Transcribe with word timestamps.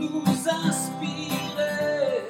nous 0.00 0.24
inspirer 0.66 2.24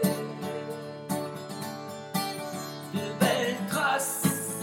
de 2.92 3.00
belles 3.20 3.67
traces 3.68 4.56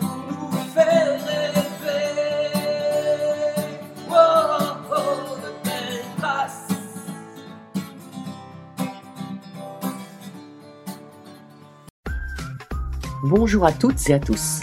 pour 0.00 0.16
nous 0.28 0.50
faire 0.74 1.20
rêver. 1.24 2.14
Oh, 4.10 4.14
oh, 4.90 5.36
de 5.36 5.50
belles 5.64 6.04
traces. 6.18 6.68
Bonjour 13.22 13.64
à 13.66 13.72
toutes 13.72 14.10
et 14.10 14.14
à 14.14 14.18
tous. 14.18 14.62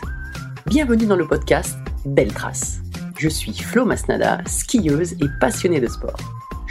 Bienvenue 0.65 1.05
dans 1.05 1.15
le 1.15 1.27
podcast 1.27 1.77
Belle 2.05 2.33
Trace. 2.33 2.79
Je 3.17 3.29
suis 3.29 3.53
Flo 3.53 3.85
Masnada, 3.85 4.41
skieuse 4.45 5.13
et 5.13 5.27
passionnée 5.39 5.79
de 5.79 5.87
sport. 5.87 6.17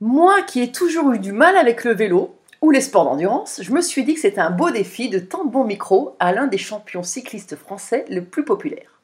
Moi 0.00 0.42
qui 0.42 0.62
ai 0.62 0.70
toujours 0.70 1.10
eu 1.12 1.18
du 1.18 1.32
mal 1.32 1.56
avec 1.56 1.82
le 1.82 1.92
vélo 1.92 2.36
ou 2.60 2.70
les 2.70 2.80
sports 2.80 3.04
d'endurance, 3.04 3.60
je 3.62 3.72
me 3.72 3.80
suis 3.80 4.04
dit 4.04 4.14
que 4.14 4.20
c'était 4.20 4.40
un 4.40 4.50
beau 4.50 4.70
défi 4.70 5.08
de 5.08 5.18
tendre 5.18 5.50
bon 5.50 5.64
micro 5.64 6.14
à 6.20 6.32
l'un 6.32 6.46
des 6.46 6.58
champions 6.58 7.02
cyclistes 7.02 7.56
français 7.56 8.04
le 8.08 8.22
plus 8.22 8.44
populaire. 8.44 9.00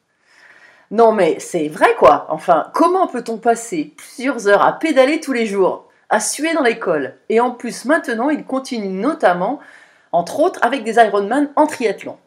Non 0.91 1.11
mais 1.11 1.37
c'est 1.39 1.67
vrai 1.67 1.95
quoi, 1.99 2.27
enfin 2.29 2.67
comment 2.73 3.07
peut-on 3.07 3.37
passer 3.37 3.93
plusieurs 3.97 4.47
heures 4.47 4.61
à 4.61 4.79
pédaler 4.79 5.19
tous 5.19 5.33
les 5.33 5.45
jours, 5.45 5.89
à 6.09 6.21
suer 6.21 6.53
dans 6.53 6.63
l'école, 6.63 7.15
et 7.27 7.41
en 7.41 7.51
plus 7.51 7.83
maintenant 7.83 8.29
il 8.29 8.45
continue 8.45 8.87
notamment, 8.87 9.59
entre 10.13 10.39
autres 10.39 10.59
avec 10.63 10.85
des 10.85 10.95
Ironman 10.95 11.49
en 11.57 11.67
triathlon. 11.67 12.17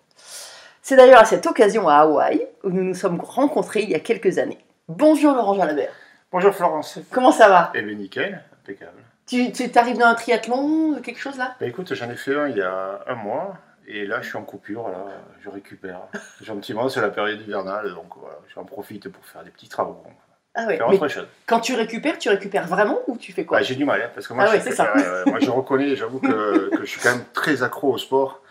C'est 0.83 0.97
d'ailleurs 0.97 1.21
à 1.21 1.25
cette 1.25 1.47
occasion 1.47 1.89
à 1.89 1.97
Hawaï 2.01 2.47
où 2.65 2.69
nous 2.69 2.83
nous 2.85 2.95
sommes 2.95 3.21
rencontrés 3.21 3.83
il 3.83 3.91
y 3.91 3.95
a 3.95 4.01
quelques 4.01 4.37
années. 4.37 4.59
Bonjour 4.89 5.35
Laurent 5.35 5.55
Jalabert, 5.55 5.93
Bonjour 6.33 6.53
Florence. 6.53 6.99
comment 7.11 7.33
ça 7.33 7.49
va? 7.49 7.73
Eh 7.75 7.81
bien 7.81 7.95
nickel, 7.95 8.43
impeccable. 8.73 9.03
Tu 9.27 9.53
tu 9.53 9.79
arrives 9.79 9.99
dans 9.99 10.07
un 10.07 10.15
triathlon, 10.15 11.01
quelque 11.03 11.21
chose 11.21 11.37
là? 11.37 11.57
Bah 11.61 11.67
écoute, 11.67 11.93
j'en 11.95 12.11
ai 12.11 12.17
fait 12.17 12.35
un 12.35 12.49
il 12.49 12.57
y 12.57 12.63
a 12.63 13.01
un 13.07 13.15
mois, 13.15 13.57
et 13.87 14.07
là 14.07 14.21
je 14.23 14.29
suis 14.29 14.37
en 14.39 14.43
coupure, 14.45 14.89
là, 14.89 15.05
je 15.41 15.49
récupère. 15.49 16.01
Gentiment, 16.43 16.89
c'est 16.89 17.01
la 17.01 17.11
période 17.11 17.41
hivernale, 17.41 17.95
donc 17.95 18.07
voilà, 18.17 18.39
j'en 18.55 18.65
profite 18.65 19.09
pour 19.09 19.25
faire 19.25 19.45
des 19.45 19.51
petits 19.51 19.69
travaux. 19.69 20.03
Ah 20.55 20.67
ouais, 20.67 20.77
Faire 20.77 20.89
mais 20.89 20.97
autre 20.97 21.09
chose. 21.09 21.29
quand 21.47 21.61
tu 21.61 21.75
récupères, 21.75 22.19
tu 22.19 22.29
récupères 22.31 22.67
vraiment 22.67 22.99
ou 23.07 23.17
tu 23.17 23.33
fais 23.33 23.45
quoi? 23.45 23.59
Bah, 23.59 23.63
j'ai 23.63 23.77
du 23.77 23.85
mal, 23.85 24.03
hein, 24.03 24.11
parce 24.15 24.27
que 24.27 24.33
moi, 24.33 24.45
Ah 24.45 24.51
je, 24.51 24.53
ouais, 24.57 24.61
c'est 24.61 24.73
ça. 24.73 24.93
ouais, 24.95 25.03
ouais, 25.03 25.25
moi 25.27 25.39
je 25.41 25.51
reconnais, 25.51 25.95
j'avoue 25.95 26.19
que, 26.21 26.71
que 26.77 26.81
je 26.81 26.91
suis 26.91 27.01
quand 27.01 27.15
même 27.15 27.25
très 27.33 27.63
accro 27.63 27.93
au 27.93 27.99
sport. 27.99 28.43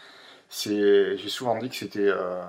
C'est, 0.50 1.18
j'ai 1.18 1.28
souvent 1.30 1.58
dit 1.58 1.70
que 1.70 1.76
c'était 1.76 2.08
euh, 2.08 2.42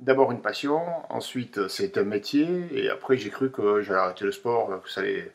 d'abord 0.00 0.32
une 0.32 0.42
passion, 0.42 0.80
ensuite 1.10 1.68
c'est 1.68 1.96
un 1.98 2.02
métier, 2.02 2.66
et 2.72 2.90
après 2.90 3.16
j'ai 3.16 3.30
cru 3.30 3.52
que 3.52 3.82
j'allais 3.82 4.00
arrêter 4.00 4.24
le 4.24 4.32
sport, 4.32 4.82
que 4.82 4.90
ça 4.90 5.02
allait, 5.02 5.30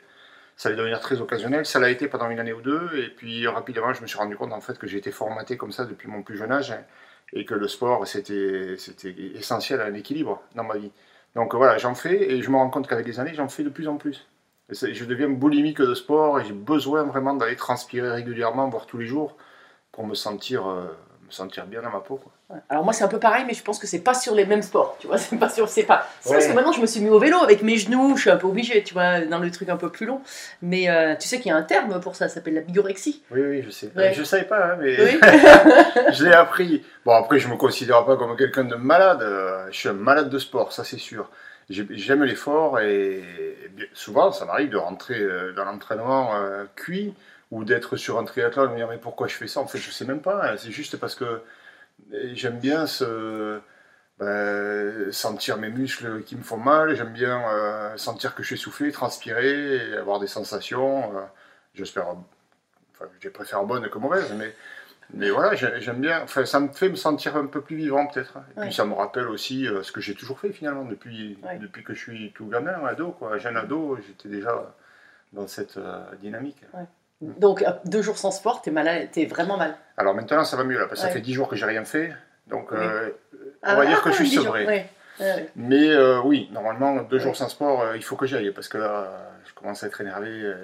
ça 0.58 0.68
allait 0.68 0.76
devenir 0.76 1.00
très 1.00 1.20
occasionnel. 1.20 1.64
Ça 1.64 1.78
l'a 1.78 1.88
été 1.88 2.08
pendant 2.08 2.28
une 2.28 2.40
année 2.40 2.52
ou 2.52 2.60
deux, 2.60 2.90
et 2.98 3.08
puis 3.08 3.46
rapidement 3.46 3.94
je 3.94 4.02
me 4.02 4.06
suis 4.06 4.18
rendu 4.18 4.36
compte 4.36 4.52
en 4.52 4.60
fait 4.60 4.76
que 4.76 4.86
j'étais 4.88 5.12
formaté 5.12 5.56
comme 5.56 5.72
ça 5.72 5.84
depuis 5.86 6.08
mon 6.08 6.22
plus 6.22 6.36
jeune 6.36 6.52
âge, 6.52 6.72
hein, 6.72 6.82
et 7.32 7.44
que 7.44 7.54
le 7.54 7.68
sport 7.68 8.06
c'était, 8.06 8.76
essentiel 9.36 9.80
à 9.80 9.86
un 9.86 9.94
équilibre 9.94 10.42
dans 10.56 10.64
ma 10.64 10.76
vie. 10.76 10.90
Donc 11.36 11.54
voilà, 11.54 11.78
j'en 11.78 11.94
fais, 11.94 12.32
et 12.32 12.42
je 12.42 12.50
me 12.50 12.56
rends 12.56 12.70
compte 12.70 12.88
qu'avec 12.88 13.06
les 13.06 13.20
années 13.20 13.34
j'en 13.34 13.48
fais 13.48 13.62
de 13.62 13.68
plus 13.68 13.88
en 13.88 13.96
plus. 13.96 14.26
Je 14.70 15.04
deviens 15.04 15.30
boulimique 15.30 15.80
de 15.80 15.94
sport 15.94 16.40
et 16.40 16.44
j'ai 16.44 16.52
besoin 16.52 17.04
vraiment 17.04 17.34
d'aller 17.34 17.56
transpirer 17.56 18.10
régulièrement, 18.10 18.68
voire 18.68 18.86
tous 18.86 18.98
les 18.98 19.06
jours, 19.06 19.36
pour 19.92 20.06
me 20.06 20.14
sentir, 20.14 20.66
euh, 20.68 20.88
me 21.28 21.32
sentir 21.32 21.66
bien 21.66 21.80
dans 21.82 21.90
ma 21.90 22.00
peau. 22.00 22.16
quoi. 22.16 22.32
Ouais. 22.50 22.60
Alors 22.68 22.82
moi 22.84 22.92
c'est 22.92 23.04
un 23.04 23.08
peu 23.08 23.18
pareil, 23.20 23.44
mais 23.46 23.54
je 23.54 23.62
pense 23.62 23.78
que 23.78 23.86
c'est 23.86 24.00
pas 24.00 24.14
sur 24.14 24.34
les 24.34 24.44
mêmes 24.46 24.62
sports, 24.62 24.96
tu 24.98 25.06
vois, 25.06 25.18
c'est 25.18 25.36
pas 25.38 25.48
sur, 25.48 25.68
c'est 25.68 25.82
pas. 25.84 26.06
C'est 26.20 26.30
Ouais. 26.30 26.36
parce 26.36 26.46
que 26.48 26.52
maintenant 26.54 26.72
je 26.72 26.80
me 26.80 26.86
suis 26.86 27.00
mis 27.00 27.10
au 27.10 27.18
vélo 27.18 27.38
avec 27.38 27.62
mes 27.62 27.76
genoux, 27.76 28.16
je 28.16 28.22
suis 28.22 28.30
un 28.30 28.36
peu 28.36 28.46
obligée, 28.46 28.82
tu 28.82 28.94
vois, 28.94 29.20
dans 29.20 29.38
le 29.38 29.50
truc 29.50 29.68
un 29.68 29.76
peu 29.76 29.90
plus 29.90 30.06
long. 30.06 30.20
Mais 30.62 30.88
euh, 30.90 31.14
tu 31.14 31.28
sais 31.28 31.38
qu'il 31.38 31.48
y 31.48 31.52
a 31.52 31.56
un 31.56 31.62
terme 31.62 32.00
pour 32.00 32.16
ça, 32.16 32.28
ça 32.28 32.34
s'appelle 32.36 32.54
la 32.54 32.60
bigorexie. 32.62 33.22
Oui, 33.30 33.40
oui, 33.42 33.62
je 33.62 33.70
sais. 33.70 33.90
Ouais. 33.94 34.12
Je 34.14 34.22
savais 34.24 34.44
pas, 34.44 34.72
hein, 34.72 34.76
mais 34.80 34.96
Oui. 35.00 35.20
je 36.12 36.24
l'ai 36.24 36.32
appris. 36.32 36.84
Bon, 37.04 37.12
après, 37.14 37.38
je 37.38 37.48
me 37.48 37.56
considère 37.56 38.04
pas 38.04 38.16
comme 38.16 38.36
quelqu'un 38.36 38.64
de 38.64 38.74
malade. 38.76 39.22
euh, 39.22 39.66
Je 39.70 39.76
suis 39.78 39.88
un 39.88 39.92
malade 39.92 40.30
de 40.30 40.38
sport, 40.38 40.72
ça 40.72 40.84
c'est 40.84 40.98
sûr. 40.98 41.30
J'ai- 41.70 41.86
J'aime 41.90 42.24
l'effort 42.24 42.80
et 42.80 43.22
souvent, 43.92 44.32
ça 44.32 44.46
m'arrive 44.46 44.70
de 44.70 44.78
rentrer 44.78 45.18
euh, 45.20 45.52
dans 45.52 45.64
l'entraînement 45.66 46.30
cuit 46.76 47.14
ou 47.50 47.64
d'être 47.64 47.96
sur 47.96 48.18
un 48.18 48.24
triathlon 48.24 48.66
et 48.66 48.68
me 48.72 48.76
dire 48.76 48.88
mais 48.88 48.98
pourquoi 48.98 49.26
je 49.28 49.34
fais 49.34 49.48
ça 49.48 49.60
En 49.60 49.66
fait, 49.66 49.78
je 49.78 49.90
sais 49.90 50.04
même 50.04 50.20
pas. 50.22 50.50
hein, 50.52 50.56
C'est 50.58 50.70
juste 50.72 50.96
parce 50.98 51.14
que 51.14 51.42
j'aime 52.34 52.58
bien 52.58 52.86
ce, 52.86 53.60
ben, 54.18 55.12
sentir 55.12 55.58
mes 55.58 55.70
muscles 55.70 56.22
qui 56.24 56.36
me 56.36 56.42
font 56.42 56.56
mal. 56.58 56.94
J'aime 56.96 57.12
bien 57.12 57.40
euh, 57.50 57.96
sentir 57.96 58.34
que 58.34 58.42
je 58.42 58.48
suis 58.48 58.54
essoufflé, 58.56 58.92
transpirer, 58.92 59.90
et 59.90 59.96
avoir 59.96 60.20
des 60.20 60.26
sensations. 60.26 61.16
euh, 61.16 61.22
J'espère, 61.74 62.08
enfin, 62.94 63.06
je 63.20 63.28
préfère 63.28 63.62
bonnes 63.64 63.88
que 63.88 63.98
mauvaises, 63.98 64.32
mais 64.36 64.54
mais 65.14 65.30
voilà, 65.30 65.54
j'ai- 65.54 65.80
j'aime 65.80 66.00
bien. 66.00 66.22
Enfin, 66.22 66.44
ça 66.46 66.60
me 66.60 66.68
fait 66.68 66.88
me 66.90 66.96
sentir 66.96 67.36
un 67.36 67.46
peu 67.46 67.62
plus 67.62 67.76
vivant, 67.76 68.06
peut-être. 68.08 68.38
Et 68.56 68.60
Ouais. 68.60 68.66
puis, 68.66 68.74
ça 68.74 68.84
me 68.84 68.92
rappelle 68.94 69.28
aussi 69.28 69.66
euh, 69.66 69.82
ce 69.82 69.92
que 69.92 70.00
j'ai 70.02 70.14
toujours 70.14 70.38
fait, 70.40 70.52
finalement, 70.52 70.84
depuis, 70.84 71.38
Ouais. 71.44 71.58
depuis 71.58 71.82
que 71.84 71.94
je 71.94 72.00
suis 72.00 72.32
tout 72.32 72.46
gamin, 72.46 72.84
ado, 72.86 73.12
quoi. 73.12 73.38
Jeune 73.38 73.56
ado, 73.56 73.98
j'étais 74.06 74.28
déjà 74.28 74.74
dans 75.32 75.46
cette 75.46 75.78
dynamique. 76.20 76.62
Donc 77.20 77.62
euh, 77.62 77.70
deux 77.84 78.02
jours 78.02 78.16
sans 78.18 78.30
sport, 78.30 78.62
t'es 78.62 78.70
malade, 78.70 79.08
t'es 79.12 79.26
vraiment 79.26 79.56
mal. 79.56 79.76
Alors 79.96 80.14
maintenant, 80.14 80.44
ça 80.44 80.56
va 80.56 80.64
mieux, 80.64 80.78
là, 80.78 80.86
parce 80.86 81.00
que 81.00 81.06
Ouais. 81.06 81.12
ça 81.12 81.14
fait 81.16 81.20
10 81.22 81.34
jours 81.34 81.48
que 81.48 81.56
j'ai 81.56 81.66
rien 81.66 81.84
fait. 81.84 82.12
Donc, 82.46 82.70
Oui. 82.70 82.78
euh, 82.80 83.10
Ah, 83.62 83.74
on 83.74 83.78
va 83.78 83.86
dire 83.86 83.98
ah, 84.00 84.04
que 84.04 84.10
je 84.10 84.16
suis 84.16 84.28
dix 84.28 84.34
jours, 84.36 84.44
sevré. 84.44 84.66
ouais. 84.66 84.86
Ouais, 85.20 85.34
ouais. 85.34 85.50
Mais 85.56 85.88
euh, 85.88 86.20
oui, 86.22 86.48
normalement, 86.52 86.94
deux 87.02 87.18
jours 87.18 87.34
sans 87.36 87.48
sport, 87.48 87.82
euh, 87.82 87.96
il 87.96 88.04
faut 88.04 88.14
que 88.14 88.26
j'aille, 88.26 88.52
parce 88.52 88.68
que 88.68 88.78
là, 88.78 89.08
je 89.46 89.52
commence 89.54 89.82
à 89.82 89.88
être 89.88 90.00
énervé. 90.00 90.54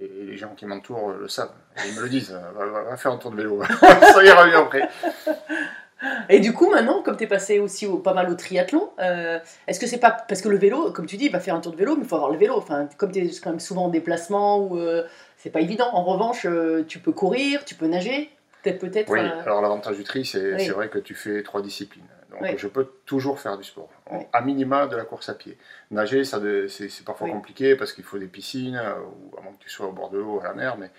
et 0.00 0.08
les 0.24 0.36
gens 0.38 0.54
qui 0.56 0.64
m'entourent 0.64 1.10
le 1.10 1.28
savent. 1.28 1.52
Ils 1.86 1.94
me 1.94 2.00
le 2.00 2.08
disent. 2.08 2.30
Va, 2.56 2.64
va- 2.64 2.82
va 2.84 2.96
faire 2.96 3.12
un 3.12 3.18
tour 3.18 3.30
de 3.32 3.36
vélo. 3.36 3.62
ça 3.80 4.24
ira 4.24 4.46
mieux 4.46 4.56
après. 4.56 4.88
Et 6.28 6.40
du 6.40 6.52
coup, 6.52 6.70
maintenant, 6.70 7.02
comme 7.02 7.16
tu 7.16 7.24
es 7.24 7.26
passé 7.26 7.58
aussi 7.58 7.86
au- 7.86 7.98
pas 7.98 8.14
mal 8.14 8.30
au 8.30 8.34
triathlon, 8.34 8.90
euh, 8.98 9.38
est-ce 9.66 9.78
que 9.80 9.86
c'est 9.86 9.98
pas. 9.98 10.10
Parce 10.10 10.40
que 10.40 10.48
le 10.48 10.56
vélo, 10.56 10.92
comme 10.92 11.06
tu 11.06 11.16
dis, 11.16 11.28
va 11.28 11.40
faire 11.40 11.54
un 11.54 11.60
tour 11.60 11.72
de 11.72 11.76
vélo, 11.76 11.96
mais 11.96 12.02
il 12.02 12.08
faut 12.08 12.16
avoir 12.16 12.30
le 12.30 12.38
vélo. 12.38 12.54
Enfin, 12.56 12.88
comme 12.96 13.12
tu 13.12 13.18
es 13.20 13.30
quand 13.42 13.50
même 13.50 13.60
souvent 13.60 13.84
en 13.84 13.88
déplacement, 13.88 14.58
ou 14.60 14.78
euh, 14.78 15.04
c'est 15.36 15.50
pas 15.50 15.60
évident. 15.60 15.88
En 15.92 16.02
revanche, 16.04 16.46
euh, 16.46 16.84
tu 16.86 16.98
peux 17.00 17.12
courir, 17.12 17.64
tu 17.64 17.74
peux 17.74 17.86
nager, 17.86 18.30
peut-être, 18.62 18.78
peut-être. 18.78 19.10
Oui, 19.12 19.20
alors 19.20 19.60
l'avantage 19.60 19.96
du 19.96 20.04
tri, 20.04 20.24
c'est 20.24 20.54
Oui. 20.54 20.68
vrai 20.68 20.88
que 20.88 20.98
tu 20.98 21.14
fais 21.14 21.42
trois 21.42 21.60
disciplines. 21.62 22.04
Donc 22.30 22.40
Oui. 22.42 22.50
je 22.56 22.68
peux 22.68 22.86
toujours 23.06 23.40
faire 23.40 23.58
du 23.58 23.64
sport. 23.64 23.88
À 24.32 24.40
minima 24.40 24.86
de 24.86 24.96
la 24.96 25.04
course 25.04 25.28
à 25.28 25.34
pied. 25.34 25.58
Nager, 25.90 26.22
c'est 26.24 27.04
parfois 27.04 27.28
compliqué 27.28 27.74
parce 27.76 27.92
qu'il 27.92 28.04
faut 28.04 28.18
des 28.18 28.26
piscines, 28.28 28.76
ou 28.80 29.36
à 29.36 29.42
moins 29.42 29.52
que 29.52 29.62
tu 29.64 29.68
sois 29.68 29.86
au 29.86 29.92
bord 29.92 30.10
de 30.10 30.18
l'eau, 30.18 30.40
à 30.40 30.44
la 30.44 30.54
mer, 30.54 30.76
mais 30.78 30.90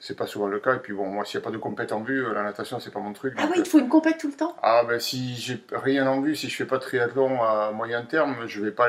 c'est 0.00 0.16
pas 0.16 0.26
souvent 0.26 0.46
le 0.48 0.58
cas. 0.58 0.74
Et 0.74 0.78
puis 0.78 0.92
bon, 0.92 1.06
moi, 1.06 1.24
s'il 1.24 1.38
n'y 1.38 1.44
a 1.44 1.48
pas 1.48 1.52
de 1.52 1.58
compète 1.58 1.92
en 1.92 2.00
vue, 2.00 2.24
euh, 2.26 2.32
la 2.34 2.42
natation, 2.42 2.80
c'est 2.80 2.90
pas 2.92 2.98
mon 3.00 3.12
truc. 3.12 3.34
Ah 3.38 3.44
oui, 3.48 3.54
il 3.58 3.62
te 3.62 3.68
faut 3.68 3.78
une 3.78 3.88
compète 3.88 4.18
tout 4.18 4.26
le 4.28 4.32
temps? 4.32 4.56
Ah 4.62 4.82
ben 4.88 4.98
si 4.98 5.36
j'ai 5.36 5.62
rien 5.72 6.06
en 6.08 6.20
vue, 6.20 6.34
si 6.34 6.48
je 6.48 6.56
fais 6.56 6.64
pas 6.64 6.78
de 6.78 6.82
triathlon 6.82 7.42
à 7.42 7.70
moyen 7.70 8.02
terme, 8.02 8.34
je 8.46 8.60
vais 8.60 8.70
pas 8.72 8.88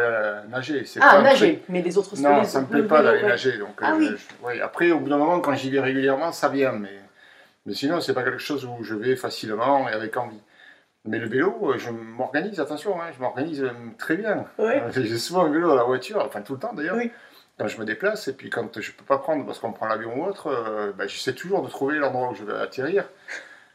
nager. 0.50 0.82
Pas 1.00 1.00
Ah, 1.02 1.18
un 1.20 1.22
nager, 1.22 1.64
mais 1.70 1.82
les 1.82 1.98
autres 1.98 2.08
truc- 2.16 2.22
Non, 2.22 2.44
ça 2.46 2.62
me 2.62 2.66
plaît 2.68 2.84
pas 2.84 3.04
d'aller 3.04 3.24
nager. 3.24 3.58
Donc, 3.58 3.78
Ah 3.82 3.92
euh, 3.94 3.98
oui. 3.98 4.10
je- 4.10 4.46
ouais, 4.46 4.62
Après, 4.62 4.90
au 4.92 5.00
bout 5.00 5.10
d'un 5.10 5.18
moment, 5.18 5.40
quand 5.42 5.54
j'y 5.54 5.70
vais 5.70 5.82
régulièrement, 5.82 6.32
ça 6.32 6.50
vient. 6.50 6.72
Mais, 6.72 6.90
mais 7.66 7.74
sinon, 7.74 8.00
c'est 8.02 8.14
pas 8.14 8.24
quelque 8.24 8.40
chose 8.40 8.66
où 8.66 8.84
je 8.84 8.96
vais 8.96 9.16
facilement 9.16 9.88
et 9.90 9.92
avec 9.94 10.16
envie. 10.18 10.40
Mais 11.04 11.18
le 11.18 11.28
vélo, 11.28 11.72
euh, 11.74 11.78
je 11.80 11.90
m'organise, 11.90 12.60
attention, 12.60 13.02
hein, 13.02 13.06
je 13.16 13.20
m'organise 13.20 13.64
euh, 13.64 13.72
très 13.98 14.16
bien. 14.18 14.46
Ouais. 14.60 14.82
Euh, 14.82 14.92
J'ai 14.96 15.18
souvent 15.18 15.46
un 15.46 15.50
vélo 15.52 15.68
dans 15.68 15.76
la 15.76 15.84
voiture, 15.84 16.24
enfin 16.26 16.42
tout 16.42 16.54
le 16.54 16.60
temps 16.60 16.74
d'ailleurs. 16.74 16.96
Oui. 16.96 17.12
Quand 17.58 17.68
je 17.68 17.80
me 17.80 17.86
déplace, 17.86 18.28
et 18.28 18.34
puis 18.34 18.50
quand 18.50 18.80
je 18.80 18.92
peux 18.92 19.04
pas 19.06 19.20
prendre 19.20 19.46
parce 19.46 19.60
qu'on 19.60 19.72
prend 19.74 19.88
l'avion 19.88 20.20
ou 20.22 20.26
autre, 20.26 20.48
euh, 20.48 20.92
ben, 20.94 21.08
j'essaie 21.08 21.34
toujours 21.36 21.62
de 21.62 21.70
trouver 21.70 21.98
l'endroit 22.00 22.30
où 22.32 22.36
je 22.36 22.44
vais 22.44 22.54
atterrir, 22.54 23.08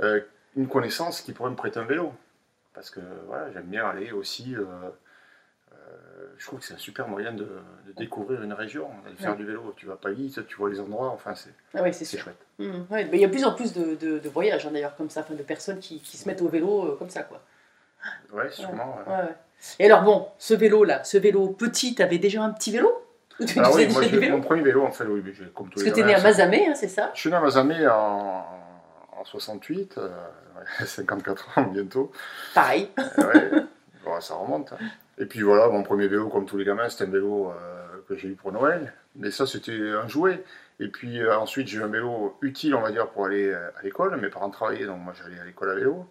euh, 0.00 0.20
une 0.56 0.66
connaissance 0.68 1.20
qui 1.20 1.32
pourrait 1.32 1.50
me 1.50 1.56
prêter 1.56 1.78
un 1.78 1.84
vélo. 1.84 2.12
Parce 2.74 2.90
que 2.90 3.00
voilà, 3.26 3.50
j'aime 3.52 3.66
bien 3.66 3.86
aller 3.88 4.10
aussi. 4.12 4.54
euh, 4.56 4.64
je 6.36 6.46
trouve 6.46 6.58
que 6.60 6.66
c'est 6.66 6.74
un 6.74 6.78
super 6.78 7.08
moyen 7.08 7.32
de, 7.32 7.44
de 7.86 7.92
découvrir 7.96 8.42
une 8.42 8.52
région, 8.52 8.88
d'aller 9.04 9.16
faire 9.16 9.30
Ouais. 9.30 9.36
du 9.36 9.46
vélo. 9.46 9.72
Tu 9.76 9.86
vas 9.86 9.96
pas 9.96 10.10
vite, 10.10 10.46
tu 10.46 10.56
vois 10.56 10.68
les 10.68 10.80
endroits, 10.80 11.08
enfin 11.08 11.34
c'est 11.34 11.50
Ah 11.74 11.90
c'est 11.92 12.18
chouette. 12.18 12.36
Ouais, 12.58 13.04
mais 13.06 13.10
il 13.14 13.20
y 13.20 13.24
a 13.24 13.28
de 13.28 13.32
plus 13.32 13.44
en 13.44 13.54
plus 13.54 13.72
de, 13.72 13.94
de- 13.94 14.18
de 14.18 14.28
voyages, 14.28 14.66
hein, 14.66 14.70
d'ailleurs, 14.72 14.96
comme 14.96 15.08
ça, 15.10 15.20
enfin, 15.20 15.34
de 15.34 15.42
personnes 15.42 15.78
qui, 15.78 16.00
qui 16.00 16.16
se 16.16 16.28
mettent 16.28 16.42
au 16.42 16.48
vélo 16.48 16.96
comme 16.98 17.08
ça, 17.10 17.22
quoi. 17.22 17.40
Ouais, 18.32 18.50
sûrement. 18.50 18.98
Et 19.78 19.86
alors, 19.86 20.02
bon, 20.02 20.28
ce 20.38 20.54
vélo-là, 20.54 21.02
ce 21.04 21.16
vélo 21.18 21.48
petit, 21.48 21.94
t'avais 21.94 22.18
déjà 22.18 22.42
un 22.42 22.50
petit 22.50 22.72
vélo? 22.72 23.05
Alors 23.56 23.74
oui, 23.74 23.86
moi, 23.92 24.02
j'ai- 24.02 24.30
mon 24.30 24.40
premier 24.40 24.62
vélo, 24.62 24.84
en 24.84 24.90
fait, 24.92 25.04
oui, 25.04 25.22
mais 25.24 25.32
j'ai- 25.34 25.46
comme 25.54 25.68
tous 25.68 25.74
Parce 25.80 25.84
les 25.84 25.90
que 25.90 25.96
t'es 25.96 26.04
né 26.04 26.14
à 26.14 26.20
Mazamet, 26.22 26.66
hein, 26.68 26.74
c'est 26.74 26.88
ça? 26.88 27.10
Je 27.14 27.20
suis 27.20 27.30
né 27.30 27.36
à 27.36 27.40
Mazamet 27.40 27.86
en, 27.86 28.44
en 29.18 29.24
68, 29.24 29.98
euh, 29.98 30.08
ouais, 30.08 30.64
54 30.86 31.58
ans 31.58 31.62
bientôt. 31.64 32.10
Pareil. 32.54 32.90
Ouais, 33.18 33.50
bon, 34.04 34.20
ça 34.20 34.34
remonte. 34.34 34.72
hein. 34.72 34.78
Et 35.18 35.26
puis 35.26 35.42
voilà, 35.42 35.68
mon 35.68 35.82
premier 35.82 36.08
vélo, 36.08 36.28
comme 36.28 36.46
tous 36.46 36.56
les 36.58 36.64
gamins, 36.64 36.88
c'était 36.88 37.04
un 37.04 37.12
vélo 37.12 37.50
euh, 37.50 37.54
que 38.08 38.16
j'ai 38.16 38.28
eu 38.28 38.34
pour 38.34 38.52
Noël. 38.52 38.92
Mais 39.16 39.30
ça, 39.30 39.46
c'était 39.46 39.72
un 39.72 40.06
jouet. 40.08 40.44
Et 40.78 40.88
puis 40.88 41.22
euh, 41.22 41.38
ensuite, 41.38 41.68
j'ai 41.68 41.78
eu 41.78 41.82
un 41.82 41.86
vélo 41.88 42.36
utile, 42.42 42.74
on 42.74 42.82
va 42.82 42.90
dire, 42.90 43.08
pour 43.08 43.24
aller 43.26 43.48
euh, 43.48 43.68
à 43.78 43.82
l'école. 43.82 44.14
Mes 44.20 44.28
parents 44.28 44.50
travaillaient, 44.50 44.84
donc 44.86 45.00
moi, 45.00 45.14
j'allais 45.16 45.40
à 45.40 45.44
l'école 45.44 45.70
à 45.70 45.74
vélo. 45.74 46.06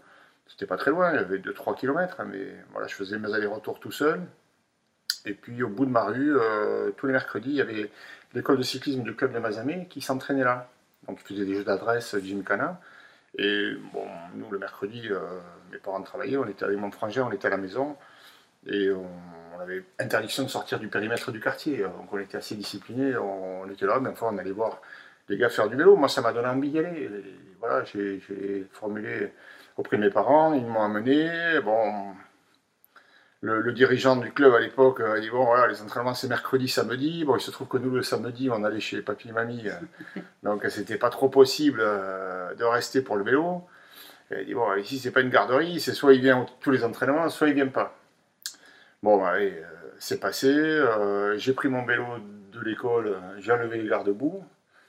C'était 0.48 0.66
pas 0.66 0.78
très 0.78 0.90
loin, 0.92 1.12
il 1.12 1.16
y 1.16 1.20
avait 1.20 1.38
2-3 1.38 1.76
km, 1.76 2.22
mais 2.28 2.56
voilà, 2.72 2.88
je 2.88 2.96
faisais 2.96 3.18
mes 3.20 3.32
allers-retours 3.34 3.80
tout 3.80 3.92
seul. 3.92 4.22
Et 5.26 5.34
puis 5.34 5.64
au 5.64 5.70
bout 5.70 5.86
de 5.86 5.92
ma 5.92 6.06
rue, 6.06 6.38
euh, 6.38 6.92
tous 6.98 7.08
les 7.08 7.14
mercredis, 7.14 7.50
il 7.50 7.56
y 7.56 7.62
avait 7.62 7.90
l'école 8.34 8.58
de 8.58 8.64
cyclisme 8.64 9.04
du 9.04 9.16
club 9.16 9.34
de 9.34 9.40
Mazamet 9.40 9.88
qui 9.90 10.02
s'entraînait 10.02 10.44
là. 10.44 10.70
Donc 11.08 11.20
ils 11.22 11.28
faisaient 11.28 11.46
des 11.46 11.56
jeux 11.56 11.64
d'adresse, 11.64 12.16
Gymkhana. 12.24 12.80
Et 13.38 13.74
bon, 13.94 14.06
nous, 14.36 14.50
le 14.50 14.60
mercredi, 14.60 15.08
euh, 15.10 15.20
mes 15.72 15.78
parents 15.78 16.02
travaillaient, 16.02 16.38
on 16.38 16.48
était 16.48 16.64
avec 16.64 16.78
mon 16.78 16.92
frangin, 16.92 17.28
on 17.28 17.32
était 17.32 17.48
à 17.48 17.52
la 17.52 17.58
maison. 17.58 17.98
Et 18.68 18.92
on, 18.92 19.60
avait 19.60 19.84
interdiction 20.00 20.44
de 20.44 20.50
sortir 20.50 20.80
du 20.80 20.90
périmètre 20.90 21.32
du 21.32 21.40
quartier. 21.40 21.78
Donc 21.78 22.12
on 22.12 22.20
était 22.20 22.38
assez 22.38 22.56
disciplinés, 22.56 23.18
on, 23.18 23.70
était 23.70 23.86
là, 23.86 24.00
mais 24.00 24.10
enfin 24.10 24.28
on 24.32 24.38
allait 24.38 24.52
voir 24.52 24.82
les 25.30 25.38
gars 25.38 25.50
faire 25.50 25.70
du 25.70 25.76
vélo. 25.76 25.96
Moi, 25.96 26.10
ça 26.10 26.22
m'a 26.22 26.34
donné 26.34 26.48
envie 26.48 26.70
d'y 26.70 26.80
aller. 26.80 27.10
Voilà, 27.60 27.84
j'ai 27.86 28.68
formulé 28.74 29.32
auprès 29.78 29.98
de 29.98 30.02
mes 30.04 30.10
parents, 30.10 30.54
ils 30.54 30.66
m'ont 30.66 30.84
amené. 30.84 31.60
Bon, 31.64 32.14
le, 33.46 33.62
le 33.62 33.72
dirigeant 33.74 34.16
du 34.16 34.32
club 34.32 34.54
à 34.54 34.60
l'époque 34.60 35.00
a 35.02 35.20
dit 35.20 35.30
bon 35.30 35.46
voilà 35.46 35.68
les 35.68 35.82
entraînements 35.82 36.14
c'est 36.14 36.28
mercredi 36.28 36.68
samedi 36.68 37.24
bon 37.26 37.36
il 37.36 37.42
se 37.42 37.52
trouve 37.52 37.68
que 37.68 37.78
nous 37.78 37.92
le 37.92 38.02
samedi 38.02 38.50
on 38.50 38.64
allait 38.64 38.80
chez 38.80 39.02
papy 39.02 39.30
et 39.30 39.32
mamie 39.32 39.68
euh, 39.68 40.20
donc 40.44 40.66
c'était 40.70 40.98
pas 40.98 41.10
trop 41.10 41.30
possible 41.30 41.80
euh, 41.82 42.54
de 42.56 42.64
rester 42.64 43.02
pour 43.02 43.16
le 43.18 43.24
vélo 43.24 43.64
et 44.32 44.36
il 44.36 44.40
a 44.40 44.44
dit 44.46 44.54
bon 44.54 44.74
ici 44.76 44.98
c'est 45.00 45.12
pas 45.12 45.22
une 45.22 45.30
garderie 45.30 45.80
c'est 45.80 45.94
soit 45.94 46.14
il 46.14 46.22
vient 46.22 46.46
tous 46.62 46.72
les 46.72 46.84
entraînements 46.84 47.30
soit 47.30 47.48
il 47.50 47.54
vient 47.56 47.68
pas 47.68 47.96
bon 49.04 49.18
bah, 49.22 49.30
allez, 49.30 49.52
euh, 49.54 49.64
c'est 50.00 50.20
passé 50.20 50.48
euh, 50.52 51.38
j'ai 51.38 51.54
pris 51.54 51.68
mon 51.70 51.86
vélo 51.86 52.04
de 52.54 52.60
l'école 52.62 53.18
j'ai 53.40 53.52
enlevé 53.52 53.82
les 53.82 53.90
garde-boue 53.90 54.44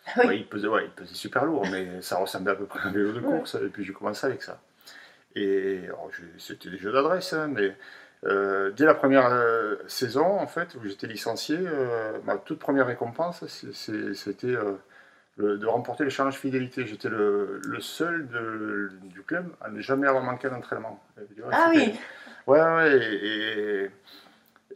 Ah 0.07 0.21
oui. 0.21 0.27
Ouais, 0.27 0.37
il, 0.39 0.47
pesait, 0.47 0.69
ouais, 0.69 0.85
il 0.85 0.91
pesait 0.91 1.15
super 1.15 1.45
lourd, 1.45 1.67
mais 1.71 2.01
ça 2.01 2.17
ressemblait 2.19 2.53
à 2.53 2.55
peu 2.55 2.65
près 2.67 2.79
à 2.79 2.87
un 2.87 2.93
vélo 2.93 3.11
de 3.13 3.19
course. 3.21 3.57
Et 3.57 3.69
puis 3.69 3.85
j'ai 3.85 3.93
commencé 3.93 4.25
avec 4.25 4.41
ça. 4.41 4.61
Et 5.35 5.81
j'ai- 6.17 6.39
c'était 6.39 6.71
des 6.71 6.79
jeux 6.79 6.93
d'adresse, 6.93 7.33
hein, 7.33 7.49
mais 7.53 7.77
euh, 8.25 8.71
dès 8.71 8.85
la 8.87 8.95
première 8.95 9.27
euh, 9.31 9.77
saison, 9.87 10.39
en 10.39 10.47
fait, 10.47 10.75
où 10.75 10.85
j'étais 10.85 11.07
licencié, 11.07 11.59
euh, 11.61 12.19
ma 12.25 12.37
toute 12.39 12.59
première 12.59 12.87
récompense, 12.87 13.45
c'était 13.47 14.57
de 15.39 15.67
remporter 15.67 16.05
le 16.05 16.11
challenge 16.11 16.37
fidélité. 16.37 16.87
J'étais 16.87 17.11
le, 17.11 17.61
le 17.63 17.81
seul 17.81 18.27
de- 18.29 18.91
du 19.05 19.23
club 19.23 19.49
à 19.61 19.69
ne 19.69 19.81
jamais 19.81 20.09
avoir 20.09 20.25
manqué 20.25 20.49
d'entraînement. 20.49 20.99
Ah 21.53 21.67
oui. 21.71 21.95
Ouais, 22.47 22.61
ouais, 22.61 22.97
et, 22.97 23.85
et, 23.85 23.91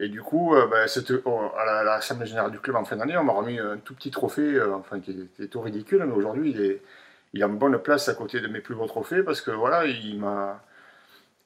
et 0.00 0.08
du 0.08 0.20
coup, 0.22 0.54
bah, 0.70 0.84
oh, 1.25 1.40
à 1.58 1.64
la- 1.64 1.78
à 1.78 1.84
l'Assemblée 1.84 2.26
Générale 2.26 2.50
du 2.50 2.58
club 2.60 2.76
en 2.76 2.84
fin 2.84 2.96
d'année, 2.96 3.16
on 3.16 3.25
m'a 3.25 3.32
remis 3.32 3.58
un 3.58 3.78
tout 3.78 3.94
petit 3.94 4.10
trophée, 4.10 4.60
enfin, 4.62 5.00
qui 5.00 5.12
était 5.12 5.46
tout 5.46 5.60
ridicule, 5.60 6.04
mais 6.04 6.12
aujourd'hui, 6.14 6.50
il 6.50 6.60
est, 6.60 6.82
il 7.32 7.42
a 7.42 7.46
une 7.46 7.58
bonne 7.58 7.78
place 7.78 8.08
à 8.08 8.14
côté 8.14 8.40
de 8.40 8.48
mes 8.48 8.60
plus 8.60 8.75
gros 8.75 8.87
trophées, 8.87 9.22
parce 9.22 9.40
que 9.40 9.50
voilà, 9.50 9.87
il 9.87 10.19
m'a. 10.20 10.60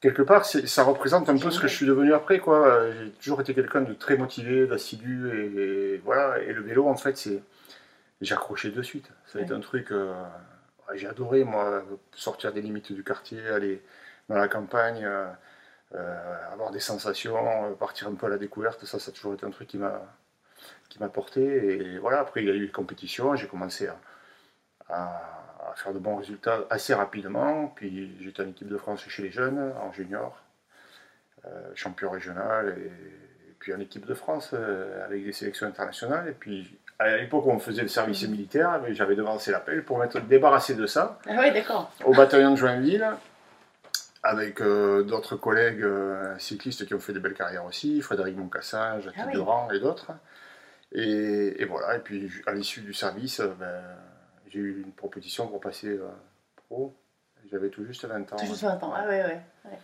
Quelque 0.05 0.21
part, 0.21 0.45
ça 0.45 0.83
représente 0.83 1.29
un 1.29 1.37
peu 1.37 1.49
ce 1.49 1.59
que 1.59 1.67
je 1.67 1.75
suis 1.75 1.87
devenu 1.87 2.13
après, 2.13 2.37
quoi. 2.39 2.91
J'ai 2.91 3.09
toujours 3.13 3.41
été 3.41 3.55
quelqu'un 3.55 3.81
de 3.81 3.93
très 3.93 4.17
motivé, 4.17 4.67
d'assidu, 4.67 5.31
et, 5.33 5.95
et 5.95 5.97
voilà, 5.97 6.39
et 6.43 6.53
le 6.53 6.61
vélo, 6.61 6.87
en 6.87 6.95
fait, 6.95 7.17
c'est. 7.17 7.41
J'ai 8.21 8.35
accroché 8.35 8.69
de 8.71 8.81
suite. 8.83 9.09
Ça 9.25 9.39
a 9.39 9.41
été 9.41 9.53
un 9.53 9.59
truc. 9.61 9.91
euh, 9.91 10.13
j'ai 10.93 11.07
adoré, 11.07 11.43
moi, 11.43 11.83
sortir 12.15 12.53
des 12.53 12.61
limites 12.61 12.91
du 12.93 13.03
quartier, 13.03 13.41
aller 13.49 13.81
dans 14.29 14.35
la 14.35 14.47
campagne. 14.47 15.03
euh, 15.03 15.25
euh, 15.95 16.53
avoir 16.53 16.71
des 16.71 16.79
sensations, 16.79 17.75
partir 17.79 18.07
un 18.09 18.15
peu 18.15 18.27
à 18.27 18.29
la 18.29 18.37
découverte, 18.37 18.85
ça, 18.85 18.99
ça 18.99 19.11
a 19.11 19.13
toujours 19.13 19.33
été 19.35 19.45
un 19.45 19.51
truc 19.51 19.67
qui 19.69 19.77
m'a 19.77 20.01
qui 20.89 20.99
m'a 20.99 21.09
porté. 21.09 21.41
Et 21.43 21.99
voilà, 21.99 22.19
après, 22.19 22.41
il 22.43 22.47
y 22.47 22.51
a 22.51 22.55
eu 22.55 22.61
les 22.61 22.71
compétitions, 22.71 23.35
j'ai 23.35 23.47
commencé 23.47 23.87
à 23.87 23.95
faire 25.75 25.93
de 25.93 25.99
bons 25.99 26.15
résultats 26.17 26.61
assez 26.69 26.93
rapidement. 26.93 27.67
Puis 27.75 28.15
j'étais 28.21 28.43
en 28.43 28.47
équipe 28.49 28.67
de 28.67 28.77
France 28.77 29.03
chez 29.07 29.23
les 29.23 29.31
jeunes, 29.31 29.73
en 29.81 29.91
junior, 29.91 30.37
euh, 31.45 31.49
champion 31.75 32.09
régional, 32.09 32.75
et, 32.77 32.81
et 32.87 33.55
puis 33.59 33.73
en 33.73 33.79
équipe 33.79 34.05
de 34.05 34.13
France 34.13 34.51
euh, 34.53 35.05
avec 35.05 35.23
des 35.23 35.31
sélections 35.33 35.67
internationales. 35.67 36.27
Et 36.29 36.33
puis 36.33 36.77
à 36.99 37.17
l'époque 37.17 37.45
où 37.45 37.51
on 37.51 37.59
faisait 37.59 37.81
le 37.81 37.87
service 37.89 38.27
militaire, 38.27 38.81
eh 38.87 38.93
j'avais 38.93 39.15
devancé 39.15 39.51
l'appel 39.51 39.83
pour 39.83 39.97
m'être 39.99 40.19
débarrassé 40.21 40.75
de 40.75 40.85
ça 40.87 41.19
Ah 41.27 41.35
oui, 41.39 41.51
d'accord. 41.51 41.91
au 42.05 42.13
bataillon 42.13 42.51
de 42.51 42.55
Joinville, 42.55 43.05
avec 44.23 44.61
euh, 44.61 45.03
d'autres 45.03 45.35
collègues 45.35 45.83
euh, 45.83 46.37
cyclistes 46.39 46.85
qui 46.85 46.93
ont 46.93 46.99
fait 46.99 47.13
des 47.13 47.19
belles 47.19 47.33
carrières 47.33 47.65
aussi, 47.65 48.01
Frédéric 48.01 48.37
Moncassin, 48.37 48.99
Jacques 49.01 49.13
Ah 49.17 49.23
oui. 49.27 49.33
Durand 49.33 49.69
et 49.71 49.79
d'autres. 49.79 50.11
Et, 50.93 51.61
et 51.61 51.65
voilà, 51.65 51.97
et 51.97 51.99
puis 51.99 52.31
à 52.47 52.53
l'issue 52.53 52.79
du 52.81 52.93
service, 52.93 53.41
ben, 53.59 53.81
j'ai 54.55 54.61
eu 54.61 54.81
une 54.85 54.93
proposition 54.93 55.47
pour 55.47 55.59
passer 55.59 55.89
euh, 55.89 56.07
pro. 56.55 56.95
J'avais 57.51 57.69
tout 57.69 57.85
juste 57.85 58.05
20 58.05 58.31
ans. 58.33 58.35
Tout 58.37 58.45
juste 58.45 58.63
20 58.63 58.81
ans. 58.83 58.93
Ah 58.95 59.05
ouais, 59.07 59.23
ouais. 59.23 59.41
ouais. 59.65 59.79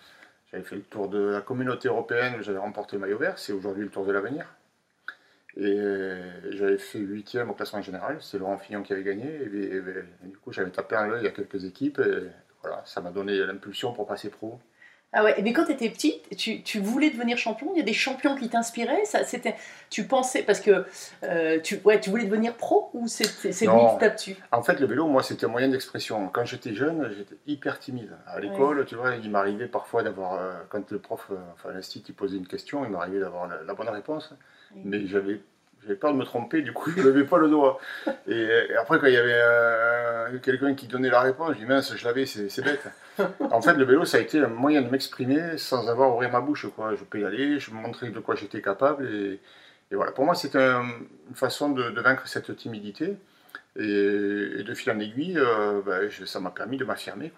J'avais 0.50 0.64
fait 0.64 0.76
le 0.76 0.82
tour 0.84 1.10
de 1.10 1.20
la 1.20 1.42
communauté 1.42 1.90
européenne, 1.90 2.36
où 2.40 2.42
j'avais 2.42 2.58
remporté 2.58 2.96
le 2.96 3.02
maillot 3.02 3.18
vert, 3.18 3.38
c'est 3.38 3.52
aujourd'hui 3.54 3.84
le 3.84 3.90
tour 3.90 4.06
de 4.06 4.12
l'avenir. 4.12 4.46
Et 5.58 5.78
j'avais 6.52 6.78
fait 6.78 7.00
huitième 7.00 7.50
au 7.50 7.54
classement 7.54 7.82
général, 7.82 8.18
c'est 8.22 8.38
Laurent 8.38 8.58
Fillon 8.58 8.84
qui 8.84 8.94
avait 8.94 9.04
gagné. 9.04 9.26
Et, 9.28 9.46
et- 9.46 9.76
et 9.78 10.28
du 10.28 10.38
coup, 10.38 10.52
j'avais 10.54 10.72
tapé 10.72 10.96
un 10.96 11.08
l'œil 11.08 11.28
à 11.28 11.32
quelques 11.32 11.66
équipes, 11.66 12.00
et 12.00 12.30
voilà, 12.62 12.82
ça 12.86 13.02
m'a 13.02 13.12
donné 13.12 13.38
l'impulsion 13.38 13.92
pour 13.94 14.08
passer 14.08 14.30
pro. 14.30 14.60
Ah 15.14 15.26
ouais, 15.26 15.36
mais 15.42 15.52
quand 15.52 15.66
tu 15.66 15.74
étais 15.74 15.90
petite, 15.90 16.38
tu, 16.38 16.64
tu 16.64 16.80
voulais 16.80 17.10
devenir 17.10 17.38
champion 17.38 17.72
Il 17.74 17.78
y 17.78 17.82
a 17.82 17.86
des 17.86 17.92
champions 17.94 18.36
qui 18.36 18.48
t'inspiraient? 18.48 19.04
Ça, 19.04 19.26
c'était, 19.26 19.56
Tu 19.90 20.06
pensais, 20.06 20.42
parce 20.42 20.62
que 20.62 20.86
euh, 21.24 21.60
tu, 21.60 21.82
ouais, 21.84 22.00
tu 22.00 22.10
voulais 22.10 22.24
devenir 22.24 22.54
pro 22.56 22.90
ou 22.94 23.10
c'est, 23.10 23.26
qui 23.42 24.00
tape 24.00 24.16
dessus? 24.16 24.38
En 24.54 24.64
fait, 24.64 24.80
le 24.80 24.86
vélo, 24.86 25.08
moi, 25.08 25.22
c'était 25.22 25.46
un 25.46 25.50
moyen 25.50 25.68
d'expression. 25.68 26.30
Quand 26.30 26.46
j'étais 26.46 26.74
jeune, 26.74 27.12
j'étais 27.18 27.36
hyper 27.46 27.80
timide. 27.80 28.12
À 28.26 28.40
l'école, 28.40 28.86
tu 28.86 28.96
vois, 28.96 29.16
il 29.16 29.30
m'arrivait 29.30 29.68
parfois 29.68 30.02
d'avoir, 30.02 30.36
euh, 30.36 30.54
quand 30.70 30.90
le 30.92 31.00
prof, 31.00 31.28
euh, 31.32 31.36
enfin 31.56 31.74
l'instit, 31.74 32.04
il 32.08 32.16
posait 32.16 32.38
une 32.38 32.48
question, 32.48 32.86
il 32.86 32.92
m'arrivait 32.92 33.20
d'avoir 33.20 33.48
la, 33.50 33.64
la 33.64 33.74
bonne 33.74 33.90
réponse. 33.90 34.34
Mais 34.76 35.06
j'avais, 35.08 35.42
j'avais 35.84 35.96
peur 35.96 36.14
de 36.14 36.18
me 36.18 36.24
tromper, 36.24 36.62
du 36.62 36.72
coup, 36.72 36.90
je 36.96 37.02
ne 37.02 37.08
levais 37.08 37.26
pas 37.26 37.38
le 37.38 37.50
doigt. 37.50 37.82
Et, 38.30 38.48
et 38.70 38.76
après, 38.78 38.98
quand 38.98 39.08
il 39.08 39.14
y 39.14 39.18
avait 39.18 40.40
quelqu'un 40.42 40.74
qui 40.74 40.88
donnait 40.88 41.10
la 41.10 41.20
réponse, 41.20 41.56
je 41.56 41.60
dis 41.60 41.66
mince, 41.66 41.94
je 41.98 42.06
l'avais, 42.06 42.26
c'est 42.26 42.64
bête. 42.64 42.88
En 43.40 43.62
fait, 43.62 43.74
le 43.74 43.84
vélo, 43.84 44.06
ça 44.06 44.18
a 44.18 44.20
été 44.22 44.40
un 44.40 44.48
moyen 44.48 44.82
de 44.82 44.90
m'exprimer 44.90 45.58
sans 45.58 45.90
avoir 45.90 46.10
à 46.10 46.14
ouvrir 46.14 46.32
ma 46.32 46.42
bouche. 46.42 46.66
Je 46.96 47.04
peux 47.04 47.20
y 47.20 47.26
aller, 47.26 47.60
je 47.60 47.72
montrais 47.72 48.10
de 48.10 48.20
quoi 48.20 48.36
j'étais 48.36 48.62
capable. 48.62 49.06
Et, 49.08 49.40
voilà, 49.92 50.12
pour 50.12 50.26
moi, 50.26 50.36
c'était 50.36 50.58
un- 50.60 50.86
une 51.30 51.36
façon 51.36 51.72
de, 51.72 52.00
vaincre 52.02 52.28
cette 52.28 52.56
timidité. 52.56 53.18
Et, 53.76 54.64
de 54.64 54.74
fil 54.74 54.92
en 54.92 55.00
aiguille, 55.00 55.38
euh, 55.38 55.82
ben, 55.86 56.10
ça 56.26 56.40
m'a 56.40 56.52
permis 56.52 56.78
de 56.78 56.86
m'affirmer. 56.86 57.32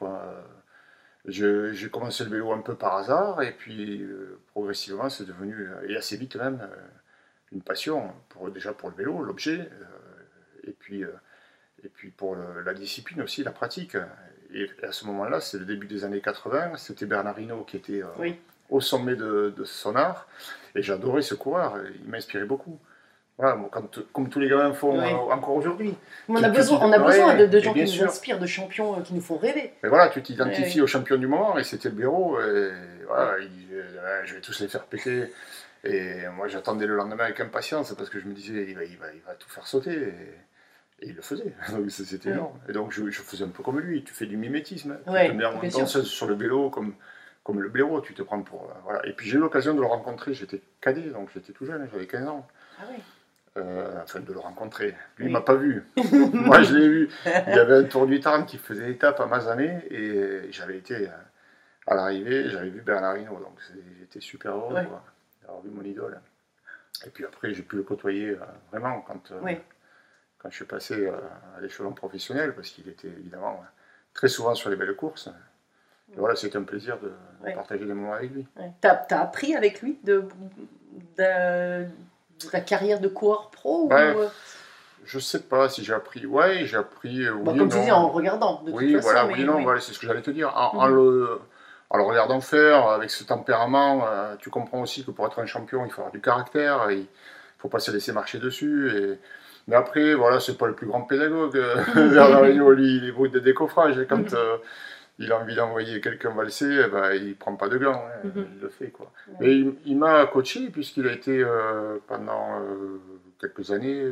J'ai 1.26 1.90
commencé 1.90 2.24
le 2.26 2.30
vélo 2.30 2.52
un 2.52 2.62
peu 2.62 2.76
par 2.76 2.98
hasard, 2.98 3.42
et 3.42 3.52
puis 3.54 4.02
euh, 4.02 4.40
progressivement, 4.52 5.10
c'est 5.10 5.26
devenu, 5.26 5.56
euh, 5.56 5.88
et 5.88 5.96
assez 5.96 6.18
vite 6.18 6.36
même, 6.36 6.68
une 7.52 7.62
passion, 7.62 8.12
déjà 8.54 8.74
pour 8.74 8.90
le 8.90 8.96
vélo, 8.96 9.24
l'objet, 9.24 9.70
et, 10.66 10.72
puis, 10.72 11.04
et 11.84 11.90
puis 11.90 12.10
pour 12.10 12.36
la 12.36 12.74
discipline 12.74 13.22
aussi, 13.22 13.44
la 13.44 13.52
pratique. 13.52 13.96
Et 14.54 14.70
à 14.86 14.92
ce 14.92 15.06
moment-là, 15.08 15.40
c'est 15.40 15.58
le 15.58 15.66
début 15.66 15.88
des 15.88 16.04
années 16.06 16.22
80, 16.22 16.74
c'était 16.78 17.06
Bernard 17.06 17.40
Hinault 17.40 17.64
qui 17.64 17.78
était 17.78 18.04
euh, 18.04 18.08
Oui. 18.20 18.36
au 18.70 18.82
sommet 18.82 19.16
de, 19.16 19.54
de 19.56 19.64
son 19.64 19.96
art, 19.96 20.28
et 20.76 20.82
j'adorais 20.82 21.22
ce 21.24 21.34
coureur, 21.36 21.76
il 22.04 22.10
m'inspirait 22.10 22.46
beaucoup. 22.46 22.80
Voilà, 23.40 23.56
moi, 23.56 23.68
quand- 23.72 24.00
comme 24.14 24.30
tous 24.30 24.40
les 24.40 24.48
gamins 24.48 24.74
font 24.74 25.00
Oui. 25.00 25.12
euh, 25.12 25.34
encore 25.34 25.56
aujourd'hui. 25.56 25.96
On 26.30 26.36
a 26.44 26.50
besoin, 26.50 26.78
tu- 26.78 26.84
on 26.86 26.92
a 26.92 27.00
besoin 27.00 27.28
ouais, 27.30 27.38
de, 27.38 27.46
de 27.48 27.58
et 27.58 27.62
gens 27.62 27.72
qui 27.72 27.80
bien 27.80 27.86
nous 27.86 27.90
sûr. 27.92 28.06
inspirent, 28.06 28.40
de 28.40 28.46
champions 28.46 29.00
euh, 29.00 29.02
qui 29.02 29.16
nous 29.16 29.22
font 29.22 29.38
rêver. 29.38 29.74
Mais 29.82 29.90
voilà, 29.90 30.10
tu 30.10 30.22
t'identifies 30.22 30.78
Ouais, 30.80 30.84
au 30.84 30.88
champion 30.88 31.18
du 31.18 31.26
moment 31.26 31.58
et 31.58 31.64
c'était 31.64 31.90
le 31.90 31.96
bureau. 31.96 32.40
Et 32.40 32.72
voilà, 33.08 33.40
il- 33.40 33.84
je 34.26 34.36
vais 34.36 34.42
tous 34.42 34.60
les 34.62 34.68
faire 34.68 34.84
péter. 34.84 35.34
Et 35.84 36.28
moi, 36.36 36.48
j'attendais 36.48 36.86
le 36.86 36.96
lendemain 36.96 37.24
avec 37.26 37.40
impatience 37.40 37.94
parce 37.96 38.10
que 38.12 38.20
je 38.20 38.26
me 38.28 38.34
disais, 38.34 38.66
il 38.70 38.76
va, 38.76 38.84
il 38.84 38.98
va, 38.98 39.08
il 39.14 39.22
va 39.22 39.34
tout 39.34 39.50
faire 39.50 39.66
sauter. 39.66 39.94
Et, 39.94 40.14
et 41.00 41.08
il 41.10 41.16
le 41.16 41.22
faisait. 41.22 41.54
C'était 41.90 42.30
énorme. 42.32 42.58
Et 42.70 42.72
donc 42.74 42.92
je, 42.92 43.10
je 43.10 43.22
faisais 43.22 43.44
un 43.44 43.50
peu 43.50 43.64
comme 43.64 43.80
lui. 43.80 44.04
Tu 44.04 44.14
fais 44.14 44.26
du 44.26 44.38
mimétisme. 44.38 44.98
Ouais, 45.08 45.30
tu 45.32 45.38
te 45.38 45.62
mets 45.62 45.70
danseuse 45.70 46.08
sur 46.08 46.28
le 46.28 46.36
vélo 46.36 46.70
comme, 46.70 46.96
comme 47.44 47.62
le 47.62 47.70
blaireau. 47.70 48.02
Tu 48.02 48.14
te 48.14 48.22
prends 48.22 48.42
pour. 48.42 48.64
euh, 48.70 48.74
voilà. 48.84 49.06
Et 49.06 49.14
puis 49.14 49.30
j'ai 49.30 49.38
eu 49.38 49.42
l'occasion 49.42 49.74
de 49.74 49.82
le 49.82 49.88
rencontrer. 49.88 50.34
J'étais 50.34 50.62
cadet, 50.82 51.10
donc 51.10 51.30
j'étais 51.34 51.54
tout 51.54 51.66
jeune, 51.66 51.88
j'avais 51.92 52.08
15 52.08 52.28
ans. 52.28 52.48
Ah 52.80 52.84
oui. 52.90 52.98
Euh, 53.56 54.02
enfin, 54.02 54.20
de 54.20 54.34
le 54.34 54.40
rencontrer. 54.40 54.88
Lui, 55.18 55.26
Oui. 55.26 55.26
il 55.28 55.32
m'a 55.32 55.42
pas 55.42 55.54
vu. 55.54 55.84
Moi, 56.34 56.64
je 56.64 56.76
l'ai 56.76 56.90
vu. 56.90 57.10
Il 57.26 57.54
y 57.56 57.60
avait 57.60 57.76
un 57.76 57.84
tour 57.84 58.08
du 58.08 58.20
Tarn 58.20 58.46
qui 58.48 58.58
faisait 58.58 58.90
étape 58.90 59.20
à 59.20 59.28
Mazamet 59.28 59.86
et 59.92 60.52
j'avais 60.52 60.78
été 60.80 61.08
euh, 61.08 61.12
à 61.86 61.94
l'arrivée, 61.94 62.50
j'avais 62.50 62.70
vu 62.70 62.82
Bernard 62.82 63.18
Hinault, 63.18 63.38
donc 63.40 63.60
j'étais 64.00 64.22
super 64.22 64.56
heureux 64.56 64.74
Ouais. 64.74 64.88
d'avoir 65.44 65.62
vu 65.62 65.70
mon 65.70 65.84
idole. 65.84 66.20
Et 67.06 67.10
puis 67.12 67.26
après, 67.26 67.54
j'ai 67.54 67.62
pu 67.62 67.76
le 67.76 67.84
côtoyer 67.84 68.30
euh, 68.30 68.38
vraiment 68.72 69.02
quand, 69.02 69.32
euh. 69.32 69.40
Quand 70.44 70.50
je 70.52 70.56
suis 70.58 70.66
passé 70.66 70.94
euh, 71.08 71.14
à 71.58 71.62
l'échelon 71.62 71.94
professionnel, 71.94 72.54
parce 72.54 72.70
qu'il 72.70 72.88
était 72.90 73.08
évidemment 73.08 73.54
euh, 73.62 73.66
très 74.14 74.28
souvent 74.28 74.54
sur 74.54 74.70
les 74.70 74.76
belles 74.76 74.96
courses. 74.96 75.30
Et 76.12 76.18
voilà, 76.20 76.36
c'était 76.36 76.58
un 76.58 76.64
plaisir 76.64 77.00
de, 77.00 77.08
de 77.08 77.14
Ouais. 77.46 77.54
partager 77.54 77.86
des 77.86 77.94
moments 77.94 78.14
avec 78.14 78.32
lui. 78.32 78.46
Ouais. 78.58 78.72
T'as 78.82 79.02
as 79.10 79.22
appris 79.22 79.56
avec 79.56 79.82
lui 79.82 79.98
de, 80.04 80.26
de, 81.18 81.86
de 81.86 82.50
ta 82.52 82.60
carrière 82.60 83.00
de 83.00 83.08
coureur 83.08 83.50
pro 83.52 83.88
Ouais. 83.88 84.14
ou, 84.14 84.20
euh, 84.20 84.28
Je 85.06 85.18
sais 85.18 85.40
pas 85.44 85.70
si 85.70 85.84
j'ai 85.84 85.94
appris. 85.94 86.26
Ouais, 86.26 86.66
j'ai 86.66 86.78
appris. 86.78 87.26
bah, 87.26 87.32
oui 87.54 87.58
Comme 87.58 87.70
tu 87.70 87.80
dis, 87.80 87.92
en 87.92 88.10
regardant, 88.10 88.62
de 88.64 88.72
oui, 88.72 88.88
toute 88.94 89.02
façon. 89.02 89.12
voilà, 89.14 89.26
mais- 89.28 89.34
oui 89.34 89.44
non, 89.46 89.56
oui. 89.58 89.64
voilà, 89.64 89.80
c'est 89.80 89.94
ce 89.94 90.00
que 90.00 90.06
j'allais 90.08 90.22
te 90.22 90.32
dire. 90.32 90.52
En, 90.56 90.78
en 90.78 90.88
Mhm. 90.90 90.96
le, 90.96 91.40
en 91.90 91.98
le 91.98 92.04
regardant 92.04 92.42
faire, 92.42 92.88
avec 92.90 93.10
ce 93.10 93.24
tempérament, 93.24 94.06
tu 94.40 94.50
comprends 94.50 94.82
aussi 94.82 95.06
que 95.06 95.12
pour 95.12 95.26
être 95.26 95.40
un 95.40 95.46
champion, 95.46 95.86
il 95.86 95.92
faut 95.92 96.02
avoir 96.02 96.12
du 96.12 96.22
caractère, 96.22 96.92
il 96.92 97.08
faut 97.60 97.70
pas 97.70 97.80
se 97.80 97.92
laisser 97.92 98.12
marcher 98.12 98.40
dessus. 98.40 98.92
Et... 98.96 99.20
Mais 99.68 99.76
après, 99.76 100.14
voilà, 100.14 100.40
c'est 100.40 100.58
pas 100.58 100.68
le 100.68 100.74
plus 100.76 100.88
grand 100.88 101.02
pédagogue. 101.04 101.56
euh, 101.58 101.76
Bernard 102.14 102.44
lui, 102.76 102.98
il 102.98 103.06
est 103.06 103.12
brut 103.12 103.32
de 103.34 103.40
décoffrage. 103.40 103.98
Et 104.00 104.06
quand 104.06 104.18
Mhm. 104.18 104.28
euh, 104.34 104.58
il 105.20 105.32
a 105.32 105.40
envie 105.40 105.56
d'envoyer 105.56 106.02
quelqu'un 106.02 106.32
valser, 106.32 106.84
eh 106.86 106.90
ben, 106.90 107.12
il 107.14 107.36
prend 107.36 107.56
pas 107.56 107.70
de 107.70 107.78
gants, 107.78 108.04
hein, 108.06 108.28
Mhm. 108.28 108.48
il 108.56 108.62
le 108.62 108.70
fait. 108.70 108.90
Quoi. 108.90 109.12
Mais 109.40 109.56
il, 109.56 109.76
il 109.86 109.98
m'a 109.98 110.26
coaché, 110.26 110.70
puisqu'il 110.70 111.08
a 111.08 111.12
été 111.14 111.42
euh, 111.44 111.98
pendant 112.08 112.60
euh, 112.62 113.00
quelques 113.40 113.72
années 113.72 114.12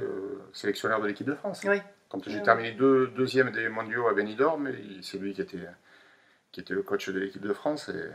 sélectionneur 0.53 1.01
de 1.01 1.08
l'équipe 1.08 1.27
de 1.27 1.36
France. 1.36 1.62
Oui. 1.67 1.81
Quand 2.10 2.22
j'ai 2.27 2.43
terminé 2.43 2.72
deux, 2.74 3.08
deuxième 3.08 3.51
des 3.51 3.70
mondiaux 3.70 4.08
à 4.08 4.13
Benidorm, 4.13 4.70
c'est 5.01 5.17
lui 5.17 5.34
qui 5.34 5.41
était, 5.41 5.58
qui 6.51 6.60
était 6.60 6.74
le 6.74 6.81
coach 6.81 7.10
de 7.10 7.17
l'équipe 7.20 7.41
de 7.41 7.53
France. 7.53 7.88
Et 7.89 8.10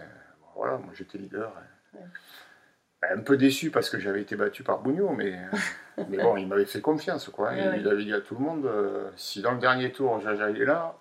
voilà, 0.54 0.76
moi 0.76 0.92
j'étais 0.94 1.16
leader. 1.18 1.50
Ouais. 1.94 2.00
Ben, 3.02 3.18
Un 3.18 3.22
peu 3.22 3.36
déçu 3.36 3.70
parce 3.70 3.90
que 3.90 3.98
j'avais 3.98 4.22
été 4.22 4.36
battu 4.36 4.62
par 4.62 4.78
Bougnot, 4.80 5.10
mais, 5.10 5.38
mais 6.08 6.18
bon, 6.18 6.36
il 6.36 6.46
m'avait 6.48 6.64
fait 6.66 6.80
confiance. 6.80 7.28
Quoi. 7.28 7.50
Ouais, 7.50 7.58
il, 7.58 7.68
ouais. 7.68 7.80
il 7.80 7.88
avait 7.88 8.04
dit 8.04 8.12
à 8.14 8.20
tout 8.20 8.34
le 8.34 8.40
monde 8.44 8.66
euh, 8.66 9.10
si 9.16 9.42
dans 9.42 9.52
le 9.52 9.58
dernier 9.58 9.92
tour 9.92 10.20
Jaja 10.20 10.50
est 10.50 10.64
là, 10.64 10.96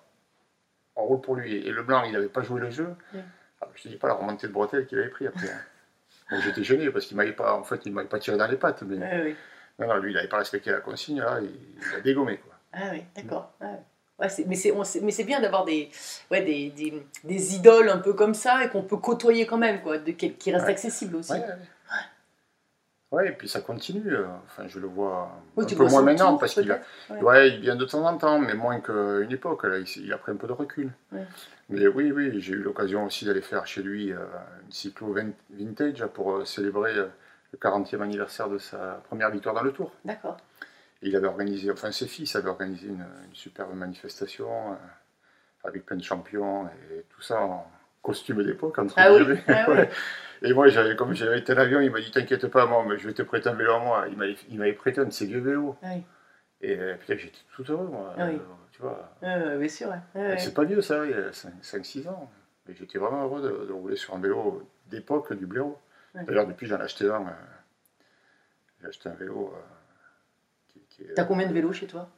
on 0.94 1.04
roule 1.04 1.20
pour 1.20 1.36
lui. 1.36 1.54
Et 1.56 1.70
le 1.70 1.82
blanc, 1.82 2.02
il 2.04 2.12
n'avait 2.12 2.28
pas 2.28 2.42
joué 2.42 2.60
le 2.60 2.70
jeu. 2.70 2.88
Ouais. 3.14 3.20
Ah, 3.60 3.68
je 3.74 3.80
ne 3.80 3.84
te 3.84 3.88
dis 3.88 3.96
pas 3.96 4.08
la 4.08 4.14
remontée 4.14 4.46
de 4.48 4.52
bretelle 4.52 4.86
qu'il 4.86 4.98
avait 4.98 5.08
pris 5.08 5.26
après. 5.26 5.48
hein. 5.48 6.40
J'étais 6.44 6.64
gêné 6.64 6.90
parce 6.90 7.06
qu'il 7.06 7.16
m'avait 7.16 7.32
pas, 7.32 7.54
en 7.54 7.62
fait, 7.62 7.80
il 7.86 7.92
m'avait 7.92 8.08
pas 8.08 8.18
tiré 8.18 8.36
dans 8.36 8.46
les 8.46 8.56
pattes. 8.56 8.82
Mais 8.82 8.96
oui. 9.24 9.36
non, 9.78 9.86
non, 9.86 9.96
lui, 9.96 10.10
il 10.12 10.14
n'avait 10.14 10.28
pas 10.28 10.38
respecté 10.38 10.70
la 10.70 10.80
consigne. 10.80 11.20
Là, 11.20 11.38
il, 11.40 11.50
il 11.90 11.96
a 11.96 12.00
dégommé. 12.00 12.38
Quoi. 12.38 12.54
Ah 12.72 12.88
oui, 12.92 13.04
d'accord. 13.14 13.52
Ah 13.60 13.66
ouais. 14.18 14.28
Mais 14.46 14.56
c'est 15.10 15.24
bien 15.24 15.40
d'avoir 15.40 15.64
des, 15.64 15.90
ouais, 16.30 16.42
des, 16.42 16.70
des, 16.70 17.06
des 17.22 17.54
idoles 17.54 17.88
un 17.90 17.98
peu 17.98 18.14
comme 18.14 18.34
ça 18.34 18.64
et 18.64 18.70
qu'on 18.70 18.82
peut 18.82 18.96
côtoyer 18.96 19.46
quand 19.46 19.58
même, 19.58 19.82
quoi, 19.82 19.98
de, 19.98 20.10
qui, 20.12 20.32
qui 20.32 20.50
restent 20.52 20.68
accessibles 20.68 21.16
aussi. 21.16 21.34
Ouais, 23.12 23.28
et 23.28 23.32
puis 23.32 23.48
ça 23.48 23.60
continue. 23.60 24.12
euh, 24.12 24.26
Enfin, 24.46 24.66
je 24.66 24.80
le 24.80 24.86
vois 24.88 25.30
Oui, 25.56 25.64
un 25.64 25.68
peu 25.68 25.74
vois 25.76 25.88
moins 25.88 26.02
maintenant 26.02 26.30
tour, 26.30 26.40
parce 26.40 26.54
qu'il 26.54 26.70
a, 26.72 26.80
ouais. 27.20 27.48
il 27.50 27.60
vient 27.60 27.76
de 27.76 27.84
temps 27.84 28.04
en 28.04 28.16
temps, 28.18 28.38
mais 28.40 28.54
moins 28.54 28.80
qu'à 28.80 29.20
une 29.20 29.30
époque. 29.32 29.64
Là, 29.64 29.78
il, 29.78 30.12
a 30.12 30.18
pris 30.18 30.32
un 30.32 30.36
peu 30.36 30.46
de 30.48 30.52
recul. 30.52 30.90
Ouais. 31.12 31.24
Mais 31.68 31.86
oui, 31.86 32.10
oui, 32.12 32.40
j'ai 32.40 32.54
eu 32.54 32.62
l'occasion 32.62 33.04
aussi 33.06 33.24
d'aller 33.24 33.42
faire 33.42 33.66
chez 33.66 33.82
lui 33.82 34.12
euh, 34.12 34.18
une 34.64 34.72
cyclo 34.72 35.12
vin- 35.14 35.32
vintage 35.50 36.04
pour 36.06 36.32
euh, 36.32 36.44
célébrer 36.44 36.94
le 36.94 37.10
40e 37.60 38.02
anniversaire 38.02 38.48
de 38.48 38.58
sa 38.58 39.00
première 39.08 39.30
victoire 39.30 39.54
dans 39.54 39.62
le 39.62 39.72
Tour. 39.72 39.92
D'accord. 40.04 40.36
Et 41.02 41.08
il 41.08 41.16
avait 41.16 41.28
organisé, 41.28 41.70
enfin 41.70 41.92
ses 41.92 42.06
fils 42.08 42.34
avaient 42.36 42.48
organisé 42.48 42.88
une, 42.88 43.04
une 43.28 43.34
superbe 43.34 43.74
manifestation 43.74 44.76
avec 45.64 45.84
plein 45.84 45.96
de 45.96 46.02
champions 46.02 46.66
et 46.66 47.04
tout 47.10 47.20
ça 47.22 47.40
en 47.40 47.66
costume 48.02 48.42
d'époque 48.44 48.78
entre 48.78 48.94
Ah 48.96 49.12
oui, 49.12 49.22
ah 49.48 49.66
oui. 49.68 49.74
Ouais. 49.76 49.90
Et 50.42 50.52
moi, 50.52 50.68
j'avais, 50.68 50.96
comme 50.96 51.14
j'avais 51.14 51.38
été 51.38 51.52
à 51.52 51.54
l'avion, 51.54 51.80
il 51.80 51.90
m'a 51.90 52.00
dit 52.00 52.10
T'inquiète 52.10 52.46
pas, 52.48 52.66
moi, 52.66 52.84
mais 52.88 52.98
je 52.98 53.06
vais 53.08 53.14
te 53.14 53.22
prêter 53.22 53.48
un 53.48 53.54
vélo 53.54 53.72
à 53.72 53.78
moi. 53.80 54.06
Il 54.08 54.16
m'avait, 54.58 54.72
prêté 54.72 55.00
un 55.00 55.04
de 55.06 55.10
ses 55.10 55.26
vieux 55.26 55.40
vélos. 55.40 55.76
Ah 55.82 55.88
oui. 55.94 56.02
Et 56.62 56.78
euh, 56.78 56.94
putain, 56.96 57.16
j'étais 57.16 57.38
tout 57.54 57.64
heureux, 57.70 57.86
moi. 57.88 58.14
Ah 58.16 58.26
oui. 58.26 58.36
Euh, 58.36 58.54
tu 58.72 58.82
vois. 58.82 59.12
Ouais, 59.22 59.58
bien 59.58 59.68
sûr. 59.68 59.88
ouais. 59.88 60.38
C'est 60.38 60.54
pas 60.54 60.64
vieux, 60.64 60.80
ça, 60.80 61.04
il 61.04 61.10
y 61.10 61.14
a 61.14 61.30
5-6 61.30 62.06
ans. 62.08 62.30
Mais 62.66 62.74
j'étais 62.74 62.98
vraiment 62.98 63.22
heureux 63.24 63.42
de, 63.42 63.66
de 63.66 63.72
rouler 63.72 63.96
sur 63.96 64.14
un 64.14 64.20
vélo 64.20 64.68
d'époque 64.86 65.32
du 65.34 65.46
blaireau. 65.46 65.78
D'ailleurs, 66.14 66.46
depuis, 66.46 66.66
j'en 66.66 66.78
ai 66.78 66.82
acheté 66.82 67.08
un. 67.08 67.22
euh, 67.26 67.30
j'ai 68.80 68.88
acheté 68.88 69.08
un 69.08 69.14
vélo. 69.14 69.52
euh, 69.54 69.60
qui, 70.68 70.80
qui 70.88 71.02
est- 71.02 71.14
T'as 71.14 71.24
combien 71.24 71.46
de 71.46 71.52
vélos 71.52 71.72
chez 71.72 71.86
toi? 71.86 72.08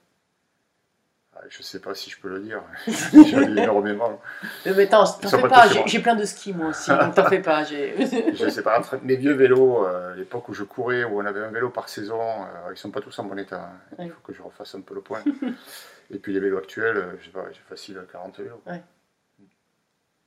Je 1.49 1.63
sais 1.63 1.81
pas 1.81 1.95
si 1.95 2.11
je 2.11 2.21
peux 2.21 2.29
le 2.29 2.41
dire. 2.41 2.63
J'en 2.87 3.43
ai 3.43 3.63
énormément. 3.63 4.21
Mais 4.67 4.87
t'en 4.89 5.07
fais 5.07 5.41
pas 5.49 5.69
j'ai 5.69 5.83
j'ai 5.87 5.99
plein 6.01 6.17
de 6.17 6.25
skis 6.25 6.53
moi 6.53 6.69
aussi, 6.69 6.91
donc 6.91 7.15
t'en 7.15 7.29
fais 7.29 7.41
pas. 7.41 7.65
j'ai- 7.65 7.95
Je 8.35 8.49
sais 8.49 8.63
pas, 8.63 8.83
mes 9.03 9.17
vieux 9.17 9.33
vélos, 9.35 9.87
euh, 9.87 10.15
l'époque 10.15 10.49
où 10.49 10.55
je 10.55 10.65
courais, 10.65 11.05
où 11.05 11.21
on 11.21 11.25
avait 11.27 11.41
un 11.45 11.51
vélo 11.51 11.71
par 11.71 11.89
saison, 11.89 12.21
euh, 12.21 12.73
ils 12.73 12.77
sont 12.77 12.91
pas 12.91 13.01
tous 13.01 13.19
en 13.19 13.25
bon 13.25 13.39
état. 13.39 13.63
hein. 13.63 13.81
Il 13.99 14.05
Ouais. 14.05 14.09
faut 14.11 14.21
que 14.21 14.33
je 14.33 14.43
refasse 14.43 14.75
un 14.75 14.81
peu 14.81 14.95
le 14.95 15.01
point. 15.01 15.23
et 16.11 16.19
puis 16.19 16.33
les 16.33 16.41
vélos 16.41 16.59
actuels, 16.59 16.97
euh, 16.97 17.17
je 17.21 17.27
sais 17.27 17.31
pas, 17.33 17.45
j'ai 17.53 17.61
facile 17.69 18.01
40 18.11 18.39
vélos. 18.39 18.61
Ouais. 18.67 18.83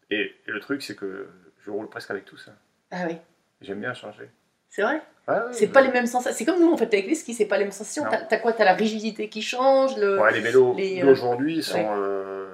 Et, 0.10 0.36
et 0.48 0.52
le 0.52 0.60
truc, 0.60 0.82
c'est 0.82 0.96
que 0.96 1.28
je 1.64 1.72
roule 1.72 1.90
presque 1.90 2.12
avec 2.12 2.26
tous. 2.26 2.48
hein. 2.50 2.56
Ah 2.92 3.04
oui, 3.08 3.18
J'aime 3.62 3.80
bien 3.80 3.94
changer. 3.94 4.30
C'est 4.72 4.82
vrai 4.82 5.02
ouais, 5.28 5.36
C'est 5.52 5.68
pas 5.68 5.82
les 5.82 5.92
mêmes 5.92 6.08
sensations. 6.08 6.36
C'est 6.36 6.46
comme 6.46 6.60
nous 6.60 6.72
en 6.72 6.78
fait 6.78 6.92
avec 6.92 7.06
les 7.06 7.14
skis, 7.16 7.36
c'est 7.36 7.46
pas 7.46 7.58
les 7.58 7.66
mêmes 7.66 7.72
sensations. 7.72 8.04
T'as 8.28 8.38
quoi? 8.38 8.54
T'as 8.54 8.66
la 8.66 8.74
rigidité 8.74 9.30
qui 9.30 9.44
change 9.44 9.96
le... 9.98 10.20
Ouais, 10.20 10.32
les 10.34 10.40
vélos 10.40 10.74
les, 10.76 11.02
euh, 11.04 11.06
d'aujourd'hui 11.06 11.62
sont 11.62 11.94
euh, 11.98 12.48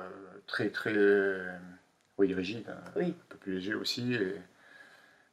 très, 0.47 0.67
très. 0.69 0.91
euh, 0.93 1.47
oui, 2.17 2.33
rigides. 2.33 2.67
hein, 2.69 2.91
Oui. 2.97 3.05
Un 3.09 3.25
peu 3.29 3.37
plus 3.37 3.53
légers 3.53 3.75
aussi. 3.75 4.13
Et... 4.15 4.35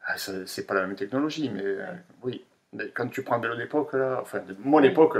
Ah, 0.06 0.14
c'est 0.18 0.66
pas 0.66 0.74
la 0.74 0.86
même 0.86 0.94
technologie, 0.96 1.50
mais 1.52 1.64
euh, 1.64 1.86
oui. 2.22 2.44
Mais 2.74 2.88
quand 2.88 3.08
tu 3.08 3.22
prends 3.22 3.36
un 3.36 3.40
vélo 3.40 3.56
d'époque, 3.56 3.94
là, 3.94 4.18
enfin, 4.20 4.40
de 4.40 4.54
mon 4.62 4.78
Oui. 4.82 4.86
époque, 4.88 5.16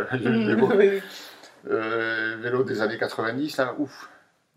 oui. 0.76 1.00
Euh, 1.71 2.37
vélo 2.40 2.62
des 2.64 2.83
années 2.83 2.99
90, 2.99 3.56
là, 3.56 3.75
ouf. 3.78 4.11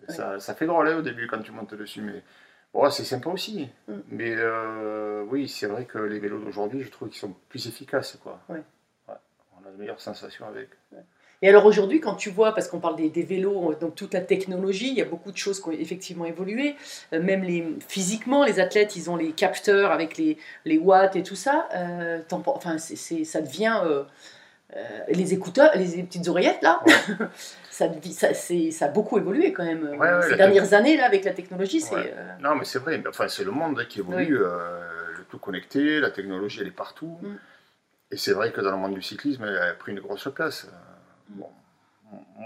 Ça, 0.09 0.39
ça 0.39 0.53
fait 0.55 0.65
drôle 0.65 0.87
hein, 0.89 0.97
au 0.97 1.01
début 1.01 1.27
quand 1.27 1.39
tu 1.41 1.51
montes 1.51 1.73
dessus, 1.73 2.01
mais 2.01 2.21
bon, 2.81 2.89
c'est 2.89 3.03
sympa 3.03 3.29
aussi. 3.29 3.67
Mm. 3.87 3.93
Mais 4.09 4.33
euh, 4.35 5.23
oui, 5.29 5.47
c'est 5.47 5.67
vrai 5.67 5.85
que 5.85 5.97
les 5.97 6.19
vélos 6.19 6.39
d'aujourd'hui, 6.39 6.83
je 6.83 6.89
trouve 6.89 7.09
qu'ils 7.09 7.19
sont 7.19 7.33
plus 7.49 7.67
efficaces. 7.67 8.17
Quoi. 8.21 8.39
Ouais. 8.49 8.61
Ouais, 9.07 9.15
on 9.61 9.67
a 9.67 9.71
de 9.71 9.77
meilleures 9.77 10.01
sensations 10.01 10.45
avec. 10.47 10.69
Et 11.43 11.49
alors 11.49 11.65
aujourd'hui, 11.65 11.99
quand 11.99 12.15
tu 12.15 12.31
vois, 12.31 12.55
parce 12.55 12.67
qu'on 12.67 12.79
parle 12.79 12.95
des, 12.95 13.09
des 13.09 13.21
vélos, 13.21 13.75
donc 13.75 13.93
toute 13.93 14.13
la 14.13 14.21
technologie, 14.21 14.89
il 14.89 14.95
y 14.95 15.01
a 15.01 15.05
beaucoup 15.05 15.31
de 15.31 15.37
choses 15.37 15.61
qui 15.61 15.69
ont 15.69 15.71
effectivement 15.71 16.25
évolué. 16.25 16.75
Euh, 17.13 17.21
même 17.21 17.43
les, 17.43 17.63
physiquement, 17.87 18.43
les 18.43 18.59
athlètes, 18.59 18.95
ils 18.95 19.09
ont 19.11 19.15
les 19.15 19.33
capteurs 19.33 19.91
avec 19.91 20.17
les, 20.17 20.37
les 20.65 20.79
watts 20.79 21.15
et 21.15 21.21
tout 21.23 21.35
ça. 21.35 21.69
Euh, 21.75 22.21
enfin, 22.31 22.79
c'est, 22.79 22.95
c'est- 22.95 23.23
ça 23.23 23.41
devient 23.41 23.81
euh, 23.83 24.03
euh, 24.75 24.99
les 25.09 25.33
écouteurs, 25.33 25.71
les, 25.75 26.03
petites 26.03 26.27
oreillettes 26.27 26.61
là. 26.63 26.81
ça, 27.77 28.85
a 28.85 28.87
beaucoup 28.89 29.17
évolué 29.17 29.53
quand 29.53 29.63
même. 29.63 29.83
Ouais, 29.83 29.97
ouais, 29.97 30.29
Ces 30.29 30.35
dernières 30.35 30.73
années 30.73 30.97
là, 30.97 31.05
avec 31.05 31.23
la 31.23 31.33
technologie, 31.33 31.81
c'est. 31.81 31.95
Ouais. 31.95 32.13
euh, 32.15 32.31
Non, 32.41 32.55
mais 32.55 32.65
c'est 32.65 32.79
vrai, 32.79 33.01
enfin, 33.07 33.27
c'est 33.27 33.43
le 33.43 33.51
monde 33.51 33.79
hein, 33.79 33.85
qui 33.87 33.99
évolue, 33.99 34.39
euh, 34.41 34.81
le 35.17 35.23
tout 35.25 35.37
connecté, 35.37 35.99
la 35.99 36.11
technologie, 36.11 36.59
elle 36.61 36.67
est 36.67 36.71
partout. 36.71 37.19
Mm. 37.21 37.35
Et 38.11 38.17
c'est 38.17 38.33
vrai 38.33 38.51
que 38.51 38.61
dans 38.61 38.71
le 38.71 38.77
monde 38.77 38.93
du 38.93 39.01
cyclisme, 39.01 39.43
elle 39.43 39.57
a 39.57 39.73
pris 39.73 39.91
une 39.91 39.99
grosse 39.99 40.29
place. 40.33 40.67
Mm. 41.29 41.39
Bon, 41.39 41.49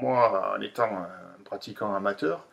moi, 0.02 0.56
en 0.58 0.62
étant 0.62 0.84
un 0.86 1.08
pratiquant 1.44 1.94
amateur, 1.94 2.48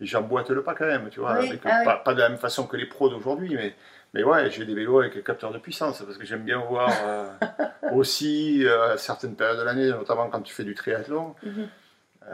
j'emboîte 0.00 0.50
le 0.50 0.62
pas 0.62 0.74
quand 0.74 0.86
même, 0.86 1.08
tu 1.10 1.20
vois, 1.20 1.32
avec- 1.32 1.60
ah 1.64 1.82
pas, 1.84 1.96
pas 1.96 2.14
de 2.14 2.20
la 2.20 2.28
même 2.28 2.38
façon 2.38 2.66
que 2.66 2.76
les 2.76 2.86
pros 2.86 3.08
d'aujourd'hui, 3.08 3.54
mais, 3.54 3.74
mais 4.14 4.22
ouais, 4.22 4.48
j'ai 4.50 4.64
des 4.64 4.74
vélos 4.74 5.00
avec 5.00 5.24
capteur 5.24 5.50
de 5.52 5.58
puissance, 5.58 6.00
parce 6.02 6.16
que 6.16 6.24
j'aime 6.24 6.44
bien 6.44 6.58
voir 6.58 6.90
euh, 7.04 7.26
aussi 7.92 8.64
euh, 8.64 8.96
certaines 8.96 9.34
périodes 9.34 9.58
de 9.58 9.64
l'année, 9.64 9.88
notamment 9.88 10.28
quand 10.28 10.40
tu 10.40 10.54
fais 10.54 10.62
du 10.62 10.74
triathlon, 10.74 11.34
mhm. 11.42 11.52
euh, 11.58 11.66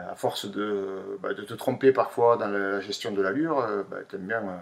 à 0.09 0.15
force 0.15 0.45
de, 0.49 1.17
bah, 1.21 1.33
de 1.33 1.41
te 1.43 1.53
tromper 1.53 1.91
parfois 1.91 2.37
dans 2.37 2.47
la 2.47 2.79
gestion 2.79 3.11
de 3.11 3.21
l'allure, 3.21 3.59
euh, 3.59 3.83
bah, 3.89 3.97
tu 4.07 4.15
aimes 4.15 4.27
bien, 4.27 4.41
euh, 4.41 4.57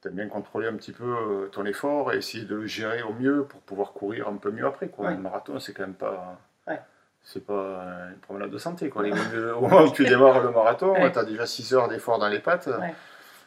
t'aimes 0.00 0.14
bien 0.14 0.28
contrôler 0.28 0.68
un 0.68 0.74
petit 0.74 0.92
peu 0.92 1.04
euh, 1.04 1.46
ton 1.52 1.64
effort 1.64 2.12
et 2.12 2.16
essayer 2.18 2.44
de 2.44 2.56
le 2.56 2.66
gérer 2.66 3.02
au 3.02 3.12
mieux 3.12 3.44
pour 3.44 3.60
pouvoir 3.60 3.92
courir 3.92 4.28
un 4.28 4.36
peu 4.36 4.50
mieux 4.50 4.66
après. 4.66 4.88
Quoi. 4.88 5.06
Ouais. 5.06 5.12
Un 5.12 5.16
marathon, 5.18 5.58
c'est 5.60 5.72
quand 5.72 5.82
même 5.82 5.94
pas. 5.94 6.38
Ouais. 6.66 6.80
C'est 7.22 7.46
pas 7.46 7.52
euh, 7.52 8.10
une 8.10 8.16
promenade 8.18 8.50
de 8.50 8.58
santé. 8.58 8.88
Quoi. 8.90 9.06
Il 9.06 9.14
vaut 9.14 9.36
mieux- 9.36 9.56
au 9.56 9.60
moment 9.60 9.82
où 9.84 9.90
tu 9.92 10.04
démarres 10.08 10.42
le 10.42 10.50
marathon, 10.50 10.92
Ouais. 10.92 11.12
tu 11.12 11.18
as 11.18 11.24
déjà 11.24 11.46
6 11.46 11.72
heures 11.74 11.88
d'effort 11.88 12.18
dans 12.18 12.28
les 12.28 12.40
pattes. 12.40 12.68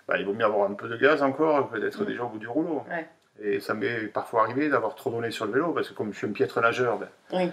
Bah, 0.08 0.18
il 0.20 0.26
vaut 0.26 0.34
mieux 0.34 0.46
avoir 0.46 0.70
un 0.70 0.76
peu 0.76 0.88
de 0.88 0.96
gaz 0.98 1.24
encore 1.24 1.72
que 1.72 1.78
d'être 1.80 2.06
déjà 2.06 2.24
au 2.24 2.30
bout 2.30 2.38
du 2.38 2.48
rouleau. 2.48 2.84
Et 3.42 3.60
ça 3.60 3.74
m'est 3.74 4.08
parfois 4.08 4.44
arrivé 4.44 4.70
d'avoir 4.70 4.96
trop 4.96 5.10
donné 5.10 5.30
sur 5.30 5.46
le 5.46 5.52
vélo 5.52 5.74
parce 5.74 5.90
que 5.90 5.94
comme 5.94 6.14
je 6.14 6.18
suis 6.20 6.28
un 6.28 6.32
piètre 6.32 6.62
nageur, 6.62 6.98
ben, 7.00 7.10
Oui. 7.34 7.52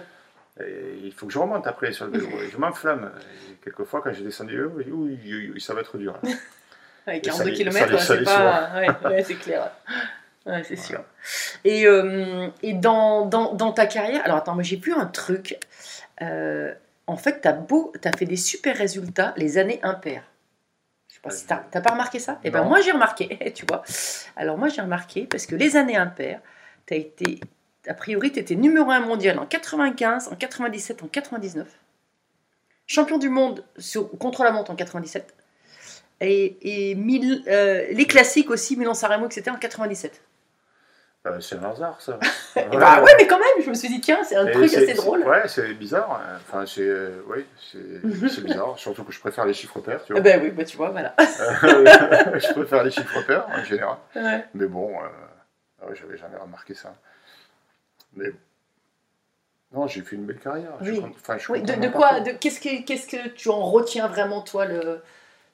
Et 0.59 0.99
il 1.03 1.11
faut 1.13 1.25
que 1.25 1.33
je 1.33 1.39
remonte 1.39 1.65
après 1.67 1.91
sur 1.93 2.05
le 2.05 2.11
vélo. 2.11 2.27
Et 2.41 2.49
je 2.51 2.57
m'enflamme. 2.57 3.11
Et 3.51 3.55
quelquefois, 3.63 4.01
quand 4.01 4.13
j'ai 4.13 4.23
descendu 4.23 4.57
je 4.77 4.83
dis 4.83 4.91
oui, 4.91 5.19
oui, 5.23 5.51
oui, 5.53 5.61
ça 5.61 5.73
va 5.73 5.81
être 5.81 5.97
dur. 5.97 6.19
ça 7.05 7.19
42 7.19 7.49
les- 7.49 7.53
km, 7.53 7.99
ça 7.99 8.17
c'est 8.17 8.23
pas. 8.23 8.71
Ouais, 8.75 8.87
ouais, 9.09 9.23
c'est 9.23 9.35
clair. 9.45 9.71
Ouais, 10.45 10.63
c'est 10.63 10.75
sûr. 10.75 11.01
Et, 11.63 11.87
euh, 11.87 12.47
et 12.61 12.73
dans, 12.73 13.25
dans, 13.25 13.53
dans 13.53 13.71
ta 13.71 13.85
carrière, 13.85 14.21
alors 14.25 14.37
attends, 14.37 14.53
moi 14.55 14.63
j'ai 14.63 14.75
vu 14.75 14.93
un 14.93 15.05
truc. 15.05 15.57
Euh, 16.21 16.73
en 17.07 17.15
fait, 17.17 17.41
tu 17.41 17.47
as, 17.47 17.57
as 18.09 18.17
fait 18.17 18.25
des 18.25 18.35
super 18.37 18.77
résultats 18.77 19.33
les 19.37 19.57
années 19.57 19.79
impaires. 19.83 20.23
Je 21.09 21.15
sais 21.15 21.21
pas 21.21 21.29
si 21.29 21.45
tu 21.45 21.53
n'as 21.53 21.81
pas 21.81 21.91
remarqué 21.91 22.19
ça? 22.19 22.39
Eh 22.43 22.49
ben 22.49 22.63
moi 22.63 22.81
j'ai 22.81 22.91
remarqué, 22.91 23.53
tu 23.55 23.65
vois. 23.67 23.83
Alors 24.35 24.57
moi 24.57 24.67
j'ai 24.67 24.81
remarqué 24.81 25.25
parce 25.25 25.45
que 25.45 25.55
les 25.55 25.75
années 25.77 25.95
impaires, 25.95 26.39
tu 26.87 26.93
as 26.93 26.97
été 26.97 27.39
a 27.87 27.93
priori, 27.93 28.31
tu 28.31 28.39
étais 28.39 28.55
numéro 28.55 28.89
1 28.91 28.99
mondial 29.01 29.39
en 29.39 29.45
95, 29.45 30.29
en 30.29 30.35
97, 30.35 31.03
en 31.03 31.07
99. 31.07 31.67
Champion 32.87 33.17
du 33.17 33.29
monde 33.29 33.63
sur, 33.77 34.09
contre 34.17 34.43
la 34.43 34.51
montre 34.51 34.71
en 34.71 34.75
97. 34.75 35.33
Et, 36.21 36.91
et 36.91 36.95
mille- 36.95 37.43
euh, 37.47 37.85
les 37.91 38.05
classiques 38.05 38.49
aussi, 38.49 38.77
Milan-San 38.77 39.11
Remo, 39.11 39.25
etc. 39.25 39.51
en 39.51 39.57
97. 39.57 40.21
Euh, 41.25 41.39
c'est 41.39 41.55
un 41.55 41.63
hasard, 41.63 42.01
ça. 42.01 42.19
Et 42.57 42.77
bah 42.77 43.01
ouais, 43.01 43.11
mais 43.17 43.27
quand 43.27 43.39
même, 43.39 43.63
je 43.63 43.69
me 43.69 43.73
suis 43.75 43.87
dit, 43.87 44.01
tiens, 44.01 44.21
c'est 44.25 44.35
un 44.35 44.45
Et 44.45 44.51
truc 44.51 44.65
assez 44.73 44.93
drôle. 44.93 45.21
Ouais, 45.25 45.47
c'est 45.47 45.73
bizarre. 45.73 46.11
hein. 46.21 46.37
Enfin, 46.45 46.65
c'est 46.65 46.81
euh, 46.81 47.21
ouais, 47.27 47.45
c'est 47.71 48.01
c'est 48.29 48.43
bizarre. 48.43 48.77
Surtout 48.77 49.05
que 49.05 49.13
je 49.13 49.21
préfère 49.21 49.45
les 49.45 49.53
chiffres 49.53 49.79
pairs, 49.79 50.03
tu 50.03 50.11
Eh 50.11 50.13
vois. 50.15 50.21
ben 50.21 50.41
oui, 50.43 50.49
bah 50.51 50.65
tu 50.65 50.75
vois, 50.75 50.89
voilà. 50.89 51.15
je 51.19 52.51
préfère 52.53 52.83
les 52.83 52.91
chiffres 52.91 53.21
pairs 53.25 53.47
en 53.47 53.63
général. 53.63 53.95
Ouais. 54.17 54.43
Mais 54.53 54.65
bon, 54.67 54.91
euh, 54.91 55.87
ouais, 55.87 55.95
j'avais 55.95 56.17
jamais 56.17 56.35
remarqué 56.37 56.73
ça. 56.73 56.93
Mais 58.15 58.31
non, 59.73 59.87
j'ai 59.87 60.01
fait 60.01 60.15
une 60.15 60.25
belle 60.25 60.39
carrière. 60.39 60.71
Oui. 60.81 61.01
enfin, 61.03 61.37
je 61.37 61.51
Oui, 61.51 61.61
de, 61.63 61.87
quoi, 61.89 62.19
qu'est-ce 62.39 62.59
que, 62.59 62.83
qu'est-ce 62.85 63.07
que 63.07 63.29
tu 63.29 63.49
en 63.49 63.63
retiens 63.63 64.07
vraiment, 64.07 64.41
toi, 64.41 64.65
le, 64.65 64.99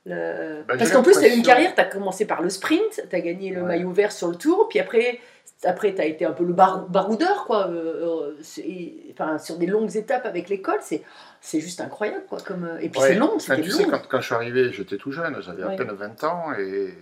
le- 0.06 0.64
Bah, 0.68 0.76
Parce 0.78 0.92
qu'en 0.92 1.04
plus, 1.04 1.14
tu 1.18 1.24
as 1.26 1.30
eu 1.34 1.38
une 1.38 1.44
carrière, 1.44 1.74
tu 1.74 1.80
as 1.82 1.86
commencé 1.86 2.26
par 2.26 2.42
le 2.42 2.50
sprint, 2.50 3.02
tu 3.10 3.16
as 3.16 3.22
gagné 3.22 3.52
le 3.52 3.62
Ouais. 3.62 3.68
maillot 3.68 3.92
vert 3.92 4.12
sur 4.12 4.28
le 4.28 4.36
tour, 4.36 4.68
puis 4.68 4.80
après, 4.80 5.22
après 5.64 5.94
tu 5.96 6.02
as 6.02 6.06
été 6.06 6.26
un 6.26 6.34
peu 6.34 6.44
le 6.44 6.52
bar- 6.54 6.88
baroudeur, 6.90 7.46
quoi. 7.46 7.68
euh, 7.70 8.34
euh, 8.36 9.12
enfin, 9.14 9.38
sur 9.38 9.58
des 9.58 9.68
longues 9.68 9.96
étapes 9.96 10.26
avec 10.26 10.50
l'école, 10.50 10.80
c'est, 10.82 11.02
c'est 11.40 11.62
juste 11.62 11.80
incroyable, 11.80 12.26
quoi. 12.28 12.40
Comme, 12.42 12.66
euh, 12.66 12.78
et 12.80 12.90
puis 12.90 13.00
Ouais. 13.00 13.08
c'est 13.10 13.16
long, 13.16 13.32
Enfin, 13.36 13.56
tu 13.56 13.72
sais, 13.72 13.86
quand, 13.86 14.06
quand 14.10 14.20
je 14.20 14.26
suis 14.26 14.36
arrivé, 14.36 14.74
j'étais 14.74 14.98
tout 14.98 15.14
jeune, 15.14 15.42
j'avais 15.42 15.64
Ouais. 15.64 15.74
à 15.76 15.78
peine 15.78 15.92
20 15.94 16.24
ans 16.26 16.52
et 16.58 16.94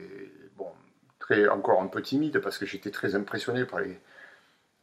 bon, 0.55 0.67
très, 1.17 1.47
encore 1.47 1.81
un 1.81 1.87
peu 1.87 2.03
timide 2.03 2.37
parce 2.41 2.59
que 2.59 2.67
j'étais 2.67 2.91
très 2.91 3.15
impressionné 3.15 3.65
par 3.65 3.79
les, 3.79 3.99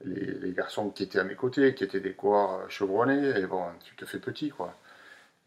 les, 0.05 0.33
les 0.33 0.53
garçons 0.53 0.91
qui 0.91 1.03
étaient 1.03 1.19
à 1.19 1.25
mes 1.25 1.37
côtés, 1.37 1.75
qui 1.75 1.85
étaient 1.85 2.01
des 2.01 2.15
coureurs 2.15 2.71
chevronnés 2.71 3.39
et 3.39 3.47
bon, 3.47 3.65
tu 3.85 3.95
te 3.97 4.05
fais 4.05 4.19
petit 4.19 4.51
quoi. 4.51 4.75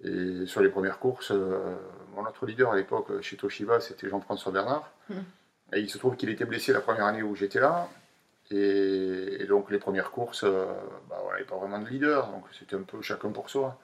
Et 0.03 0.45
sur 0.45 0.61
les 0.61 0.69
premières 0.69 0.99
courses, 0.99 1.31
euh, 1.31 1.75
mon 2.15 2.23
autre 2.25 2.45
leader 2.45 2.71
à 2.71 2.75
l'époque 2.75 3.21
chez 3.21 3.35
Toshiba, 3.35 3.79
c'était 3.79 4.09
Jean-François 4.09 4.51
Bernard. 4.51 4.91
Mhm. 5.09 5.23
Et 5.73 5.79
il 5.79 5.89
se 5.89 5.97
trouve 5.97 6.15
qu'il 6.15 6.29
était 6.29 6.45
blessé 6.45 6.71
la 6.71 6.81
première 6.81 7.05
année 7.05 7.23
où 7.23 7.35
j'étais 7.35 7.59
là. 7.59 7.89
Et, 8.51 9.41
et 9.41 9.45
donc 9.45 9.71
les 9.71 9.79
premières 9.79 10.11
courses, 10.11 10.43
euh, 10.43 10.65
bah, 11.09 11.19
voilà, 11.21 11.39
il 11.39 11.43
n'y 11.43 11.49
avait 11.49 11.49
pas 11.49 11.57
vraiment 11.57 11.79
de 11.79 11.89
leader, 11.89 12.27
donc 12.27 12.45
c'était 12.57 12.75
un 12.75 12.83
peu 12.83 13.01
chacun 13.01 13.31
pour 13.31 13.49
soi. 13.49 13.77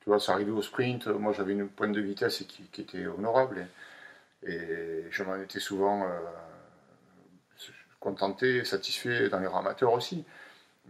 Tu 0.00 0.08
vois, 0.08 0.18
ça 0.18 0.32
arrivait 0.32 0.52
au 0.52 0.62
sprint, 0.62 1.08
moi 1.08 1.32
j'avais 1.34 1.52
une 1.52 1.68
pointe 1.68 1.92
de 1.92 2.00
vitesse 2.00 2.38
qui, 2.48 2.62
qui 2.72 2.80
était 2.80 3.06
honorable 3.06 3.66
et, 4.46 4.52
et 4.52 5.06
je 5.10 5.22
m'en 5.22 5.36
étais 5.36 5.60
souvent 5.60 6.04
euh, 6.04 6.08
contenté, 8.00 8.64
satisfait 8.64 9.28
dans 9.28 9.38
les 9.38 9.46
rangs 9.46 9.60
amateurs 9.60 9.92
aussi. 9.92 10.24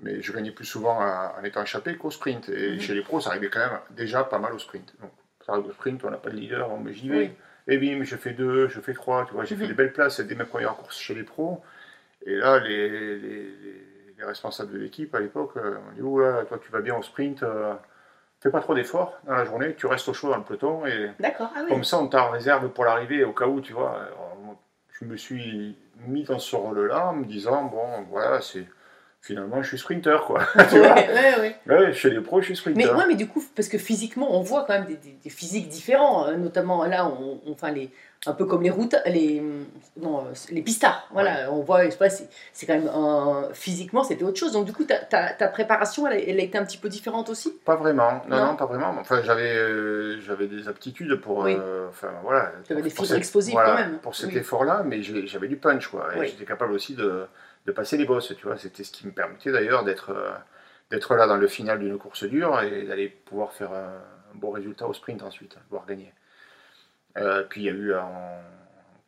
Mais 0.03 0.23
je 0.23 0.33
gagnais 0.33 0.53
plus 0.53 0.65
souvent 0.65 0.99
en, 1.01 1.39
en 1.39 1.45
étant 1.45 1.63
échappé 1.63 1.97
qu'au 1.97 2.11
sprint. 2.11 2.49
Et 2.49 2.73
Mhm. 2.75 2.81
chez 2.81 2.95
les 2.95 3.03
pros, 3.03 3.21
ça 3.21 3.31
arrivait 3.31 3.51
quand 3.51 3.59
même 3.61 3.79
déjà 3.91 4.25
pas 4.25 4.39
mal 4.39 4.53
au 4.55 4.59
sprint. 4.59 4.95
Donc, 5.01 5.11
ça 5.45 5.53
arrive 5.53 5.67
au 5.67 5.73
sprint, 5.73 6.03
on 6.05 6.11
n'a 6.11 6.17
pas 6.17 6.31
de 6.31 6.37
leader, 6.37 6.69
bon, 6.69 6.79
mais 6.79 6.95
j'y 6.95 7.09
vais. 7.09 7.17
Oui. 7.19 7.31
Et 7.67 7.77
bim, 7.79 8.03
je 8.05 8.17
fais 8.17 8.31
deux, 8.33 8.69
je 8.69 8.81
fais 8.81 8.95
trois, 8.95 9.27
tu 9.27 9.35
vois, 9.35 9.45
j'ai 9.45 9.55
Mhm. 9.57 9.61
fait 9.63 9.67
des 9.69 9.75
belles 9.75 9.93
places 9.93 10.21
dès 10.21 10.35
mes 10.35 10.45
premières 10.45 10.75
courses 10.77 10.99
chez 10.99 11.15
les 11.15 11.25
pros. 11.25 11.63
Et 12.25 12.35
là, 12.37 12.59
les, 12.61 12.89
les- 12.89 13.19
les- 13.19 13.87
les 14.19 14.25
responsables 14.25 14.73
de 14.73 14.79
l'équipe 14.79 15.15
à 15.15 15.21
l'époque 15.21 15.53
euh, 15.57 15.75
m'ont 15.81 15.93
dit 15.95 16.03
Oula, 16.03 16.45
toi 16.45 16.59
tu 16.63 16.71
vas 16.71 16.81
bien 16.83 16.95
au 16.95 17.03
sprint, 17.03 17.43
euh, 17.43 17.73
fais 18.41 18.51
pas 18.51 18.61
trop 18.61 18.75
d'efforts 18.75 19.19
dans 19.27 19.33
la 19.35 19.45
journée, 19.47 19.75
tu 19.75 19.87
restes 19.87 20.07
au 20.09 20.13
chaud 20.15 20.29
dans 20.31 20.37
le 20.37 20.45
peloton 20.45 20.85
et 20.87 21.11
D'accord, 21.19 21.51
ah 21.57 21.61
oui. 21.65 21.69
comme 21.71 21.85
ça 21.85 21.99
on 21.99 22.07
t'a 22.07 22.25
en 22.27 22.31
réserve 22.31 22.69
pour 22.69 22.85
l'arrivée 22.85 23.25
au 23.25 23.33
cas 23.33 23.47
où, 23.47 23.61
tu 23.63 23.73
vois. 23.73 24.03
Alors, 24.03 24.37
je 24.93 25.07
me 25.07 25.17
suis 25.17 25.75
mis 26.07 26.25
dans 26.25 26.39
ce 26.39 26.57
rôle-là 26.57 27.09
en 27.09 27.15
me 27.15 27.25
disant 27.25 27.65
Bon, 27.65 28.03
voilà, 28.11 28.41
c'est. 28.41 28.67
Finalement, 29.23 29.63
je 29.63 29.69
suis 29.69 29.79
sprinter, 29.79 30.25
quoi. 30.27 30.41
tu 30.71 30.79
vois 30.79 30.95
Ouais, 30.95 31.09
ouais, 31.13 31.41
ouais. 31.41 31.57
Ouais, 31.79 31.93
chez 31.93 32.09
les 32.09 32.21
pros, 32.21 32.41
je 32.41 32.47
suis 32.55 32.73
Mais, 32.75 32.85
sprinter. 32.85 32.97
ouais, 32.97 33.05
mais 33.07 33.17
du 33.17 33.29
coup, 33.29 33.45
parce 33.55 33.69
que 33.69 33.77
physiquement, 33.77 34.35
on 34.35 34.41
voit 34.41 34.65
quand 34.67 34.73
même 34.73 34.87
des, 34.87 34.97
des- 34.97 35.19
des 35.23 35.31
physiques 35.31 35.69
différents, 35.69 36.27
euh, 36.27 36.37
notamment 36.37 36.85
là, 36.87 37.07
on, 37.07 37.39
on- 37.47 37.53
enfin, 37.53 37.71
les, 37.71 37.91
un 38.27 38.33
peu 38.33 38.47
comme 38.47 38.63
les 38.63 38.71
routes, 38.71 38.97
les, 39.05 39.43
non, 39.99 40.21
euh, 40.21 40.33
les 40.51 40.63
pistards. 40.63 41.07
Voilà, 41.13 41.53
on 41.53 41.61
voit, 41.63 41.85
je 41.85 41.91
sais 41.91 41.99
pas, 41.99 42.09
c'est 42.09 42.31
c'est 42.55 42.65
quand 42.65 42.73
même 42.73 42.89
un, 42.89 43.51
physiquement, 43.53 44.05
c'était 44.05 44.25
autre 44.25 44.39
chose. 44.39 44.53
Donc, 44.53 44.65
du 44.65 44.73
coup, 44.73 44.85
ta, 44.85 44.97
ta- 44.97 45.35
ta 45.35 45.49
préparation, 45.49 46.07
elle, 46.07 46.15
a- 46.19 46.23
elle 46.31 46.41
a 46.41 46.43
été 46.43 46.57
un 46.57 46.65
petit 46.65 46.79
peu 46.79 46.89
différente 46.89 47.29
aussi? 47.29 47.53
Pas 47.67 47.77
vraiment, 47.77 48.23
non, 48.27 48.37
Non 48.39 48.47
non, 48.47 48.57
pas 48.57 48.65
vraiment. 48.67 48.95
Enfin, 48.99 49.21
j'avais, 49.23 49.55
euh, 49.55 50.19
j'avais 50.23 50.47
des 50.47 50.67
aptitudes 50.67 51.15
pour, 51.21 51.41
Oui. 51.41 51.57
euh, 51.61 51.89
enfin 51.91 52.09
voilà. 52.25 52.53
Tu 52.65 52.73
avais 52.73 52.81
des 52.81 52.89
fibres 52.89 53.15
explosives 53.15 53.53
voilà, 53.53 53.71
quand 53.73 53.79
même. 53.79 53.99
Pour 53.99 54.15
cet 54.17 54.31
Oui. 54.31 54.39
effort-là, 54.39 54.83
mais 54.83 55.03
j'avais 55.03 55.49
du 55.49 55.57
punch, 55.57 55.89
quoi. 55.89 56.09
Et 56.17 56.21
Oui. 56.21 56.27
j'étais 56.29 56.47
capable 56.47 56.73
aussi 56.73 56.95
de, 56.95 57.27
de 57.71 57.75
passer 57.77 57.97
les 57.97 58.05
bosses, 58.05 58.35
tu 58.37 58.47
vois. 58.47 58.59
C'était 58.59 58.85
ce 58.85 58.91
qui 58.93 59.07
me 59.07 59.13
permettait 59.13 59.53
d'ailleurs 59.53 59.85
d'être, 59.85 60.11
euh, 60.11 60.33
d'être 60.91 61.15
là 61.15 61.27
dans 61.27 61.37
le 61.37 61.47
final 61.49 61.79
d'une 61.79 61.99
course 61.99 62.25
dure 62.25 62.61
et 62.63 62.83
d'aller 62.85 63.09
pouvoir 63.09 63.53
faire 63.53 63.73
un, 63.73 63.93
bon 64.35 64.51
résultat 64.51 64.87
au 64.87 64.93
sprint 64.93 65.23
ensuite, 65.23 65.57
voire 65.71 65.87
gagner. 65.87 66.13
Euh, 67.19 67.43
puis 67.43 67.63
il 67.63 67.65
y 67.65 67.69
a 67.69 67.73
eu 67.73 67.95
en 67.95 68.39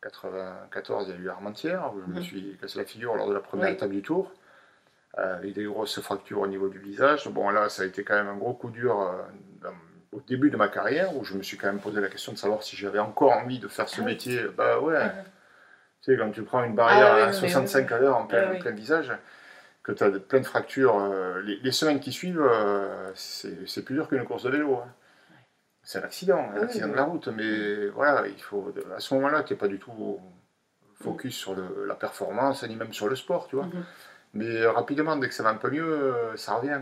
94, 0.01 1.07
il 1.07 1.15
y 1.15 1.17
a 1.17 1.21
eu 1.21 1.29
Armentières, 1.29 1.93
où 1.95 2.01
je 2.01 2.07
me 2.07 2.15
Mhm. 2.17 2.21
suis 2.23 2.57
cassé 2.59 2.77
la 2.79 2.85
figure 2.85 3.15
lors 3.15 3.29
de 3.29 3.33
la 3.33 3.39
première 3.39 3.67
Oui. 3.69 3.73
étape 3.73 3.91
du 3.91 4.01
tour 4.01 4.31
euh, 5.17 5.37
avec 5.37 5.53
des 5.53 5.63
grosses 5.65 5.99
fractures 6.01 6.39
au 6.39 6.47
niveau 6.47 6.67
du 6.69 6.79
visage. 6.79 7.27
Bon, 7.29 7.49
là, 7.51 7.69
ça 7.69 7.83
a 7.83 7.85
été 7.85 8.03
quand 8.03 8.15
même 8.15 8.27
un 8.27 8.35
gros 8.35 8.53
coup 8.53 8.69
dur 8.69 8.99
euh, 8.99 9.21
dans- 9.61 10.17
au 10.17 10.19
début 10.21 10.49
de 10.49 10.57
ma 10.57 10.67
carrière, 10.67 11.15
où 11.15 11.23
je 11.23 11.35
me 11.35 11.43
suis 11.43 11.55
quand 11.57 11.67
même 11.67 11.79
posé 11.79 12.01
la 12.01 12.07
question 12.09 12.33
de 12.33 12.37
savoir 12.37 12.63
si 12.63 12.75
j'avais 12.75 12.99
encore 12.99 13.31
envie 13.31 13.59
de 13.59 13.67
faire 13.67 13.87
ce 13.87 14.01
Ah 14.01 14.03
oui. 14.05 14.11
métier. 14.13 14.41
Bah 14.57 14.79
ouais. 14.79 15.11
Tu 16.03 16.11
sais, 16.11 16.17
quand 16.17 16.31
tu 16.31 16.43
prends 16.43 16.63
une 16.63 16.75
barrière 16.75 17.07
Ah 17.11 17.15
ouais, 17.15 17.21
à 17.21 17.25
non, 17.27 17.31
mais 17.31 17.49
65 17.49 17.91
à 17.91 17.97
l'heure 17.97 18.17
en 18.17 18.27
plein, 18.27 18.43
Ah 18.45 18.49
oui. 18.51 18.59
plein 18.59 18.71
visage, 18.71 19.11
que 19.83 19.91
tu 19.93 20.03
as 20.03 20.11
plein 20.11 20.39
de 20.41 20.45
fractures, 20.45 20.97
euh, 20.99 21.41
les, 21.41 21.57
les 21.57 21.71
semaines 21.71 21.99
qui 21.99 22.11
suivent, 22.11 22.41
euh, 22.41 23.11
c'est 23.15 23.83
plus 23.85 23.95
dur 23.95 24.07
qu'une 24.09 24.25
course 24.25 24.43
de 24.43 24.49
vélo. 24.49 24.75
hein. 24.75 24.87
C'est 25.81 25.99
un 25.99 26.03
accident, 26.03 26.37
un 26.39 26.55
Ah 26.55 26.59
oui, 26.59 26.63
accident 26.65 26.85
oui. 26.87 26.91
de 26.91 26.97
la 26.97 27.03
route, 27.03 27.27
mais 27.29 27.87
voilà, 27.87 28.27
il 28.27 28.41
faut, 28.41 28.73
à 28.95 28.99
ce 28.99 29.13
moment-là, 29.15 29.43
tu 29.43 29.53
n'es 29.53 29.59
pas 29.59 29.67
du 29.67 29.79
tout 29.79 30.19
focus 30.95 31.35
sur 31.35 31.55
le- 31.55 31.85
la 31.87 31.95
performance, 31.95 32.63
ni 32.63 32.75
même 32.75 32.93
sur 32.93 33.09
le 33.09 33.15
sport, 33.15 33.47
tu 33.47 33.55
vois. 33.57 33.65
Mhm. 33.65 33.83
Mais 34.35 34.65
rapidement, 34.65 35.15
dès 35.15 35.27
que 35.27 35.33
ça 35.33 35.43
va 35.43 35.49
un 35.49 35.55
peu 35.55 35.69
mieux, 35.69 35.83
euh, 35.85 36.35
ça 36.37 36.55
revient. 36.55 36.81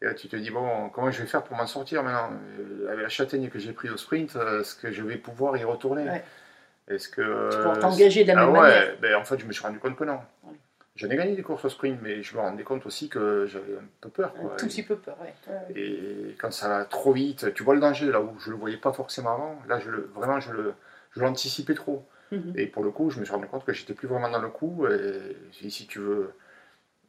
Et 0.00 0.04
là, 0.06 0.14
tu 0.14 0.28
te 0.28 0.36
dis, 0.36 0.50
bon, 0.50 0.88
comment 0.90 1.10
je 1.10 1.20
vais 1.22 1.26
faire 1.26 1.42
pour 1.42 1.56
m'en 1.56 1.66
sortir 1.66 2.02
maintenant? 2.02 2.36
Avec 2.88 3.02
la 3.02 3.08
châtaigne 3.08 3.48
que 3.48 3.58
j'ai 3.58 3.72
pris 3.72 3.90
au 3.90 3.96
sprint, 3.96 4.36
est-ce 4.36 4.74
que 4.76 4.92
je 4.92 5.02
vais 5.02 5.16
pouvoir 5.16 5.56
y 5.56 5.64
retourner? 5.64 6.08
Ouais. 6.08 6.24
Est-ce 6.88 7.08
que. 7.08 7.50
Tu 7.50 7.58
pourras 7.58 7.76
t'engager 7.76 8.22
de 8.22 8.28
la 8.28 8.40
ah 8.40 8.46
même 8.46 8.54
ouais, 8.54 8.60
manière. 8.60 8.96
ben, 9.00 9.14
en 9.16 9.24
fait, 9.24 9.38
je 9.38 9.46
me 9.46 9.52
suis 9.52 9.62
rendu 9.62 9.78
compte 9.78 9.96
que 9.96 10.04
non. 10.04 10.20
Ouais. 10.44 10.54
J'en 10.96 11.10
ai 11.10 11.16
gagné 11.16 11.36
des 11.36 11.42
courses 11.42 11.64
au 11.64 11.68
sprint, 11.68 11.98
mais 12.02 12.22
je 12.22 12.34
me 12.34 12.40
rendais 12.40 12.62
compte 12.62 12.86
aussi 12.86 13.10
que 13.10 13.46
j'avais 13.46 13.74
un 13.74 13.84
peu 14.00 14.08
peur. 14.08 14.32
Un 14.42 14.56
tout 14.56 14.66
petit 14.66 14.82
peu 14.82 14.96
peur, 14.96 15.16
ouais. 15.20 15.34
Et 15.74 16.34
quand 16.38 16.50
ça 16.52 16.68
va 16.68 16.84
trop 16.86 17.12
vite, 17.12 17.52
tu 17.52 17.62
vois 17.62 17.74
le 17.74 17.80
danger 17.80 18.06
là 18.06 18.20
où 18.20 18.38
je 18.38 18.50
le 18.50 18.56
voyais 18.56 18.78
pas 18.78 18.92
forcément 18.92 19.34
avant. 19.34 19.58
Là, 19.68 19.78
je 19.78 19.90
le, 19.90 20.10
vraiment, 20.14 20.40
je 20.40 20.52
le, 20.52 20.74
je 21.10 21.20
l'anticipais 21.20 21.74
trop. 21.74 22.06
Mhm. 22.32 22.54
Et 22.56 22.66
pour 22.66 22.82
le 22.82 22.90
coup, 22.90 23.10
je 23.10 23.20
me 23.20 23.24
suis 23.26 23.34
rendu 23.34 23.46
compte 23.46 23.64
que 23.64 23.74
j'étais 23.74 23.92
plus 23.92 24.08
vraiment 24.08 24.30
dans 24.30 24.40
le 24.40 24.48
coup. 24.48 24.86
Et 24.86 25.68
si 25.68 25.86
tu 25.86 25.98
veux 25.98 26.32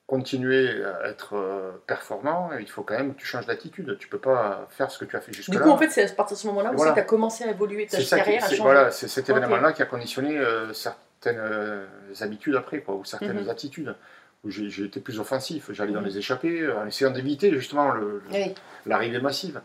continuer 0.07 0.83
à 0.85 1.07
être 1.09 1.35
euh, 1.35 1.71
performant, 1.85 2.49
il 2.59 2.69
faut 2.69 2.81
quand 2.81 2.95
même 2.97 3.13
que 3.13 3.19
tu 3.19 3.25
changes 3.25 3.45
d'attitude. 3.45 3.97
Tu 3.99 4.07
peux 4.07 4.17
pas 4.19 4.65
faire 4.69 4.89
ce 4.89 4.97
que 4.97 5.05
tu 5.05 5.15
as 5.17 5.21
fait 5.21 5.31
Du 5.31 5.37
jusque-là. 5.37 5.59
coup, 5.59 5.69
en 5.69 5.77
fait, 5.77 5.89
c'est 5.89 6.09
à 6.09 6.13
partir 6.13 6.35
de 6.37 6.41
ce 6.41 6.47
moment-là 6.47 6.71
où 6.71 6.77
Voilà. 6.77 6.93
tu 6.93 6.99
as 6.99 7.03
commencé 7.03 7.43
à 7.43 7.51
évoluer 7.51 7.85
ta 7.87 7.97
qui- 7.97 8.09
carrière, 8.09 8.43
à 8.43 8.47
changer. 8.49 8.61
voilà, 8.61 8.91
c'est 8.91 9.09
cet 9.09 9.29
événement-là 9.29 9.73
qui 9.73 9.81
a 9.81 9.85
conditionné 9.85 10.37
euh, 10.37 10.71
certaines 10.73 11.39
euh, 11.39 11.85
habitudes 12.21 12.55
après, 12.55 12.79
quoi, 12.81 12.95
ou 12.95 13.03
certaines 13.03 13.41
Mhm. 13.43 13.49
attitudes. 13.49 13.95
Où 14.43 14.51
j'ai 14.51 14.85
été 14.85 14.99
plus 15.01 15.19
offensif, 15.19 15.71
j'allais 15.73 15.91
dans 15.91 15.99
Mhm. 15.99 16.05
les 16.07 16.17
échappées, 16.19 16.61
euh, 16.61 16.79
en 16.79 16.85
essayant 16.85 17.09
d'éviter 17.11 17.51
justement 17.53 17.93
Oui. 18.31 18.53
l'arrivée 18.85 19.19
massive. 19.19 19.61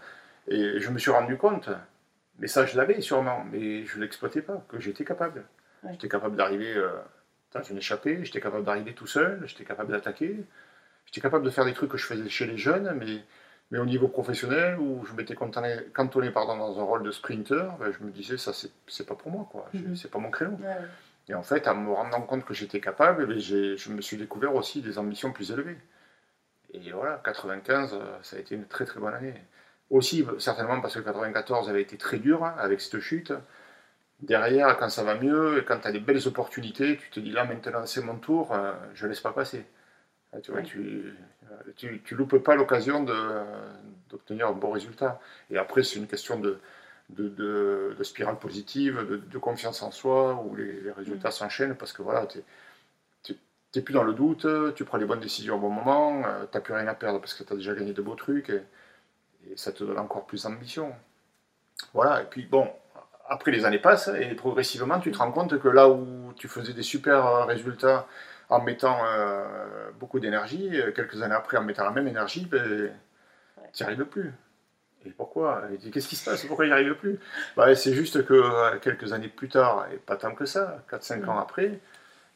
Et 0.48 0.81
je 0.81 0.90
me 0.90 0.98
suis 0.98 1.11
rendu 1.12 1.37
compte, 1.37 1.68
mais 2.40 2.48
ça 2.48 2.66
je 2.66 2.76
l'avais 2.76 3.00
sûrement, 3.00 3.44
mais 3.52 3.85
je 3.85 3.96
ne 3.98 4.02
l'exploitais 4.02 4.40
pas, 4.40 4.64
que 4.68 4.81
j'étais 4.81 5.05
capable. 5.05 5.44
Ouais. 5.85 5.92
J'étais 5.92 6.09
capable 6.09 6.35
d'arriver 6.37 6.74
euh, 6.74 6.88
dans 7.54 7.62
une 7.62 7.78
échappée, 7.78 8.24
j'étais 8.24 8.40
capable 8.40 8.64
d'arriver 8.64 8.94
tout 8.94 9.06
seul, 9.06 9.42
j'étais 9.46 9.64
capable 9.64 9.92
d'attaquer, 9.92 10.36
j'étais 11.06 11.20
capable 11.20 11.44
de 11.44 11.50
faire 11.50 11.64
des 11.64 11.74
trucs 11.74 11.90
que 11.90 11.98
je 11.98 12.06
faisais 12.06 12.28
chez 12.28 12.46
les 12.46 12.56
jeunes, 12.56 12.92
mais, 12.98 13.22
mais 13.70 13.78
au 13.78 13.86
niveau 13.86 14.08
professionnel, 14.08 14.78
où 14.78 15.04
je 15.06 15.14
m'étais 15.14 15.34
cantonné, 15.34 15.76
cantonné 15.94 16.30
pardon, 16.30 16.56
dans 16.56 16.80
un 16.80 16.84
rôle 16.84 17.02
de 17.02 17.10
sprinter, 17.10 17.76
ben, 17.78 17.92
je 17.92 18.04
me 18.04 18.10
disais, 18.10 18.36
ça 18.36 18.52
c'est 18.52 19.06
pas 19.06 19.14
pour 19.14 19.30
moi, 19.30 19.48
quoi. 19.50 19.68
Mhm. 19.74 19.96
c'est 19.96 20.10
pas 20.10 20.18
mon 20.18 20.30
créneau. 20.30 20.58
Ouais. 20.62 20.76
Et 21.28 21.34
en 21.34 21.42
fait, 21.42 21.68
en 21.68 21.74
me 21.76 21.92
rendant 21.92 22.22
compte 22.22 22.44
que 22.44 22.54
j'étais 22.54 22.80
capable, 22.80 23.26
ben, 23.26 23.38
je 23.38 23.90
me 23.90 24.00
suis 24.00 24.16
découvert 24.16 24.54
aussi 24.54 24.82
des 24.82 24.98
ambitions 24.98 25.32
plus 25.32 25.50
élevées. 25.52 25.78
Et 26.74 26.90
voilà, 26.90 27.20
95, 27.24 27.94
euh, 27.94 27.98
ça 28.22 28.36
a 28.36 28.38
été 28.38 28.54
une 28.54 28.66
très 28.66 28.84
très 28.84 28.98
bonne 28.98 29.14
année. 29.14 29.34
Aussi, 29.90 30.24
certainement 30.38 30.80
parce 30.80 30.94
que 30.94 31.00
94 31.00 31.68
avait 31.68 31.82
été 31.82 31.98
très 31.98 32.18
dur 32.18 32.44
hein, 32.44 32.54
avec 32.58 32.80
cette 32.80 32.98
chute. 33.00 33.32
Derrière, 34.22 34.76
quand 34.78 34.88
ça 34.88 35.02
va 35.02 35.16
mieux, 35.16 35.58
et 35.58 35.64
quand 35.64 35.80
tu 35.80 35.88
as 35.88 35.92
des 35.92 36.00
belles 36.00 36.26
opportunités, 36.28 36.96
tu 36.96 37.11
te 37.11 37.20
dis 37.20 37.32
là 37.32 37.44
maintenant 37.44 37.85
c'est 37.87 38.02
mon 38.02 38.16
tour, 38.18 38.52
euh, 38.52 38.72
je 38.94 39.06
laisse 39.08 39.20
pas 39.20 39.32
passer. 39.32 39.66
Là, 40.32 40.40
tu, 40.40 40.52
vois, 40.52 40.61
Oui. 40.61 40.66
tu, 40.68 41.14
tu, 41.76 42.02
tu 42.04 42.14
loupes 42.16 42.38
pas 42.38 42.56
l'occasion 42.56 43.06
euh, 43.08 43.44
d'obtenir 44.11 44.48
un 44.48 44.52
bon 44.52 44.72
résultat. 44.72 45.20
Et 45.50 45.58
après, 45.58 45.82
c'est 45.85 45.98
une 45.98 46.08
question 46.08 46.40
de, 46.40 46.61
de, 47.11 47.28
de- 47.28 47.96
de 47.98 48.04
spirale 48.04 48.38
positive, 48.38 48.98
de, 49.30 49.38
confiance 49.38 49.82
en 49.82 49.90
soi, 49.92 50.35
où 50.44 50.56
les, 50.56 50.80
les 50.82 50.92
résultats 50.92 51.30
s'enchaînent 51.32 51.76
parce 51.76 51.92
que 51.92 52.02
voilà, 52.02 52.26
tu 52.26 52.40
n'es 53.74 53.82
plus 53.82 53.94
dans 53.94 54.04
le 54.04 54.12
doute, 54.14 54.46
tu 54.74 54.85
prends 54.85 54.98
les 54.98 55.06
bonnes 55.06 55.20
décisions 55.20 55.56
au 55.56 55.58
bon 55.61 55.70
moment, 55.70 56.22
tu 56.22 56.28
n'as 56.56 56.61
plus 56.61 56.74
rien 56.74 56.87
à 56.88 56.94
perdre 56.94 57.20
parce 57.20 57.35
que 57.35 57.42
tu 57.44 57.52
as 57.52 57.56
déjà 57.56 57.74
gagné 57.74 57.92
de 57.92 58.02
beaux 58.02 58.14
trucs 58.14 58.50
et, 58.50 58.62
et 59.50 59.56
ça 59.56 59.72
te 59.72 59.85
donne 59.85 59.98
encore 59.98 60.26
plus 60.26 60.44
d'ambition. 60.44 60.94
Voilà, 61.94 62.22
et 62.22 62.26
puis 62.26 62.46
bon, 62.46 62.68
après 63.28 63.50
les 63.50 63.64
années 63.64 63.78
passent 63.78 64.11
et 64.18 64.35
progressivement 64.35 65.00
tu 65.00 65.11
te 65.11 65.18
rends 65.18 65.32
compte 65.32 65.58
que 65.58 65.68
là 65.68 65.88
où 65.88 66.32
tu 66.37 66.48
faisais 66.48 66.72
des 66.72 66.82
super 66.82 67.46
résultats 67.46 68.06
en 68.52 68.61
mettant 68.61 68.98
euh, 69.06 69.90
beaucoup 69.98 70.20
d'énergie, 70.20 70.70
quelques 70.94 71.22
années 71.22 71.35
après 71.35 71.56
en 71.56 71.62
mettant 71.62 71.85
la 71.85 71.90
même 71.90 72.06
énergie, 72.06 72.46
ben, 72.46 72.92
tu 73.72 73.82
n'y 73.82 73.87
arrives 73.87 74.04
plus. 74.04 74.32
Et 75.06 75.11
pourquoi? 75.11 75.62
Qu'est-ce 75.92 76.06
qui 76.06 76.16
se 76.16 76.24
passe? 76.24 76.44
Pourquoi 76.44 76.66
n'y 76.66 76.72
arrive 76.72 76.94
plus? 76.94 77.18
Bah, 77.56 77.74
C'est 77.74 77.94
juste 77.94 78.24
que 78.26 78.35
euh, 78.35 78.78
quelques 78.78 79.12
années 79.14 79.28
plus 79.28 79.48
tard, 79.48 79.87
et 79.92 79.96
pas 79.96 80.16
tant 80.16 80.35
que 80.35 80.44
ça, 80.44 80.85
4-5 80.90 81.24
ans 81.28 81.38
après, 81.38 81.80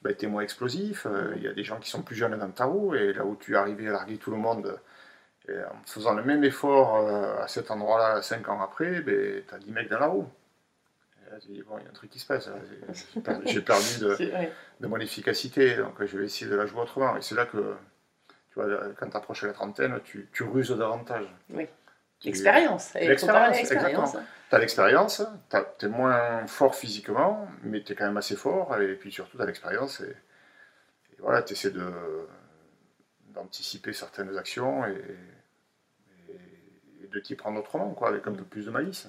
bah, 0.03 0.15
tu 0.15 0.25
es 0.25 0.29
moins 0.29 0.43
explosif. 0.43 1.07
Euh, 1.07 1.35
il 1.37 1.43
y 1.43 1.49
a 1.49 1.53
des 1.53 1.65
gens 1.65 1.79
qui 1.79 1.91
sont 1.91 2.03
plus 2.03 2.17
jeunes 2.17 2.37
dans 2.39 2.51
ta 2.51 2.65
roue, 2.65 2.95
et 2.95 3.13
là 3.13 3.25
où 3.27 3.37
tu 3.37 3.53
es 3.53 3.57
arrivé 3.57 3.89
à 3.89 3.93
larguer 3.93 4.17
tout 4.17 4.31
le 4.31 4.39
monde 4.39 4.79
en 5.49 5.77
faisant 5.87 6.13
le 6.15 6.25
même 6.25 6.43
effort 6.43 6.97
à 7.41 7.47
cet 7.47 7.71
endroit-là 7.71 8.21
5 8.21 8.49
ans 8.49 8.61
après, 8.63 9.01
ben, 9.03 9.45
tu 9.47 9.55
as 9.55 9.59
10 9.59 9.71
mecs 9.71 9.89
dans 9.89 10.01
la 10.01 10.07
roue 10.07 10.29
bon, 11.67 11.79
il 11.79 11.85
y 11.85 11.87
a 11.87 11.91
un 11.91 11.93
truc 11.93 12.11
qui 12.11 12.19
se 12.19 12.27
passe. 12.27 12.49
J'ai 13.45 13.61
perdu, 13.61 13.99
de, 14.81 14.87
mon 14.87 14.99
efficacité, 14.99 15.77
donc 15.77 16.05
je 16.05 16.19
vais 16.19 16.25
essayer 16.25 16.51
de 16.51 16.57
la 16.57 16.67
jouer 16.67 16.81
autrement. 16.81 17.17
Et 17.17 17.23
c'est 17.23 17.35
là 17.35 17.47
que, 17.47 17.77
tu 18.51 18.55
vois, 18.55 18.67
quand 18.99 19.11
tu 19.11 19.17
approches 19.17 19.43
la 19.43 19.53
trentaine, 19.53 20.01
tu, 20.05 20.29
tu, 20.33 20.43
ruses 20.45 20.71
davantage. 20.71 21.27
Oui. 21.51 21.67
L'expérience. 22.25 22.95
L'expérience, 22.95 23.59
exactement. 23.59 24.11
Tu 24.49 24.55
as 24.55 24.59
l'expérience, 24.59 25.23
tu 25.79 25.87
es 25.87 25.89
moins 25.89 26.47
fort 26.47 26.75
physiquement, 26.75 27.49
mais 27.63 27.83
tu 27.83 27.93
es 27.93 27.97
quand 27.97 28.07
même 28.07 28.17
assez 28.17 28.37
fort, 28.37 28.81
et 28.81 28.95
puis 28.95 29.13
surtout 29.13 29.37
tu 29.37 29.43
as 29.43 29.47
l'expérience, 29.47 30.01
et, 30.01 30.17
voilà, 31.19 31.43
tu 31.43 31.53
essaies 31.55 31.73
d'anticiper 33.31 33.93
certaines 33.93 34.37
actions 34.39 34.87
et, 34.87 35.03
de 37.13 37.21
t'y 37.21 37.35
prendre 37.35 37.59
autrement, 37.61 37.91
quoi, 37.91 38.09
avec 38.09 38.27
un 38.27 38.33
peu 38.33 38.45
plus 38.45 38.67
de 38.67 38.71
malice. 38.71 39.09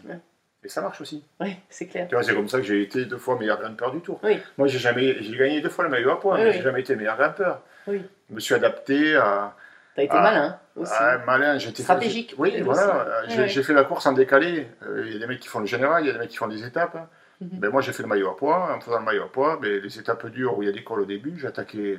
Et 0.67 0.69
ça 0.69 0.81
marche 0.81 0.99
aussi. 0.99 1.23
Oui, 1.39 1.55
c'est 1.69 1.87
clair. 1.87 2.09
C'est 2.23 2.35
comme 2.35 2.49
ça 2.49 2.57
que 2.57 2.65
j'ai 2.65 2.81
été 2.81 3.05
deux 3.05 3.17
fois 3.17 3.39
meilleur 3.39 3.57
grimpeur 3.57 3.89
du 3.93 4.01
tour. 4.01 4.19
Oui. 4.21 4.37
Moi, 4.57 4.67
j'ai 4.67 4.79
jamais, 4.79 5.15
j'ai 5.23 5.37
gagné 5.37 5.61
deux 5.61 5.69
fois 5.69 5.85
le 5.85 5.89
maillot 5.89 6.11
à 6.11 6.19
poids, 6.19 6.37
mais 6.37 6.51
j'ai 6.51 6.61
jamais 6.61 6.81
été 6.81 6.93
meilleur 6.97 7.15
grimpeur. 7.15 7.61
Oui. 7.87 8.01
Je 8.29 8.35
me 8.35 8.41
suis 8.41 8.53
adapté 8.53 9.15
à. 9.15 9.55
T'as 9.95 10.03
été 10.03 10.13
malin 10.13 10.59
aussi. 10.75 10.91
malin, 11.25 11.57
j'étais 11.57 11.83
stratégique. 11.83 12.35
Oui, 12.37 12.59
voilà. 12.59 13.23
J'ai 13.29 13.63
fait 13.63 13.73
la 13.73 13.85
course 13.85 14.07
en 14.07 14.11
décalé. 14.11 14.67
Euh, 14.83 15.05
il 15.07 15.13
y 15.13 15.15
a 15.15 15.19
des 15.19 15.27
mecs 15.27 15.39
qui 15.39 15.47
font 15.47 15.61
le 15.61 15.65
général, 15.65 16.03
il 16.03 16.07
y 16.07 16.09
a 16.09 16.13
des 16.13 16.19
mecs 16.19 16.29
qui 16.29 16.37
font 16.37 16.49
des 16.49 16.65
étapes. 16.65 16.97
Ben, 17.39 17.69
moi, 17.69 17.81
j'ai 17.81 17.93
fait 17.93 18.03
le 18.03 18.09
maillot 18.09 18.29
à 18.29 18.35
poids. 18.35 18.75
En 18.75 18.81
faisant 18.81 18.99
le 18.99 19.05
maillot 19.05 19.23
à 19.23 19.31
poids, 19.31 19.57
ben, 19.61 19.81
les 19.81 19.99
étapes 19.99 20.27
dures 20.27 20.57
où 20.57 20.63
il 20.63 20.65
y 20.65 20.69
a 20.69 20.73
des 20.73 20.83
cols 20.83 20.99
au 20.99 21.05
début, 21.05 21.39
j'attaquais 21.39 21.97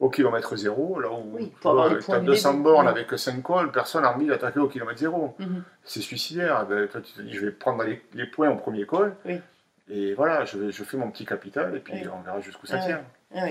au 0.00 0.10
kilomètre 0.10 0.56
zéro, 0.56 0.98
là 1.00 1.08
où 1.10 1.38
tu 1.60 2.12
as 2.12 2.20
200 2.20 2.54
bornes 2.54 2.88
avec 2.88 3.16
5 3.16 3.42
cols, 3.42 3.70
personne 3.70 4.02
n'a 4.02 4.14
envie 4.14 4.26
d'attaquer 4.26 4.58
au 4.58 4.68
kilomètre 4.68 4.98
zéro. 4.98 5.34
Mhm. 5.38 5.62
C'est 5.84 6.00
suicidaire. 6.00 6.66
Ben, 6.66 6.88
toi, 6.88 7.00
tu 7.00 7.12
te 7.12 7.22
dis, 7.22 7.32
je 7.32 7.44
vais 7.46 7.52
prendre 7.52 7.84
les, 7.84 8.26
points 8.26 8.50
au 8.50 8.56
premier 8.56 8.86
col, 8.86 9.14
et 9.88 10.14
voilà, 10.14 10.44
je, 10.44 10.70
je, 10.70 10.84
fais 10.84 10.96
mon 10.96 11.10
petit 11.10 11.26
capital, 11.26 11.76
et 11.76 11.80
puis 11.80 11.94
on 12.08 12.22
verra 12.22 12.40
jusqu'où 12.40 12.66
ça 12.66 12.78
ah 12.80 12.86
tient. 12.86 13.02
Ah 13.34 13.48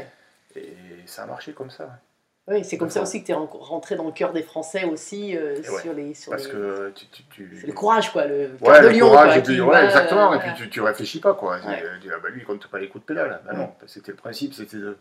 et 0.55 0.75
ça 1.05 1.23
a 1.23 1.25
marché 1.25 1.53
comme 1.53 1.71
ça. 1.71 1.99
Oui, 2.45 2.65
c'est 2.65 2.77
comme 2.77 2.89
ça 2.89 3.01
aussi 3.01 3.21
que 3.21 3.27
tu 3.27 3.31
es 3.31 3.35
rentré 3.35 3.95
dans 3.95 4.05
le 4.05 4.11
cœur 4.11 4.33
des 4.33 4.43
Français 4.43 4.83
aussi 4.83 5.37
euh, 5.37 5.63
sur 5.63 5.93
les. 5.93 6.13
Sur 6.13 6.31
parce 6.31 6.47
que 6.47 6.91
tu. 7.29 7.63
le 7.65 7.71
courage, 7.71 8.11
quoi, 8.11 8.25
le 8.25 8.49
cœur 8.61 8.81
de 8.81 8.89
lion. 8.89 9.07
Courage, 9.07 9.37
exactement, 9.85 10.33
et 10.33 10.39
puis 10.39 10.49
tu, 10.57 10.69
tu 10.69 10.81
réfléchis 10.81 11.21
pas, 11.21 11.33
quoi. 11.35 11.59
Tu 11.59 11.67
dis, 12.01 12.13
ah 12.13 12.19
bah 12.21 12.29
lui, 12.29 12.41
il 12.41 12.45
compte 12.45 12.67
pas 12.67 12.79
les 12.79 12.89
coups 12.89 13.05
de 13.05 13.07
pédale. 13.07 13.39
Bah 13.45 13.53
non, 13.53 13.71
c'était 13.87 14.11
le 14.11 14.17
principe, 14.17 14.53
c'était 14.53 14.77
de 14.77 14.97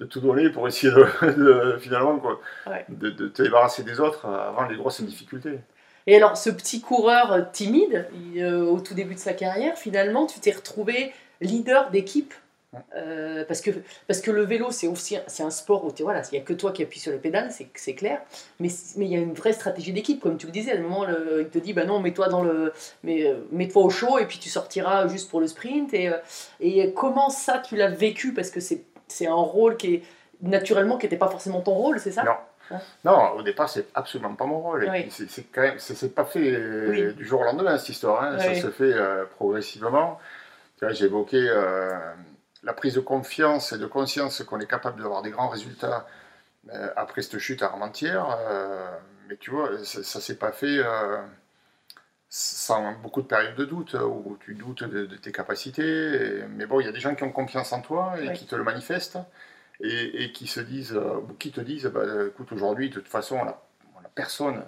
de 0.00 0.06
tout 0.06 0.20
donner 0.20 0.48
pour 0.48 0.66
essayer 0.66 0.92
de, 0.92 1.76
finalement 1.80 2.18
quoi, 2.18 2.40
de, 2.88 3.10
te 3.10 3.42
débarrasser 3.42 3.84
des 3.84 4.00
autres 4.00 4.26
avant 4.26 4.66
les 4.66 4.76
grosses 4.76 5.02
difficultés. 5.02 5.60
Et 6.06 6.16
alors, 6.16 6.36
ce 6.36 6.48
petit 6.48 6.80
coureur 6.80 7.52
timide, 7.52 8.08
euh, 8.36 8.64
au 8.64 8.80
tout 8.80 8.94
début 8.94 9.14
de 9.14 9.20
sa 9.20 9.34
carrière, 9.34 9.76
finalement, 9.76 10.26
tu 10.26 10.40
t'es 10.40 10.52
retrouvé 10.52 11.12
leader 11.40 11.90
d'équipe. 11.90 12.34
Euh, 12.96 13.44
parce, 13.48 13.60
que, 13.60 13.72
parce 14.06 14.20
que 14.20 14.30
le 14.30 14.42
vélo, 14.42 14.70
c'est 14.70 14.86
aussi 14.86 15.16
c'est 15.26 15.42
un 15.42 15.50
sport 15.50 15.84
où 15.84 15.92
il 15.98 16.04
voilà, 16.04 16.22
n'y 16.30 16.38
a 16.38 16.40
que 16.40 16.52
toi 16.52 16.70
qui 16.70 16.84
appuies 16.84 17.00
sur 17.00 17.10
les 17.10 17.18
pédales, 17.18 17.50
c'est 17.74 17.94
clair. 17.94 18.20
Mais 18.60 18.68
il 18.96 19.08
y 19.08 19.16
a 19.16 19.18
une 19.18 19.34
vraie 19.34 19.52
stratégie 19.52 19.92
d'équipe, 19.92 20.20
comme 20.20 20.38
tu 20.38 20.46
le 20.46 20.52
disais. 20.52 20.72
À 20.72 20.76
un 20.76 20.80
moment, 20.80 21.04
il 21.08 21.48
te 21.48 21.58
dit 21.58 21.72
bah 21.72 21.84
non, 21.84 21.98
mets-toi 21.98 22.28
dans 22.28 22.44
le, 22.44 22.72
mets, 23.02 23.26
euh, 23.26 23.38
mets-toi 23.50 23.82
au 23.82 23.90
chaud 23.90 24.18
et 24.20 24.26
puis 24.26 24.38
tu 24.38 24.48
sortiras 24.48 25.08
juste 25.08 25.28
pour 25.30 25.40
le 25.40 25.48
sprint. 25.48 25.92
Et, 25.94 26.10
et 26.60 26.92
comment 26.92 27.28
ça, 27.28 27.58
tu 27.58 27.74
l'as 27.74 27.90
vécu? 27.90 28.32
Parce 28.32 28.50
que 28.50 28.60
c'est 28.60 28.84
c'est 29.10 29.26
un 29.26 29.34
rôle 29.34 29.76
qui 29.76 29.94
est 29.94 30.02
naturellement 30.42 30.98
qui 30.98 31.06
n'était 31.06 31.16
pas 31.16 31.28
forcément 31.28 31.60
ton 31.60 31.74
rôle, 31.74 32.00
c'est 32.00 32.12
ça? 32.12 32.22
Non. 32.22 32.36
Non, 33.04 33.32
au 33.32 33.42
départ, 33.42 33.68
c'est 33.68 33.86
absolument 33.94 34.34
pas 34.34 34.46
mon 34.46 34.60
rôle. 34.60 34.88
C'est 35.10 35.50
quand 35.52 35.62
même, 35.62 35.78
c'est 35.78 36.14
pas 36.14 36.24
fait 36.24 36.52
euh, 36.52 37.12
du 37.12 37.24
jour 37.24 37.40
au 37.40 37.44
lendemain 37.44 37.76
cette 37.78 37.90
histoire. 37.90 38.22
Hein. 38.22 38.38
Ça 38.38 38.54
se 38.54 38.70
fait 38.70 38.92
euh, 38.92 39.24
progressivement. 39.24 40.18
J'ai 40.90 41.06
évoqué 41.06 41.36
euh, 41.36 41.90
la 42.62 42.72
prise 42.72 42.94
de 42.94 43.00
confiance 43.00 43.72
et 43.72 43.78
de 43.78 43.86
conscience 43.86 44.42
qu'on 44.42 44.60
est 44.60 44.70
capable 44.70 45.02
d'avoir 45.02 45.22
des 45.22 45.30
grands 45.30 45.48
résultats 45.48 46.06
après 46.96 47.22
cette 47.22 47.38
chute 47.38 47.62
à 47.62 47.66
Armentières. 47.66 48.38
mais 49.28 49.36
tu 49.36 49.50
vois, 49.50 49.70
ça, 49.82 49.98
ne 49.98 50.22
s'est 50.22 50.36
pas 50.36 50.52
fait 50.52 50.78
sans 52.30 52.92
beaucoup 52.92 53.22
de 53.22 53.26
périodes 53.26 53.56
de 53.56 53.64
doute, 53.64 53.94
où 53.94 54.38
tu 54.40 54.54
doutes 54.54 54.84
de, 54.84 55.04
tes 55.16 55.32
capacités. 55.32 56.44
mais 56.50 56.64
bon, 56.64 56.80
il 56.80 56.86
y 56.86 56.88
a 56.88 56.92
des 56.92 57.00
gens 57.00 57.14
qui 57.16 57.24
ont 57.24 57.32
confiance 57.32 57.72
en 57.72 57.82
toi 57.82 58.14
et 58.22 58.32
qui 58.32 58.46
te 58.46 58.54
le 58.54 58.62
manifestent, 58.62 59.18
et, 59.80 60.30
qui 60.32 60.46
se 60.46 60.60
disent, 60.60 60.94
euh, 60.94 61.20
qui 61.38 61.50
te 61.50 61.60
disent, 61.60 61.86
bah, 61.86 62.02
écoute, 62.28 62.52
aujourd'hui, 62.52 62.88
de 62.88 62.94
toute 62.94 63.08
façon, 63.08 63.36
on 63.36 63.44
n'a 63.44 64.08
personne 64.14 64.62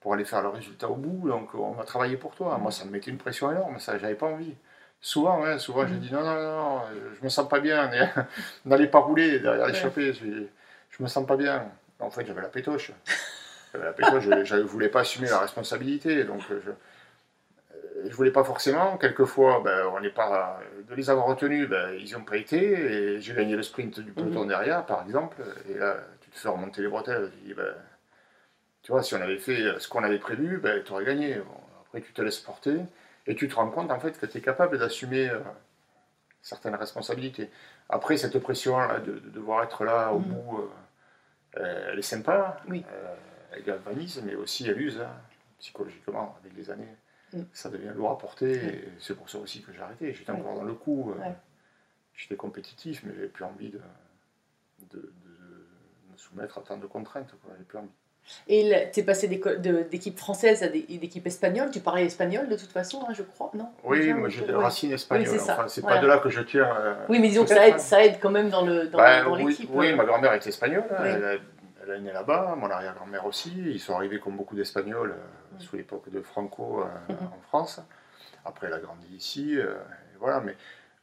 pour 0.00 0.14
aller 0.14 0.24
faire 0.24 0.42
le 0.42 0.48
résultat 0.48 0.88
au 0.88 0.96
bout, 0.96 1.28
donc 1.28 1.54
on 1.54 1.72
va 1.72 1.84
travailler 1.84 2.16
pour 2.16 2.34
toi. 2.34 2.56
Moi, 2.58 2.70
ça 2.70 2.84
me 2.84 2.90
mettait 2.90 3.10
une 3.10 3.18
pression 3.18 3.50
énorme, 3.50 3.78
ça, 3.78 3.98
j'avais 3.98 4.14
pas 4.14 4.26
envie. 4.26 4.54
Souvent, 5.00 5.44
hein, 5.44 5.58
souvent, 5.58 5.86
je 5.86 5.94
mm. 5.94 5.98
dis 5.98 6.12
non, 6.12 6.22
non, 6.22 6.34
non, 6.34 6.82
je 7.18 7.24
me 7.24 7.28
sens 7.28 7.48
pas 7.48 7.60
bien, 7.60 7.90
n'allez 8.64 8.86
pas 8.86 9.00
rouler 9.00 9.40
derrière 9.40 9.66
l'échappée, 9.66 10.12
je, 10.12 10.44
je 10.90 11.02
me 11.02 11.08
sens 11.08 11.26
pas 11.26 11.36
bien. 11.36 11.70
En 11.98 12.10
fait, 12.10 12.26
j'avais 12.26 12.42
la 12.42 12.48
pétoche. 12.48 12.92
la 13.74 13.92
pétoche, 13.92 14.24
je 14.44 14.56
ne 14.56 14.62
voulais 14.62 14.88
pas 14.88 15.00
assumer 15.00 15.28
la 15.28 15.40
responsabilité, 15.40 16.24
donc 16.24 16.40
je, 16.48 16.54
je 18.08 18.14
voulais 18.14 18.30
pas 18.30 18.44
forcément. 18.44 18.96
Quelquefois, 18.96 19.60
ben, 19.64 19.86
on 19.94 20.00
n'est 20.00 20.10
pas 20.10 20.60
de 20.88 20.94
les 20.94 21.10
avoir 21.10 21.26
retenus, 21.26 21.68
ben, 21.68 21.94
ils 21.98 22.12
n'ont 22.12 22.24
pas 22.24 22.36
été. 22.36 22.58
Et 22.58 23.20
j'ai 23.20 23.34
gagné 23.34 23.56
le 23.56 23.62
sprint 23.62 24.00
du 24.00 24.12
peloton 24.12 24.42
mhm. 24.42 24.48
derrière, 24.48 24.86
par 24.86 25.02
exemple. 25.02 25.36
Et 25.68 25.74
là, 25.74 25.96
tu 26.20 26.30
te 26.30 26.38
fais 26.38 26.48
remonter 26.48 26.82
les 26.82 26.88
bretelles. 26.88 27.30
Tu, 27.38 27.48
dis, 27.48 27.54
ben, 27.54 27.74
tu 28.82 28.92
vois, 28.92 29.02
si 29.02 29.14
on 29.14 29.20
avait 29.20 29.38
fait 29.38 29.78
ce 29.78 29.88
qu'on 29.88 30.04
avait 30.04 30.18
prévu, 30.18 30.58
ben, 30.58 30.82
tu 30.82 30.92
aurais 30.92 31.04
gagné. 31.04 31.40
après, 31.86 32.00
tu 32.00 32.12
te 32.12 32.22
laisses 32.22 32.38
porter 32.38 32.76
et 33.26 33.34
tu 33.34 33.48
te 33.48 33.54
rends 33.54 33.70
compte 33.70 33.90
en 33.90 34.00
fait 34.00 34.18
que 34.18 34.26
tu 34.26 34.38
es 34.38 34.40
capable 34.40 34.78
d'assumer 34.78 35.28
euh, 35.28 35.40
certaines 36.42 36.74
responsabilités. 36.74 37.50
Après, 37.88 38.16
cette 38.16 38.38
pression 38.38 38.78
de, 39.04 39.18
devoir 39.30 39.62
être 39.62 39.84
là 39.84 40.12
au 40.12 40.18
mhm. 40.18 40.24
bout, 40.24 40.70
euh, 41.56 41.90
elle 41.92 41.98
est 41.98 42.02
sympa. 42.02 42.60
Oui. 42.68 42.84
Euh, 42.92 43.14
elle 43.52 43.64
galvanise, 43.64 44.22
mais 44.24 44.34
aussi 44.34 44.68
elle 44.68 44.80
use 44.80 45.00
hein, 45.00 45.10
psychologiquement 45.58 46.36
avec 46.40 46.56
les 46.56 46.70
années. 46.70 46.88
Mm. 47.32 47.42
ça 47.52 47.68
devient 47.70 47.92
lourd 47.94 48.10
à 48.10 48.18
porter. 48.18 48.52
Et 48.52 48.88
c'est 48.98 49.16
pour 49.16 49.30
ça 49.30 49.38
aussi 49.38 49.62
que 49.62 49.72
j'ai 49.72 49.80
arrêté. 49.80 50.12
J'étais 50.12 50.32
encore 50.32 50.56
dans 50.56 50.64
le 50.64 50.74
coup. 50.74 51.12
Euh, 51.12 51.30
j'étais 52.14 52.36
compétitif, 52.36 53.02
mais 53.04 53.14
j'avais 53.14 53.28
plus 53.28 53.44
envie 53.44 53.70
de, 53.70 53.80
de, 54.90 55.12
me 56.10 56.16
soumettre 56.16 56.58
à 56.58 56.62
tant 56.62 56.76
de 56.76 56.86
contraintes. 56.86 57.32
J'avais 57.48 57.64
plus 57.64 57.78
envie. 57.78 57.88
Et 58.48 58.90
tu 58.92 59.00
es 59.00 59.02
passé 59.02 59.28
d'équipe 59.28 60.18
française 60.18 60.62
à 60.62 60.68
d'équipe 60.68 61.26
espagnole. 61.26 61.70
Tu 61.70 61.80
parlais 61.80 62.04
espagnol 62.04 62.48
de 62.48 62.56
toute 62.56 62.70
façon, 62.70 63.04
hein, 63.08 63.12
je 63.12 63.22
crois, 63.22 63.50
non? 63.54 63.70
Oui, 63.82 64.12
moi 64.12 64.28
j'ai 64.28 64.44
des 64.44 64.52
racines 64.52 64.92
espagnoles. 64.92 65.40
enfin, 65.40 65.66
c'est 65.68 65.82
pas 65.82 65.98
de 65.98 66.06
là 66.06 66.18
que 66.18 66.28
je 66.28 66.42
tiens. 66.42 66.68
Euh, 66.78 66.94
oui, 67.08 67.18
mais 67.18 67.28
disons 67.28 67.44
que 67.44 67.48
ça 67.48 67.66
aide, 67.66 67.80
ça 67.80 68.04
aide 68.04 68.18
quand 68.20 68.30
même 68.30 68.50
dans 68.50 68.64
l'équipe. 68.64 68.90
Dans, 68.90 68.98
bah, 68.98 69.28
oui, 69.30 69.68
oui, 69.70 69.88
euh. 69.88 69.96
ma 69.96 70.04
grand-mère 70.04 70.32
est 70.34 70.46
espagnole. 70.46 70.84
Elle, 70.98 71.40
elle, 71.82 71.90
est 71.96 72.00
née 72.00 72.12
là-bas, 72.12 72.54
mon 72.56 72.70
arrière-grand-mère 72.70 73.24
aussi. 73.24 73.52
Ils 73.56 73.80
sont 73.80 73.94
arrivés 73.94 74.20
comme 74.20 74.36
beaucoup 74.36 74.54
d'Espagnols 74.54 75.16
sous 75.58 75.76
l'époque 75.76 76.10
de 76.10 76.20
Franco 76.20 76.80
euh, 76.80 77.12
mhm. 77.12 77.26
en 77.26 77.40
France. 77.48 77.80
Après, 78.44 78.66
elle 78.66 78.72
a 78.72 78.78
grandi 78.78 79.06
ici. 79.14 79.56
Euh, 79.58 79.74
voilà, 80.18 80.40
mais 80.40 80.56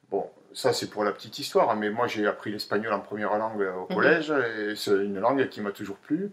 bon, 0.10 0.30
ça 0.54 0.74
c'est 0.74 0.90
pour 0.90 1.04
la 1.04 1.12
petite 1.12 1.40
histoire. 1.40 1.76
Mais 1.76 1.90
moi, 1.90 2.08
j'ai 2.08 2.28
appris 2.28 2.52
l'espagnol 2.52 2.94
en 2.94 3.00
première 3.00 3.38
langue 3.38 3.62
au 3.62 3.90
mhm. 3.90 3.96
collège, 3.96 4.32
et 4.32 4.76
c'est 4.76 4.92
une 4.92 5.20
langue 5.20 5.48
qui 5.50 5.62
m'a 5.62 5.72
toujours 5.72 5.98
plu. 5.98 6.32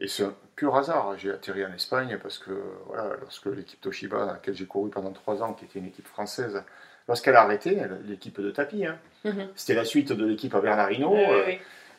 Et 0.00 0.08
c'est 0.08 0.24
un 0.24 0.34
pur 0.56 0.74
hasard. 0.76 1.16
J'ai 1.18 1.30
atterri 1.30 1.64
en 1.64 1.72
Espagne 1.72 2.18
parce 2.20 2.38
que, 2.38 2.50
voilà, 2.86 3.16
lorsque 3.20 3.46
l'équipe 3.46 3.80
Toshiba, 3.80 4.26
dans 4.26 4.32
laquelle 4.32 4.54
j'ai 4.54 4.66
couru 4.66 4.90
pendant 4.90 5.12
trois 5.12 5.42
ans, 5.42 5.52
qui 5.52 5.64
était 5.64 5.78
une 5.78 5.86
équipe 5.86 6.08
française, 6.08 6.62
lorsqu'elle 7.08 7.36
a 7.36 7.42
arrêté, 7.42 7.80
l'équipe 8.06 8.40
de 8.40 8.50
tapis, 8.50 8.86
hein, 8.86 8.98
mhm. 9.24 9.48
c'était 9.54 9.74
la 9.74 9.84
suite 9.84 10.12
de 10.12 10.26
l'équipe 10.26 10.54
à 10.54 10.60
Bernardino. 10.60 11.14
Euh, 11.14 11.46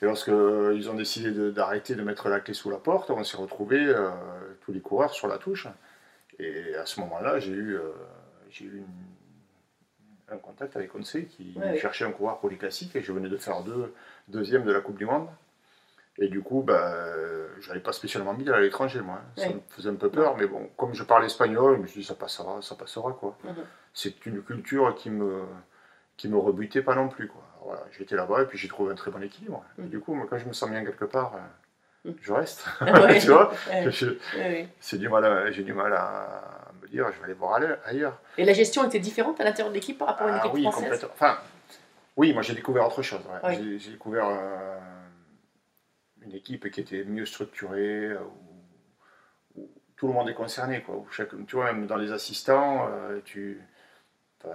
et 0.02 0.06
lorsqu'ils 0.06 0.90
ont 0.90 0.94
décidé 0.94 1.32
d'arrêter 1.52 1.96
de, 1.96 2.04
mettre 2.04 2.28
la 2.28 2.42
clé 2.42 2.54
sous 2.54 2.70
la 2.70 2.78
porte, 2.78 3.12
on 3.12 3.24
s'est 3.24 3.38
retrouvés 3.38 3.94
tous 4.66 4.74
les 4.74 4.82
coureurs 4.82 5.14
sur 5.14 5.28
la 5.28 5.38
touche. 5.38 5.68
Et 6.40 6.76
à 6.76 6.86
ce 6.86 7.00
moment-là, 7.02 7.40
j'ai 7.40 7.52
eu, 7.52 7.76
euh, 7.76 7.92
j'ai 8.50 8.66
eu 8.66 8.84
un 10.30 10.38
contact 10.38 10.76
avec 10.76 10.92
Conseil 10.92 11.28
qui 11.28 11.54
Ouais, 11.56 11.78
cherchait 11.78 12.04
un 12.06 12.12
coureur 12.12 12.40
pour 12.40 12.50
les 12.50 12.58
classiques 12.58 12.96
et 12.96 13.02
je 13.02 13.12
venais 13.14 13.30
de 13.30 13.38
faire 13.38 13.62
deux, 13.64 13.94
deuxième 14.28 14.66
de 14.66 14.72
la 14.72 14.82
Coupe 14.82 14.98
du 14.98 15.06
Monde. 15.06 15.28
Et 16.18 16.30
du 16.30 16.42
coup, 16.42 16.64
ben, 16.64 16.74
euh, 16.76 17.48
j'avais 17.60 17.80
pas 17.82 17.92
spécialement 17.92 18.34
d'aller 18.34 18.50
à 18.52 18.60
l'étranger, 18.62 19.02
moi. 19.02 19.18
hein. 19.22 19.32
Ça 19.36 19.50
me 19.50 19.60
faisait 19.70 19.90
un 19.90 19.96
peu 19.96 20.10
peur, 20.10 20.36
mais 20.38 20.48
bon, 20.48 20.70
comme 20.78 20.94
je 20.94 21.04
parle 21.04 21.26
espagnol, 21.26 21.76
je 21.78 21.82
me 21.82 21.88
suis 21.88 22.02
dit, 22.02 22.06
ça 22.08 22.16
passera, 22.16 22.62
ça 22.62 22.76
passera, 22.76 23.12
quoi. 23.14 23.38
Mhm. 23.44 23.54
C'est 23.94 24.26
une 24.26 24.42
culture 24.42 24.96
qui 24.96 25.10
me, 25.10 25.44
qui 26.18 26.28
me 26.30 26.38
rebutait 26.38 26.82
pas 26.82 26.96
non 26.96 27.10
plus, 27.10 27.28
quoi. 27.28 27.44
Voilà, 27.66 27.84
j'étais 27.92 28.16
là-bas 28.16 28.44
et 28.44 28.46
puis 28.46 28.58
j'ai 28.58 28.68
trouvé 28.70 28.94
un 28.94 28.96
très 28.96 29.12
bon 29.12 29.22
équilibre. 29.22 29.64
Et 29.78 29.82
Mhm. 29.84 29.90
du 29.90 30.00
coup, 30.00 30.14
moi, 30.14 30.26
quand 30.30 30.38
je 30.38 30.46
me 30.48 30.54
sens 30.54 30.70
bien 30.70 30.84
quelque 30.86 31.06
part, 31.06 31.36
euh. 31.36 31.40
Je 32.22 32.34
reste. 32.34 32.66
Ouais. 32.82 33.20
tu 33.20 33.28
vois 33.28 33.52
Ouais, 33.70 34.68
c'est 34.80 34.98
du 34.98 35.10
mal 35.10 35.26
à- 35.26 35.52
j'ai 35.52 35.64
du 35.64 35.74
mal 35.74 35.94
à 35.94 36.72
me 36.82 36.88
dire 36.88 37.08
je 37.14 37.18
vais 37.20 37.26
aller 37.26 37.34
voir 37.34 37.56
aille- 37.56 37.78
ailleurs. 37.86 38.20
Et 38.38 38.46
la 38.46 38.54
gestion 38.54 38.86
était 38.86 39.00
différente 39.00 39.40
à 39.42 39.44
l'intérieur 39.44 39.70
de 39.70 39.76
l'équipe 39.76 39.98
par 39.98 40.10
rapport 40.10 40.28
à 40.28 40.30
une 40.32 40.36
Ah 40.36 40.46
équipe 40.46 40.54
oui, 40.54 40.62
française 40.64 40.84
complètement. 40.84 41.10
Enfin, 41.14 41.38
oui, 42.18 42.34
moi 42.34 42.42
j'ai 42.42 42.54
découvert 42.54 42.86
autre 42.88 43.02
chose. 43.02 43.22
ouais. 43.26 43.50
Oui. 43.50 43.56
J'ai- 43.64 43.80
J'ai 43.80 43.92
découvert 43.92 44.28
euh, 44.28 44.78
une 46.22 46.34
équipe 46.34 46.70
qui 46.72 46.82
était 46.82 47.04
mieux 47.04 47.26
structurée, 47.26 48.06
euh, 48.08 48.18
où, 49.56 49.62
où 49.62 49.70
tout 49.98 50.08
le 50.08 50.14
monde 50.14 50.30
est 50.30 50.34
concerné. 50.34 50.82
Quoi, 50.82 50.96
où 50.96 51.08
chaque, 51.12 51.30
tu 51.48 51.56
vois, 51.56 51.72
même 51.74 51.88
dans 51.88 51.98
les 51.98 52.12
assistants, 52.12 52.88
euh, 52.92 53.20
tu. 53.26 53.62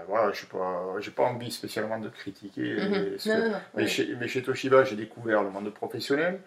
Voilà, 0.06 0.30
je 0.30 0.44
n'ai 0.44 0.48
pas, 0.52 0.94
j'ai 1.00 1.10
pas 1.10 1.24
envie 1.24 1.50
spécialement 1.50 1.98
de 1.98 2.08
critiquer. 2.10 2.76
Mhm. 2.76 3.18
ce 3.18 3.28
Non, 3.28 3.34
que- 3.34 3.40
non, 3.40 3.50
non. 3.50 3.58
mais, 3.74 3.82
ouais. 3.82 3.88
chez, 3.88 4.14
mais 4.14 4.28
chez 4.28 4.40
Toshiba, 4.40 4.84
j'ai 4.84 4.94
découvert 4.94 5.42
le 5.42 5.50
monde 5.50 5.68
professionnel. 5.74 6.40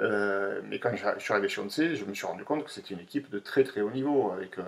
Euh, 0.00 0.60
mais 0.64 0.78
quand 0.78 0.94
je 0.94 1.18
suis 1.18 1.32
arrivé 1.32 1.48
chez 1.48 1.60
Onsei, 1.60 1.96
je 1.96 2.04
me 2.04 2.14
suis 2.14 2.26
rendu 2.26 2.44
compte 2.44 2.64
que 2.64 2.70
c'était 2.70 2.94
une 2.94 3.00
équipe 3.00 3.30
de 3.30 3.38
très 3.38 3.64
très 3.64 3.80
haut 3.80 3.90
niveau, 3.90 4.30
avec 4.30 4.58
euh, 4.58 4.62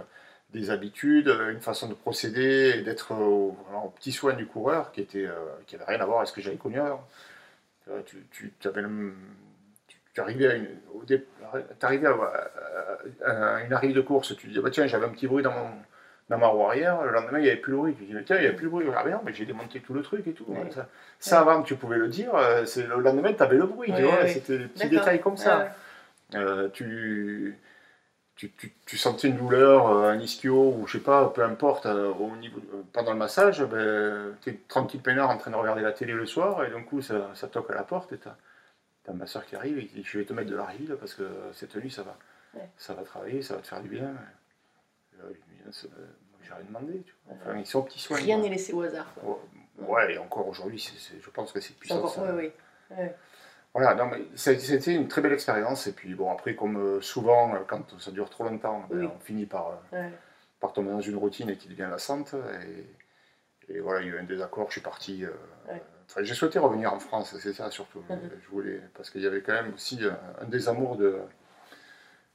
des 0.52 0.70
habitudes, 0.70 1.28
euh, 1.28 1.52
une 1.52 1.60
façon 1.60 1.88
de 1.88 1.94
procéder, 1.94 2.74
et 2.76 2.82
d'être 2.82 3.14
au, 3.14 3.56
petit 3.96 4.12
soin 4.12 4.32
du 4.34 4.46
coureur, 4.46 4.92
qui 4.92 5.00
était, 5.00 5.28
rien 5.86 6.00
à 6.00 6.04
voir 6.04 6.18
avec 6.18 6.28
ce 6.28 6.32
que 6.32 6.40
j'avais 6.40 6.56
connu 6.56 6.80
avant. 6.80 7.06
Tu, 8.06 8.28
tu, 8.30 8.68
arrivais 10.20 10.48
à 10.48 10.54
une, 10.54 10.68
au 10.94 11.02
arrivée 13.74 13.94
de 13.94 14.00
course, 14.00 14.36
tu 14.36 14.48
dis 14.48 14.60
bah 14.60 14.70
tiens 14.70 14.86
j'avais 14.86 15.06
un 15.06 15.10
petit 15.10 15.26
bruit 15.26 15.42
dans 15.42 15.52
mon 15.52 15.70
ma 16.36 16.46
roue 16.46 16.64
arrière, 16.64 17.02
le 17.02 17.10
lendemain 17.12 17.38
il 17.38 17.42
n'y 17.42 17.48
avait 17.48 17.56
plus 17.60 17.72
le 17.72 17.78
bruit. 17.78 17.94
Tu 17.94 18.04
dis 18.04 18.12
mais 18.14 18.22
tiens 18.24 18.36
il 18.36 18.42
n'y 18.42 18.48
a 18.48 18.52
plus 18.52 18.64
le 18.64 18.70
bruit, 18.70 18.86
ah 18.96 19.02
mais 19.04 19.10
non 19.12 19.20
mais 19.24 19.32
j'ai 19.32 19.46
démonté 19.46 19.80
tout 19.80 19.94
le 19.94 20.02
truc 20.02 20.26
et 20.26 20.32
tout. 20.32 20.44
Ouais. 20.48 20.70
Ça, 20.70 20.88
ça, 21.18 21.40
avant 21.40 21.62
tu 21.62 21.74
pouvais 21.76 21.98
le 21.98 22.08
dire, 22.08 22.34
euh, 22.34 22.64
c'est 22.66 22.86
le 22.86 23.00
lendemain 23.00 23.32
tu 23.32 23.42
avais 23.42 23.56
le 23.56 23.66
bruit, 23.66 23.88
tu 23.88 23.96
Ouais, 23.96 24.02
vois, 24.02 24.20
ouais. 24.20 24.28
c'était 24.28 24.58
des 24.58 24.64
petits 24.66 24.82
D'accord. 24.88 24.98
détails 25.00 25.20
comme 25.20 25.36
ça. 25.36 25.58
Ouais, 25.58 25.64
ouais. 25.64 25.70
Euh, 26.36 26.68
tu, 26.72 27.58
tu, 28.36 28.50
tu, 28.52 28.72
tu 28.86 28.96
sentais 28.96 29.28
une 29.28 29.36
douleur, 29.36 29.88
euh, 29.88 30.10
un 30.10 30.18
ischio, 30.18 30.74
ou 30.78 30.86
je 30.86 30.92
sais 30.98 31.02
pas, 31.04 31.28
peu 31.28 31.42
importe, 31.42 31.86
au 31.86 32.36
niveau, 32.36 32.60
pendant 32.92 33.12
le 33.12 33.18
massage, 33.18 33.62
ben, 33.64 34.34
tu 34.42 34.50
es 34.50 34.60
tranquille 34.68 35.00
peinard 35.02 35.28
en 35.30 35.36
train 35.38 35.50
de 35.50 35.56
regarder 35.56 35.82
la 35.82 35.92
télé 35.92 36.12
le 36.12 36.24
soir, 36.26 36.64
et 36.64 36.70
d'un 36.70 36.82
coup 36.82 37.02
ça, 37.02 37.30
ça 37.34 37.48
toque 37.48 37.70
à 37.70 37.74
la 37.74 37.82
porte, 37.82 38.12
et 38.12 38.18
tu 38.18 38.28
as, 38.28 38.36
un 39.10 39.14
masseur 39.14 39.44
qui 39.44 39.56
arrive 39.56 39.76
et 39.78 39.86
qui 39.86 39.94
dit 39.96 40.04
Je 40.04 40.18
vais 40.18 40.24
te 40.24 40.32
mettre 40.32 40.48
de 40.50 40.54
l'argile 40.54 40.96
parce 41.00 41.14
que 41.14 41.24
cette 41.52 41.74
nuit 41.74 41.90
ça 41.90 42.02
va, 42.04 42.16
Ouais. 42.54 42.68
ça 42.78 42.94
va 42.94 43.02
travailler, 43.02 43.42
ça 43.42 43.54
va 43.56 43.60
te 43.60 43.66
faire 43.66 43.80
du 43.80 43.88
bien. 43.88 44.12
J'ai 46.42 46.52
rien 46.54 46.64
demandé, 46.66 47.02
tu 47.04 47.14
vois. 47.26 47.37
Enfin, 47.40 47.59
ils 47.59 47.66
sont 47.66 47.83
petits 47.83 48.00
soins. 48.00 48.16
Rien 48.16 48.38
n'est 48.38 48.48
laissé 48.48 48.72
au 48.72 48.83
hasard. 48.83 49.12
quoi. 49.14 49.38
Ouais, 49.88 50.14
et 50.14 50.18
encore 50.18 50.46
aujourd'hui, 50.48 50.78
je 51.22 51.30
pense 51.30 51.52
que 51.52 51.61
c'est 51.61 51.74
puissant. 51.76 51.98
encore... 51.98 52.11
ça. 52.12 52.35
Ouais. 52.35 52.52
Voilà, 53.72 53.94
non, 53.94 54.06
mais 54.06 54.22
c'était 54.35 54.94
une 54.94 55.06
très 55.06 55.20
belle 55.20 55.33
expérience. 55.33 55.87
Et 55.87 55.92
puis, 55.92 56.14
bon, 56.14 56.30
après, 56.33 56.56
comme 56.56 56.76
euh, 56.76 57.00
souvent, 57.00 57.54
euh, 57.54 57.59
quand 57.66 57.98
ça 58.00 58.11
dure 58.11 58.28
trop 58.28 58.44
longtemps, 58.44 58.85
ben, 58.90 58.98
Oui. 59.00 59.06
on 59.14 59.18
finit 59.20 59.46
par, 59.46 59.78
euh, 59.92 60.02
Ouais. 60.02 60.11
par 60.59 60.72
tomber 60.72 60.90
dans 60.90 61.00
une 61.00 61.16
routine 61.16 61.56
qui 61.56 61.68
devient 61.68 61.87
lassante. 61.88 62.35
Et, 63.68 63.74
et 63.74 63.78
voilà, 63.80 64.00
il 64.00 64.09
y 64.09 64.11
a 64.11 64.14
eu 64.16 64.18
un 64.18 64.24
désaccord, 64.24 64.66
je 64.68 64.72
suis 64.72 64.80
parti. 64.80 65.24
euh, 65.24 65.30
Ouais. 65.68 65.80
enfin, 66.09 66.22
j'ai 66.24 66.35
souhaité 66.35 66.59
revenir 66.59 66.92
en 66.92 66.98
France, 66.98 67.37
c'est 67.38 67.52
ça 67.52 67.70
surtout. 67.70 68.02
Mhm. 68.09 68.18
Je 68.42 68.48
voulais, 68.48 68.80
parce 68.94 69.09
qu'il 69.11 69.20
y 69.22 69.26
avait 69.26 69.40
quand 69.42 69.52
même 69.52 69.72
aussi 69.72 70.04
euh, 70.04 70.11
un 70.40 70.46
désamour 70.46 70.96
de, 70.96 71.20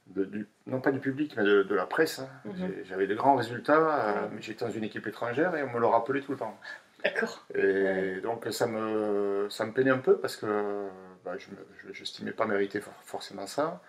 de- 0.08 0.24
du, 0.24 0.46
non 0.66 0.80
pas 0.80 0.92
du 0.92 1.00
public, 1.00 1.34
mais 1.36 1.44
de, 1.44 1.62
de 1.62 1.74
la 1.74 1.86
presse. 1.86 2.18
hein. 2.20 2.28
Mhm. 2.44 2.72
J'avais 2.84 3.06
de 3.06 3.14
grands 3.14 3.36
résultats, 3.36 4.08
euh, 4.24 4.28
mais 4.32 4.40
j'étais 4.42 4.64
dans 4.64 4.70
une 4.70 4.84
équipe 4.84 5.06
étrangère 5.06 5.54
et 5.56 5.62
on 5.62 5.72
me 5.72 5.80
le 5.80 5.86
rappelait 5.86 6.20
tout 6.20 6.32
le 6.32 6.38
temps. 6.38 6.58
D'accord. 7.04 7.44
Et 7.54 7.60
Ouais. 7.62 8.20
donc 8.22 8.46
ça 8.50 8.66
me, 8.66 9.48
ça 9.50 9.64
me 9.66 9.72
peinait 9.72 9.90
un 9.90 9.98
peu 9.98 10.18
parce 10.18 10.36
que 10.36 10.88
bah, 11.24 11.32
je 11.38 11.98
n'estimais 11.98 12.32
pas 12.32 12.46
mériter 12.46 12.80
for- 12.80 12.94
forcément 13.04 13.46
ça. 13.46 13.80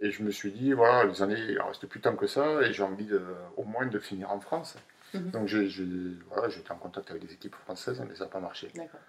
Et 0.00 0.10
je 0.10 0.22
me 0.24 0.30
suis 0.30 0.50
dit, 0.50 0.72
voilà, 0.72 1.04
les 1.04 1.22
années, 1.22 1.38
il 1.38 1.54
ne 1.54 1.60
reste 1.62 1.86
plus 1.86 2.00
tant 2.00 2.16
que 2.16 2.26
ça 2.26 2.62
et 2.62 2.72
j'ai 2.72 2.82
envie 2.82 3.06
de, 3.06 3.22
au 3.56 3.62
moins 3.64 3.86
de 3.86 3.98
finir 3.98 4.30
en 4.32 4.40
France. 4.40 4.76
Mhm. 5.14 5.30
Donc 5.30 5.46
j'ai, 5.48 5.68
j'ai- 5.68 5.86
voilà, 6.28 6.48
j'étais 6.48 6.72
en 6.72 6.76
contact 6.76 7.10
avec 7.10 7.24
des 7.26 7.32
équipes 7.32 7.54
françaises, 7.54 8.04
mais 8.06 8.14
ça 8.16 8.24
n'a 8.24 8.30
pas 8.30 8.40
marché. 8.40 8.70
D'accord. 8.74 9.00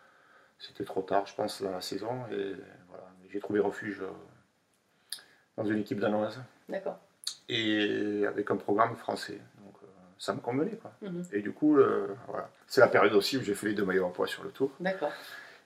C'était 0.60 0.86
trop 0.86 1.02
tard, 1.02 1.26
je 1.26 1.36
pense, 1.36 1.62
dans 1.62 1.72
la 1.72 1.82
saison. 1.82 2.26
Et 2.32 2.56
voilà, 2.90 3.04
j'ai 3.32 3.40
trouvé 3.40 3.60
refuge 3.60 4.00
euh, 4.02 4.08
dans 5.58 5.65
une 5.65 5.80
équipe 5.80 6.00
danoise 6.00 6.39
D'accord. 6.70 7.00
et 7.50 8.26
avec 8.28 8.50
un 8.52 8.58
programme 8.58 8.96
français. 8.96 9.39
Donc 9.63 9.76
euh, 9.84 9.88
ça 10.18 10.34
me 10.34 10.39
convenait. 10.39 10.76
Quoi. 10.78 10.91
Mhm. 11.02 11.24
Et 11.32 11.41
du 11.41 11.52
coup, 11.52 11.78
euh, 11.78 12.08
voilà. 12.28 12.50
c'est 12.68 12.82
la 12.82 12.88
période 12.88 13.13
aussi 13.13 13.38
où 13.38 13.41
j'ai 13.41 13.56
fait 13.56 13.68
les 13.68 13.74
deux 13.74 13.86
maillots 13.86 14.08
à 14.08 14.13
poids 14.13 14.28
sur 14.28 14.44
le 14.44 14.50
tour. 14.52 14.72
D'accord. 14.80 15.12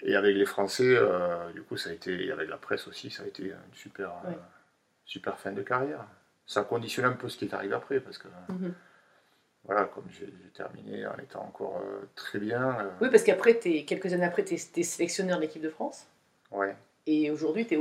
Et 0.02 0.16
avec 0.16 0.36
les 0.36 0.46
Français, 0.46 0.96
euh, 0.96 1.52
du 1.52 1.62
coup, 1.62 1.76
ça 1.76 1.90
a 1.90 1.94
été, 1.94 2.26
et 2.26 2.32
avec 2.32 2.48
la 2.50 2.58
presse 2.58 2.88
aussi, 2.88 3.10
ça 3.10 3.24
a 3.24 3.26
été 3.28 3.44
une 3.48 3.56
super, 3.74 4.12
Ouais. 4.26 4.38
super 5.06 5.38
fin 5.38 5.52
de 5.52 5.62
carrière. 5.62 6.06
Ça 6.46 6.62
a 6.62 6.64
conditionné 6.64 7.10
un 7.10 7.14
peu 7.14 7.28
ce 7.30 7.38
qui 7.38 7.46
est 7.46 7.54
arrivé 7.54 7.74
après, 7.76 8.00
parce 8.00 8.18
que, 8.18 8.28
Mhm. 8.48 8.74
voilà, 9.66 9.86
comme 9.86 10.06
j'ai 10.10 10.32
terminé 10.54 11.06
en 11.06 11.18
étant 11.18 11.42
encore 11.44 11.82
euh, 11.84 12.06
très 12.16 12.40
bien, 12.40 12.80
euh, 12.80 12.90
Oui, 13.02 13.10
parce 13.12 13.24
qu'après, 13.24 13.60
quelques 13.60 14.14
années 14.14 14.24
après, 14.26 14.46
tu 14.46 14.54
es 14.56 14.84
sélectionneur 14.84 15.36
de 15.38 15.42
l'équipe 15.42 15.62
de 15.62 15.70
France. 15.70 16.06
ouais. 16.52 16.76
Et 17.06 17.30
aujourd'hui, 17.32 17.66
tu 17.68 17.74
es 17.74 17.78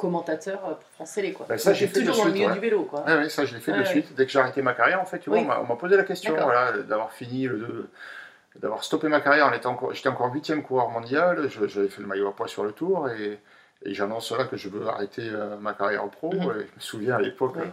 commentateur 0.00 0.60
euh, 0.66 1.04
Télé. 1.14 1.32
Quoi. 1.32 1.46
Ben, 1.48 1.58
ça, 1.58 1.72
j'ai 1.74 1.90
toujours 1.92 2.16
dans 2.16 2.24
le 2.24 2.32
milieu 2.32 2.46
ouais. 2.46 2.54
du 2.54 2.60
vélo. 2.60 2.84
Quoi. 2.84 3.04
Ouais, 3.04 3.28
ça, 3.28 3.44
je 3.44 3.54
l'ai 3.54 3.60
fait 3.60 3.72
de 3.72 3.78
ouais. 3.78 3.84
suite. 3.84 4.14
Dès 4.14 4.24
que 4.24 4.32
j'ai 4.32 4.38
arrêté 4.38 4.62
ma 4.62 4.72
carrière, 4.72 5.00
en 5.00 5.04
fait, 5.04 5.18
tu 5.18 5.28
vois, 5.30 5.38
Oui. 5.38 5.44
on 5.44 5.48
m'a- 5.48 5.60
on 5.60 5.66
m'a 5.66 5.76
posé 5.76 5.96
la 5.96 6.04
question, 6.04 6.34
voilà, 6.34 6.72
d'avoir 6.78 7.12
fini 7.12 7.46
le 7.46 7.88
d'avoir 8.56 8.82
stoppé 8.82 9.06
ma 9.08 9.20
carrière 9.20 9.46
en 9.46 9.52
étant 9.52 9.70
encore, 9.70 9.94
j'étais 9.94 10.08
encore 10.08 10.32
huitième 10.34 10.64
coureur 10.64 10.90
mondial, 10.90 11.48
j'avais 11.48 11.88
fait 11.88 12.00
le 12.02 12.08
maillot 12.08 12.26
à 12.28 12.34
poids 12.34 12.48
sur 12.48 12.64
le 12.64 12.72
tour 12.72 13.08
et, 13.08 13.38
et 13.84 13.94
j'annonce 13.94 14.32
là 14.32 14.44
que 14.44 14.56
je 14.56 14.68
veux 14.68 14.88
arrêter 14.88 15.22
euh, 15.24 15.56
ma 15.56 15.72
carrière 15.72 16.04
au 16.04 16.08
pro. 16.08 16.32
Mhm. 16.34 16.40
Et 16.42 16.66
je 16.66 16.74
me 16.74 16.80
souviens 16.80 17.14
à 17.16 17.20
l'époque, 17.20 17.56
euh, 17.58 17.66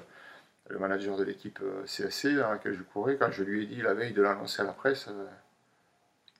le 0.70 0.78
manager 0.78 1.18
de 1.18 1.24
l'équipe 1.24 1.60
euh, 1.64 1.84
CSC 1.86 2.36
dans 2.36 2.52
laquelle 2.52 2.76
je 2.76 2.84
courais, 2.84 3.16
quand 3.18 3.32
je 3.32 3.44
lui 3.44 3.64
ai 3.64 3.66
dit 3.66 3.82
la 3.82 3.96
veille 3.96 4.14
de 4.14 4.22
l'annoncer 4.22 4.62
à 4.62 4.66
la 4.66 4.74
presse, 4.74 5.10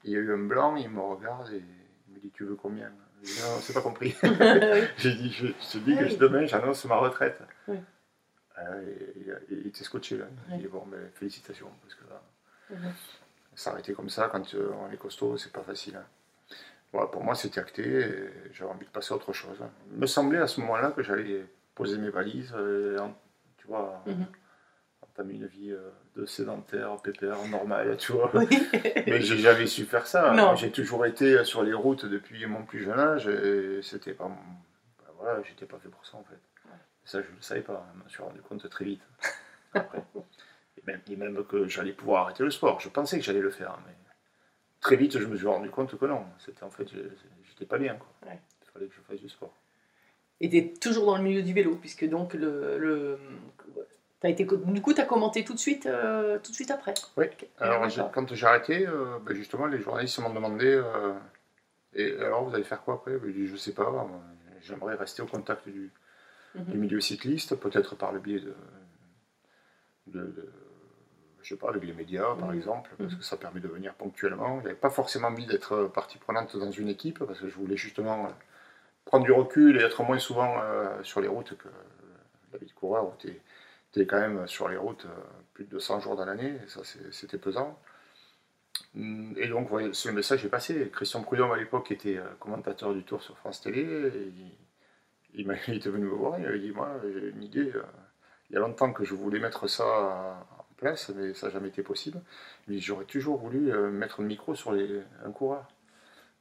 il 0.04 0.12
y 0.12 0.16
a 0.16 0.20
eu 0.20 0.32
un 0.32 0.38
blanc, 0.38 0.76
il 0.76 0.90
me 0.90 1.02
regarde 1.02 1.50
et 1.52 1.64
il 2.08 2.14
me 2.14 2.20
dit 2.20 2.30
tu 2.32 2.44
veux 2.46 2.56
combien? 2.56 2.92
Non, 3.24 3.60
c'est 3.62 3.74
pas 3.74 3.82
compris. 3.82 4.16
J'ai 4.98 5.14
dit, 5.16 5.32
je, 5.32 5.48
je 5.48 5.72
te 5.72 5.78
dis 5.80 5.96
que 5.98 6.04
oui. 6.06 6.18
demain 6.18 6.46
j'annonce 6.46 6.86
ma 6.86 6.98
retraite. 6.98 7.40
Oui. 7.68 7.78
Ah, 8.56 8.62
et- 8.82 9.20
et- 9.20 9.30
et 9.30 9.36
il 9.62 9.68
était 9.68 9.84
scotché 9.84 10.18
là. 10.18 10.26
Il 10.50 10.54
Oui. 10.56 10.60
dit 10.62 10.68
bon, 10.68 10.84
ben, 10.88 11.00
félicitations, 11.16 11.70
parce 11.82 11.96
que 11.96 12.04
là, 12.10 12.22
Mhm. 12.72 12.92
s'arrêter 13.56 13.94
comme 13.94 14.10
ça 14.10 14.30
quand 14.32 14.54
euh, 14.56 14.72
on 14.82 14.92
est 14.92 14.98
costaud, 14.98 15.38
c'est 15.38 15.52
pas 15.54 15.62
facile. 15.64 15.96
hein. 15.98 16.06
Voilà, 16.94 17.08
pour 17.08 17.24
moi, 17.24 17.36
c'était 17.36 17.60
acté 17.60 18.30
j'avais 18.54 18.72
envie 18.72 18.86
de 18.86 18.92
passer 18.92 19.14
à 19.14 19.18
autre 19.18 19.34
chose. 19.34 19.58
hein. 19.62 19.70
Il 19.92 19.98
me 20.00 20.08
semblait 20.08 20.40
à 20.40 20.48
ce 20.48 20.62
moment-là 20.62 20.92
que 20.92 21.04
j'allais 21.04 21.46
poser 21.76 21.98
mes 21.98 22.10
valises, 22.10 22.54
en- 23.00 23.14
tu 23.58 23.68
vois, 23.68 24.02
Mhm. 24.06 24.26
Entamer 25.18 25.36
une 25.36 25.48
vie 25.48 25.72
euh, 25.72 25.90
de 26.16 26.26
sédentaire, 26.26 26.96
pépère, 27.02 27.38
normale, 27.48 27.98
tu 27.98 28.12
vois. 28.12 28.32
Oui. 28.34 28.48
Mais 29.08 29.22
j'ai 29.22 29.38
jamais 29.38 29.68
su 29.68 29.86
faire 29.86 30.08
ça. 30.08 30.34
Non. 30.34 30.56
J'ai 30.56 30.72
toujours 30.72 31.06
été 31.06 31.44
sur 31.44 31.64
les 31.64 31.74
routes 31.74 32.06
depuis 32.06 32.46
mon 32.46 32.64
plus 32.64 32.84
jeune 32.84 33.00
âge 33.00 33.28
et 33.28 33.82
c'était 33.82 34.14
pas 34.14 34.28
ben 34.28 35.12
voilà, 35.20 35.42
j'étais 35.44 35.66
pas 35.66 35.80
fait 35.80 35.90
pour 35.90 36.06
ça 36.06 36.18
en 36.18 36.24
fait. 36.24 36.40
Ça, 37.04 37.22
je 37.22 37.30
ne 37.30 37.36
le 37.36 37.42
savais 37.42 37.62
pas. 37.62 37.88
Je 37.96 38.04
me 38.04 38.10
suis 38.10 38.22
rendu 38.22 38.42
compte 38.42 38.70
très 38.70 38.86
vite. 38.86 39.02
Après. 39.74 40.04
Et 40.78 40.82
même, 40.86 41.02
et 41.10 41.16
même 41.16 41.44
que 41.46 41.68
j'allais 41.68 41.94
pouvoir 41.94 42.24
arrêter 42.24 42.44
le 42.44 42.52
sport. 42.52 42.80
Je 42.80 42.90
pensais 42.90 43.18
que 43.18 43.24
j'allais 43.24 43.40
le 43.40 43.50
faire, 43.50 43.78
mais 43.88 43.94
très 44.82 44.96
vite, 44.96 45.18
je 45.18 45.26
me 45.26 45.36
suis 45.36 45.48
rendu 45.48 45.70
compte 45.70 45.98
que 45.98 46.06
non. 46.06 46.26
C'était 46.46 46.64
en 46.64 46.70
fait, 46.70 46.88
j'étais 47.48 47.66
pas 47.66 47.78
bien. 47.78 47.96
Quoi. 47.96 48.30
Ouais. 48.30 48.40
Il 48.62 48.72
fallait 48.72 48.88
que 48.88 48.94
je 48.94 49.02
fasse 49.02 49.22
du 49.22 49.30
sport. 49.30 49.54
Et 50.40 50.50
tu 50.50 50.74
toujours 50.80 51.06
dans 51.08 51.18
le 51.18 51.24
milieu 51.24 51.42
du 51.42 51.54
vélo, 51.54 51.76
puisque 51.76 52.08
donc 52.08 52.34
le. 52.34 52.78
le... 52.78 53.20
T'as 54.20 54.30
été, 54.30 54.46
du 54.46 54.82
coup, 54.82 54.94
tu 54.94 55.02
as 55.02 55.06
commenté 55.06 55.44
tout 55.44 55.54
de 55.54 55.60
suite, 55.60 55.86
euh, 55.86 56.40
tout 56.40 56.52
de 56.52 56.56
suite 56.56 56.72
après. 56.72 56.94
Oui. 57.18 57.26
Alors, 57.60 58.12
quand 58.12 58.34
j'ai 58.34 58.46
arrêté, 58.48 58.88
euh, 58.88 59.20
ben, 59.22 59.36
justement, 59.36 59.68
les 59.68 59.80
journalistes 59.80 60.18
m'ont 60.20 60.34
demandé 60.34 60.66
euh, 60.66 61.14
Et 61.94 62.14
alors, 62.20 62.44
vous 62.50 62.56
allez 62.56 62.64
faire 62.64 62.82
quoi 62.82 62.96
après? 62.96 63.18
Ben, 63.18 63.32
J'ai 63.32 63.42
dit 63.42 63.48
Je 63.48 63.56
sais 63.56 63.74
pas. 63.74 64.08
J'aimerais 64.62 64.96
rester 64.96 65.22
au 65.22 65.28
contact 65.28 65.68
du, 65.70 65.92
Mhm. 66.56 66.64
du 66.66 66.78
milieu 66.78 67.00
cycliste, 67.00 67.56
peut-être 67.56 67.96
par 67.96 68.12
le 68.12 68.20
biais 68.20 68.40
de, 68.40 68.56
de, 70.08 70.20
de- 70.20 70.52
je 71.44 71.50
sais 71.50 71.56
pas, 71.56 71.70
avec 71.70 71.84
les 71.84 71.94
médias 71.94 72.36
par 72.36 72.50
Mhm. 72.50 72.56
exemple, 72.56 72.90
parce 72.98 73.14
Mhm. 73.14 73.20
que 73.20 73.24
ça 73.26 73.38
permet 73.38 73.60
de 73.60 73.68
venir 73.68 73.94
ponctuellement. 73.94 74.60
J'avais 74.62 74.74
pas 74.76 74.90
forcément 74.90 75.28
envie 75.28 75.46
d'être 75.46 75.86
partie 75.94 76.18
prenante 76.18 76.58
dans 76.58 76.72
une 76.72 76.90
équipe, 76.90 77.20
parce 77.24 77.40
que 77.40 77.48
je 77.48 77.56
voulais 77.56 77.78
justement 77.78 78.28
prendre 79.06 79.26
du 79.26 79.32
recul 79.32 79.80
et 79.80 79.84
être 79.84 80.04
moins 80.04 80.20
souvent 80.20 80.60
euh, 80.62 81.02
sur 81.04 81.22
les 81.22 81.28
routes 81.30 81.56
que 81.58 81.70
la 82.52 82.58
vie 82.58 82.66
de 82.66 82.74
coureur, 82.74 83.06
où 83.06 83.14
tu 83.20 83.28
es, 83.30 83.42
quand 84.06 84.20
même 84.20 84.48
sur 84.48 84.70
les 84.70 84.78
routes 84.78 85.06
euh, 85.06 85.22
plus 85.54 85.66
de 85.66 85.70
200 85.72 86.00
jours 86.02 86.16
dans 86.16 86.26
l'année, 86.26 86.60
et 86.64 86.68
ça 86.68 86.82
c'était 87.12 87.38
pesant. 87.38 87.80
Mm, 88.94 89.34
Et 89.38 89.48
donc, 89.48 89.70
voilà, 89.70 89.90
ce 89.94 90.10
message 90.10 90.46
est 90.46 90.50
passé. 90.50 90.90
Christian 90.94 91.22
Prudhomme, 91.24 91.52
à 91.52 91.58
l'époque, 91.58 91.92
était 91.92 92.18
euh, 92.18 92.24
commentateur 92.40 92.94
du 92.94 93.04
Tour 93.04 93.22
sur 93.24 93.38
France 93.38 93.62
Télé. 93.62 93.82
et 93.82 94.34
il, 95.34 95.48
il 95.68 95.76
était 95.76 95.90
venu 95.90 96.06
me 96.06 96.12
voir. 96.16 96.38
Il 96.40 96.46
m'avait 96.46 96.60
dit 96.60 96.72
Moi, 96.72 96.90
j'ai 97.14 97.30
une 97.30 97.44
idée. 97.44 97.72
euh, 97.76 97.84
il 98.50 98.54
y 98.54 98.56
a 98.58 98.62
longtemps 98.62 98.94
que 98.94 99.04
je 99.04 99.14
voulais 99.14 99.40
mettre 99.40 99.68
ça 99.68 100.48
en 100.58 100.74
place, 100.78 101.10
mais 101.10 101.34
ça 101.34 101.48
n'a 101.48 101.54
jamais 101.54 101.68
été 101.68 101.84
possible. 101.84 102.22
J'aurais 102.70 103.04
toujours 103.04 103.38
voulu 103.40 103.74
euh, 103.74 103.90
mettre 103.90 104.22
un 104.22 104.24
micro 104.24 104.56
sur 104.56 104.72
les, 104.72 105.02
un 105.26 105.32
coureur. 105.32 105.68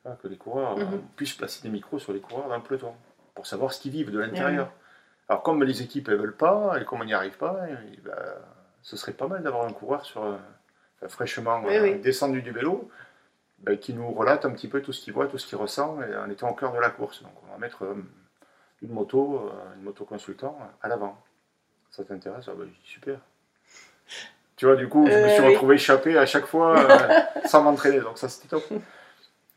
Hein, 0.05 0.16
que 0.23 0.29
les 0.29 0.37
coureurs 0.37 0.79
euh, 0.79 0.85
Mhm. 0.85 1.03
puissent 1.16 1.33
placer 1.35 1.62
des 1.64 1.69
micros 1.69 1.99
sur 1.99 2.12
les 2.12 2.21
coureurs 2.21 2.55
le 2.57 2.62
peloton. 2.62 2.95
Pour 3.35 3.47
savoir 3.47 3.73
ce 3.73 3.81
qu'ils 3.81 3.90
vivent 3.90 4.12
de 4.12 4.21
l'intérieur. 4.21 4.73
Alors, 5.29 5.43
comme 5.43 5.62
les 5.65 5.83
équipes 5.83 6.09
ne 6.09 6.15
veulent 6.15 6.37
pas, 6.37 6.79
et 6.81 6.85
comme 6.85 7.01
on 7.01 7.05
n'y 7.05 7.15
arrive 7.15 7.37
pas, 7.37 7.67
et 7.69 7.97
ben, 8.05 8.15
ce 8.83 8.97
serait 8.97 9.12
pas 9.12 9.27
mal 9.27 9.43
d'avoir 9.43 9.65
un 9.67 9.73
coureur 9.73 10.05
sur, 10.05 10.23
euh, 10.25 10.37
enfin, 10.99 11.09
fraîchement 11.09 11.61
Oui, 11.65 11.75
euh, 11.77 11.83
oui. 11.83 11.99
descendu 11.99 12.43
du 12.43 12.53
vélo, 12.53 12.89
ben, 13.59 13.77
qui 13.77 13.93
nous 13.95 14.11
relate 14.12 14.45
un 14.45 14.51
petit 14.53 14.69
peu 14.69 14.81
tout 14.83 14.93
ce 14.93 15.03
qu'il 15.03 15.12
voit, 15.12 15.27
tout 15.27 15.39
ce 15.39 15.47
qu'il 15.47 15.59
ressent, 15.59 16.01
et 16.03 16.17
en 16.17 16.31
étant 16.31 16.49
au 16.51 16.55
cœur 16.55 16.73
de 16.73 16.79
la 16.79 16.91
course. 16.91 17.23
Donc, 17.23 17.33
on 17.49 17.51
va 17.53 17.59
mettre 17.59 17.85
euh, 17.85 17.95
une 18.83 18.93
moto, 18.93 19.51
une 19.77 19.83
moto 19.83 20.05
consultant 20.05 20.57
à 20.83 20.89
l'avant. 20.89 21.21
Ça 21.91 22.05
t'intéresse? 22.05 22.45
Ah 22.49 22.53
je 22.59 22.65
dis, 22.65 22.77
Super. 22.85 23.19
Tu 24.57 24.65
vois, 24.67 24.77
du 24.77 24.89
coup, 24.89 25.07
je 25.07 25.12
me 25.12 25.25
Euh, 25.25 25.29
suis 25.29 25.41
oui. 25.43 25.49
retrouvé 25.49 25.75
échappé 25.75 26.17
à 26.17 26.25
chaque 26.27 26.47
fois 26.47 26.79
euh, 26.79 27.21
sans 27.47 27.62
m'entraîner, 27.62 28.01
donc 28.01 28.17
ça 28.19 28.29
c'était 28.29 28.49
top. 28.49 28.65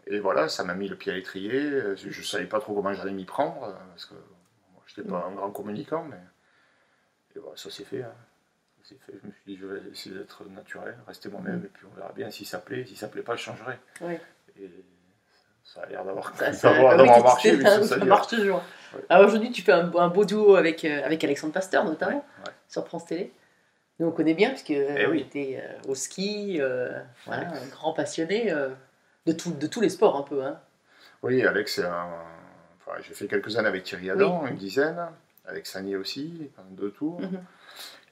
Et 0.08 0.20
voilà, 0.20 0.50
ça 0.50 0.64
m'a 0.64 0.74
mis 0.74 0.88
le 0.88 0.96
pied 0.96 1.12
à 1.12 1.16
l'étrier. 1.16 1.70
Je 1.96 2.08
ne 2.08 2.24
savais 2.26 2.46
pas 2.48 2.60
trop 2.60 2.74
comment 2.74 2.92
j'allais 2.94 3.12
m'y 3.12 3.26
prendre, 3.26 3.74
parce 3.92 4.06
que 4.06 4.16
je 4.96 5.02
n'étais 5.02 5.12
pas 5.12 5.26
un 5.30 5.32
grand 5.36 5.52
communicant, 5.52 6.04
mais 6.04 6.18
et 7.36 7.40
voilà, 7.40 7.56
ça 7.58 7.70
s'est 7.70 7.84
fait. 7.84 8.04
hein. 8.04 8.14
Ça 8.82 8.90
s'est 8.90 8.98
fait. 9.06 9.14
Je 9.22 9.28
me 9.28 9.32
suis 9.32 9.44
dit, 9.46 9.58
je 9.58 9.66
vais 9.68 9.90
essayer 9.92 10.16
d'être 10.16 10.44
naturel, 10.50 10.98
rester 11.08 11.30
moi-même, 11.30 11.64
et 11.66 11.68
puis 11.68 11.86
on 11.92 11.96
verra 11.96 12.12
bien 12.14 12.30
si 12.32 12.46
ça 12.46 12.58
plaît. 12.60 12.86
Si 12.86 12.96
ça 12.96 13.08
plaît 13.08 13.22
pas, 13.22 13.36
je 13.36 13.44
changerai. 13.44 13.78
Oui. 14.02 14.14
Et 14.60 14.70
ça 15.64 15.82
a 15.82 15.86
l'air 15.86 16.04
d'avoir 16.04 16.36
Ça, 16.36 16.72
ah 16.76 16.98
oui, 16.98 17.08
marché, 17.08 17.62
ça, 17.62 17.84
ça 17.84 17.98
marche 17.98 18.28
toujours. 18.28 18.64
Ouais. 18.94 19.18
Aujourd'hui, 19.24 19.52
tu 19.52 19.62
fais 19.62 19.74
un, 19.74 19.94
un 19.96 20.08
beau 20.08 20.26
duo 20.26 20.56
avec, 20.56 20.84
euh, 20.86 21.06
avec 21.06 21.24
Alexandre 21.24 21.54
Pasteur, 21.54 21.86
notamment, 21.86 22.18
Ouais, 22.18 22.48
ouais. 22.48 22.54
sur 22.68 22.86
France 22.88 23.06
Télé. 23.06 23.32
Nous, 24.00 24.08
on 24.08 24.12
connaît 24.12 24.34
bien, 24.34 24.50
puisque 24.50 24.70
Eh 24.72 25.06
oui. 25.08 25.20
était 25.22 25.62
au 25.88 25.94
ski, 25.94 26.58
euh, 26.60 27.00
voilà, 27.26 27.50
un 27.52 27.68
grand 27.68 27.94
passionné 27.94 28.52
euh, 28.52 28.70
de, 29.28 29.34
tout, 29.34 29.52
de 29.52 29.68
tous 29.68 29.82
les 29.82 29.90
sports, 29.90 30.16
un 30.18 30.24
peu. 30.24 30.44
Hein. 30.44 30.60
Oui, 31.22 31.46
Alex, 31.46 31.76
c'est 31.76 31.86
un... 31.86 32.10
enfin, 32.90 33.02
j'ai 33.02 33.14
fait 33.14 33.28
quelques 33.28 33.58
années 33.58 33.68
avec 33.68 33.84
Thierry 33.84 34.10
Adam, 34.10 34.46
une 34.48 34.56
dizaine, 34.58 35.00
avec 35.46 35.66
Sani 35.68 35.96
aussi, 35.96 36.50
pendant 36.56 36.70
deux 36.72 36.92
tours. 36.92 37.22
Mhm. 37.22 37.40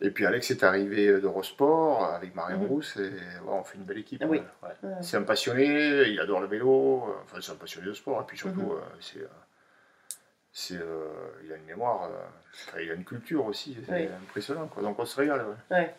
Et 0.01 0.11
puis 0.11 0.25
Alex 0.27 0.51
est 0.51 0.63
arrivé 0.63 1.19
d'Eurosport 1.19 2.13
avec 2.13 2.35
Marion 2.35 2.59
Mhm. 2.59 2.67
Rousse, 2.67 2.97
et 2.97 3.09
ouais, 3.09 3.11
on 3.47 3.63
fait 3.63 3.77
une 3.77 3.83
belle 3.83 3.97
équipe. 3.97 4.21
Ah 4.23 4.27
oui. 4.27 4.37
ouais, 4.37 4.69
ouais. 4.83 4.89
Ouais. 4.89 4.95
C'est 5.01 5.17
un 5.17 5.23
passionné, 5.23 6.03
il 6.09 6.19
adore 6.19 6.39
le 6.39 6.47
vélo, 6.47 7.03
enfin 7.23 7.37
c'est 7.41 7.51
un 7.51 7.55
passionné 7.55 7.87
de 7.87 7.93
sport, 7.93 8.21
et 8.21 8.25
puis 8.25 8.37
surtout, 8.37 8.61
Mhm. 8.61 8.71
euh, 8.71 9.27
c'est, 10.53 10.75
euh, 10.75 10.81
euh, 10.81 11.07
il 11.45 11.51
a 11.51 11.55
une 11.55 11.65
mémoire, 11.65 12.09
euh, 12.75 12.81
il 12.81 12.91
a 12.91 12.93
une 12.93 13.03
culture 13.05 13.45
aussi, 13.45 13.77
c'est 13.87 13.91
Oui. 13.91 14.07
impressionnant. 14.23 14.67
Quoi. 14.67 14.83
Donc 14.83 14.99
on 14.99 15.05
se 15.05 15.15
régale. 15.19 15.45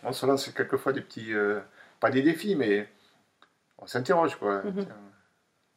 On 0.04 0.12
se 0.12 0.26
lance 0.26 0.48
quelquefois 0.50 0.92
des 0.92 1.00
petits, 1.00 1.32
euh, 1.34 1.60
pas 2.00 2.10
des 2.10 2.22
défis, 2.22 2.54
mais 2.56 2.88
on 3.78 3.86
s'interroge. 3.86 4.36
quoi. 4.36 4.62
Tiens, 4.62 4.86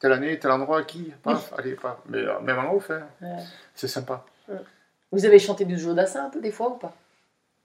Telle 0.02 0.14
année, 0.14 0.38
tel 0.40 0.52
endroit, 0.52 0.84
qui 0.84 1.14
Paf, 1.24 1.54
allez, 1.58 1.74
paf. 1.76 1.98
Mais 2.10 2.18
euh, 2.18 2.40
même 2.42 2.58
en 2.60 2.74
off, 2.74 2.90
hein, 2.92 3.04
Ouais. 3.22 3.38
c'est 3.76 3.88
sympa. 3.88 4.26
Vous 5.12 5.26
avez 5.26 5.40
chanté 5.40 5.64
du 5.66 5.78
Jodassin 5.78 6.26
un 6.26 6.30
peu 6.30 6.42
des 6.42 6.52
fois 6.52 6.70
ou 6.70 6.76
pas? 6.76 6.94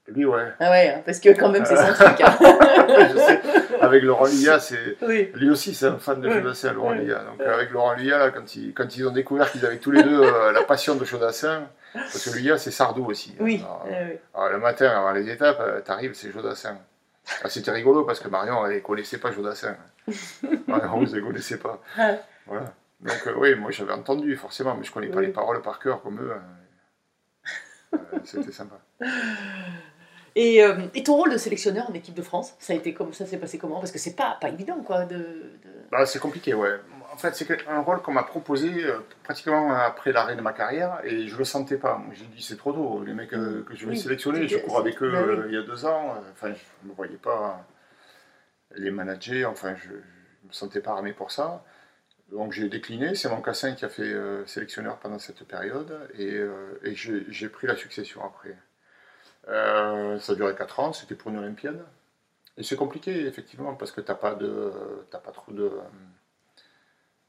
Lui, 0.09 0.25
ouais. 0.25 0.53
Ah 0.61 0.70
ouais, 0.70 0.88
hein, 0.96 1.03
parce 1.05 1.18
que 1.18 1.31
quand 1.31 1.49
même, 1.49 1.64
c'est 1.64 1.75
son 1.77 1.92
truc. 1.94 2.20
hein. 2.20 2.37
je 3.12 3.18
sais. 3.18 3.40
Avec 3.81 4.03
Laurent 4.05 4.27
Lia, 4.27 4.61
c'est. 4.61 4.96
oui. 5.03 5.33
Lui 5.35 5.51
aussi, 5.51 5.75
c'est 5.75 5.87
un 5.87 5.99
fan 5.99 6.20
de 6.20 6.29
Ouais. 6.29 6.35
Chaudassin, 6.35 6.72
Laurent 6.75 6.90
Ouais. 6.90 6.99
Lia. 7.05 7.20
Donc, 7.25 7.40
avec 7.40 7.70
Laurent 7.70 7.94
Lia, 7.94 8.18
là, 8.18 8.31
quand, 8.31 8.55
ils, 8.55 8.72
quand 8.72 8.96
ils 8.96 9.07
ont 9.09 9.11
découvert 9.12 9.51
qu'ils 9.51 9.64
avaient 9.66 9.79
tous 9.79 9.90
les 9.90 10.03
deux 10.05 10.20
euh, 10.22 10.53
la 10.53 10.62
passion 10.62 10.94
de 10.94 11.05
Chaudassin, 11.05 11.64
parce 11.92 12.25
que 12.25 12.37
Lia, 12.38 12.57
c'est 12.59 12.70
Sardou 12.70 13.07
aussi. 13.07 13.35
Oui. 13.40 13.64
Alors, 13.64 13.87
alors, 14.35 14.49
le 14.51 14.59
matin, 14.59 14.90
avant 14.90 15.11
les 15.12 15.29
étapes, 15.29 15.59
euh, 15.61 15.81
t'arrives, 15.81 16.14
c'est 16.14 16.31
Chaudassin. 16.33 16.77
Ah, 17.42 17.49
C'était 17.49 17.72
rigolo 17.72 18.05
parce 18.05 18.20
que 18.20 18.29
Marion, 18.29 18.64
elle 18.66 18.75
ne 18.77 18.81
connaissait 18.81 19.18
pas 19.18 19.33
Chaudassin. 20.40 20.62
Marion, 20.66 21.04
vous 21.04 21.14
ne 21.16 21.20
connaissez 21.20 21.58
pas. 21.58 21.80
Voilà. 22.46 22.72
Donc, 23.00 23.26
euh, 23.26 23.34
oui, 23.36 23.54
moi, 23.54 23.70
j'avais 23.70 23.92
entendu, 23.92 24.36
forcément, 24.36 24.74
mais 24.74 24.84
je 24.84 24.90
ne 24.90 24.94
connais 24.94 25.08
pas 25.08 25.18
Oui. 25.18 25.26
les 25.26 25.32
paroles 25.32 25.60
par 25.62 25.78
cœur 25.78 26.02
comme 26.02 26.20
eux. 26.20 26.32
hein. 26.34 26.42
Euh, 27.94 28.18
C'était 28.24 28.52
sympa. 28.52 28.76
Et, 30.34 30.62
euh, 30.62 30.82
et 30.94 31.02
ton 31.02 31.14
rôle 31.16 31.32
de 31.32 31.38
sélectionneur 31.38 31.88
en 31.90 31.94
équipe 31.94 32.14
de 32.14 32.20
France, 32.22 32.54
ça 32.58 32.72
a 32.74 32.76
été 32.76 32.92
comme 32.92 33.12
ça 33.14 33.24
s'est 33.24 33.38
passé 33.38 33.56
comment? 33.58 33.78
Parce 33.80 33.90
que 33.90 33.98
c'est 33.98 34.14
pas 34.14 34.36
pas 34.38 34.50
évident 34.50 34.82
quoi 34.82 35.04
de. 35.06 35.16
de- 35.16 35.54
Bah, 35.90 36.04
c'est 36.04 36.18
compliqué, 36.18 36.52
ouais. 36.52 36.78
En 37.12 37.16
fait, 37.16 37.34
c'est 37.34 37.66
un 37.68 37.80
rôle 37.80 38.02
qu'on 38.02 38.12
m'a 38.12 38.22
proposé 38.24 38.84
euh, 38.84 38.98
pratiquement 39.22 39.72
après 39.72 40.12
l'arrêt 40.12 40.36
de 40.36 40.42
ma 40.42 40.52
carrière 40.52 40.98
et 41.04 41.26
je 41.26 41.36
le 41.38 41.44
sentais 41.44 41.78
pas. 41.78 42.02
J'ai 42.12 42.26
dit 42.26 42.42
c'est 42.42 42.58
trop 42.58 42.72
tôt. 42.74 43.02
Les 43.06 43.14
mecs 43.14 43.32
euh, 43.32 43.64
que 43.66 43.74
je 43.74 43.86
vais 43.86 43.92
Oui, 43.92 43.98
sélectionner, 43.98 44.46
je 44.46 44.58
cours 44.58 44.78
avec 44.78 45.02
eux 45.02 45.10
bah 45.10 45.44
il 45.48 45.54
y 45.54 45.56
a 45.56 45.62
deux 45.62 45.86
ans. 45.86 46.14
Enfin, 46.32 46.48
je 46.52 46.62
ne 46.84 46.90
me 46.90 46.94
voyais 46.94 47.16
pas 47.16 47.64
les 48.76 48.90
manager. 48.90 49.50
Enfin, 49.50 49.74
je 49.76 49.90
ne 49.90 50.48
me 50.48 50.52
sentais 50.52 50.80
pas 50.80 50.92
armé 50.92 51.12
pour 51.12 51.30
ça. 51.30 51.64
Donc 52.30 52.52
j'ai 52.52 52.68
décliné. 52.68 53.14
C'est 53.14 53.28
mon 53.28 53.40
Cassin 53.40 53.74
qui 53.74 53.84
a 53.84 53.88
fait 53.88 54.02
euh, 54.02 54.44
sélectionneur 54.46 54.98
pendant 54.98 55.18
cette 55.18 55.44
période 55.44 56.08
et, 56.14 56.34
euh, 56.34 56.78
et 56.82 56.94
j'ai 56.94 57.48
pris 57.48 57.66
la 57.66 57.76
succession 57.76 58.24
après. 58.24 58.56
Euh, 59.48 60.18
ça 60.18 60.32
a 60.32 60.34
duré 60.34 60.54
4 60.56 60.80
ans, 60.80 60.92
c'était 60.92 61.14
pour 61.14 61.30
une 61.30 61.38
Olympiade. 61.38 61.84
Et 62.56 62.62
c'est 62.62 62.74
compliqué, 62.76 63.26
effectivement, 63.26 63.74
parce 63.74 63.92
que 63.92 64.00
tu 64.00 64.10
n'as 64.10 64.16
pas, 64.16 64.34
de, 64.34 64.72
pas 65.10 65.30
trop 65.30 65.52
de. 65.52 65.70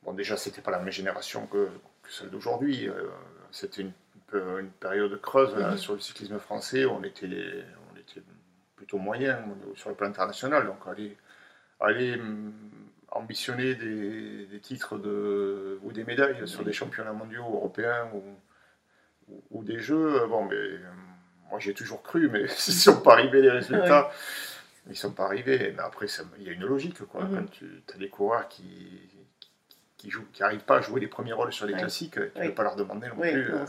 Bon, 0.02 0.14
déjà, 0.14 0.38
c'était 0.38 0.62
pas 0.62 0.72
la 0.72 0.80
même 0.80 0.92
génération 0.92 1.46
que, 1.48 1.70
que 2.02 2.12
celle 2.12 2.30
d'aujourd'hui. 2.30 2.90
C'était 3.52 3.82
une, 3.82 3.92
période 4.80 5.22
creuse 5.22 5.56
là, 5.56 5.72
Mhm. 5.72 5.78
sur 5.78 5.94
le 5.94 6.00
cyclisme 6.00 6.40
français. 6.40 6.86
On 6.86 7.04
était, 7.04 7.28
on 7.28 7.98
était 7.98 8.22
plutôt 8.76 8.98
moyen 8.98 9.44
sur 9.76 9.90
le 9.90 9.96
plan 9.96 10.08
international. 10.08 10.66
Donc, 10.66 10.80
aller, 10.88 11.18
aller 11.80 12.16
hum, 12.16 12.54
ambitionner 13.10 13.76
des, 13.76 14.46
des 14.46 14.60
titres 14.60 14.98
de, 14.98 15.80
ou 15.84 15.92
des 15.92 16.04
médailles 16.04 16.48
sur 16.48 16.64
des 16.64 16.74
championnats 16.74 17.14
mondiaux 17.14 17.44
européens 17.44 18.10
ou, 19.52 19.64
des 19.64 19.80
jeux, 19.80 20.22
euh, 20.24 20.28
bon, 20.28 20.46
mais 20.46 20.56
euh, 20.56 20.80
moi 21.50 21.60
j'ai 21.60 21.74
toujours 21.74 22.02
cru, 22.04 22.30
mais 22.30 22.40
ils 22.42 22.44
ne 22.44 22.48
sont 22.48 23.02
pas 23.02 23.14
arrivés 23.14 23.42
les 23.42 23.50
résultats. 23.52 24.12
Ils 24.86 24.92
ne 24.92 24.96
sont 24.96 25.12
pas 25.12 25.26
arrivés. 25.26 25.74
Mais 25.76 25.84
après, 25.84 26.06
il 26.38 26.44
y 26.44 26.50
a 26.50 26.54
une 26.54 26.64
logique. 26.64 27.04
Quoi. 27.06 27.26
Mhm. 27.26 27.36
Quand 27.36 27.52
tu 27.52 27.66
as 27.94 27.98
des 27.98 28.10
coureurs 28.10 28.48
qui 28.48 29.02
qui 29.98 30.12
n'arrivent 30.40 30.64
pas 30.64 30.78
à 30.78 30.82
jouer 30.82 31.02
les 31.02 31.08
premiers 31.08 31.34
rôles 31.34 31.52
sur 31.52 31.66
les 31.66 31.74
Ouais. 31.74 31.80
classiques, 31.80 32.14
tu 32.14 32.20
ne 32.20 32.26
Oui. 32.44 32.48
peux 32.50 32.54
pas 32.54 32.64
leur 32.64 32.76
demander 32.76 33.08
non 33.08 33.16
Oui, 33.18 33.32
plus 33.32 33.52
euh. 33.52 33.66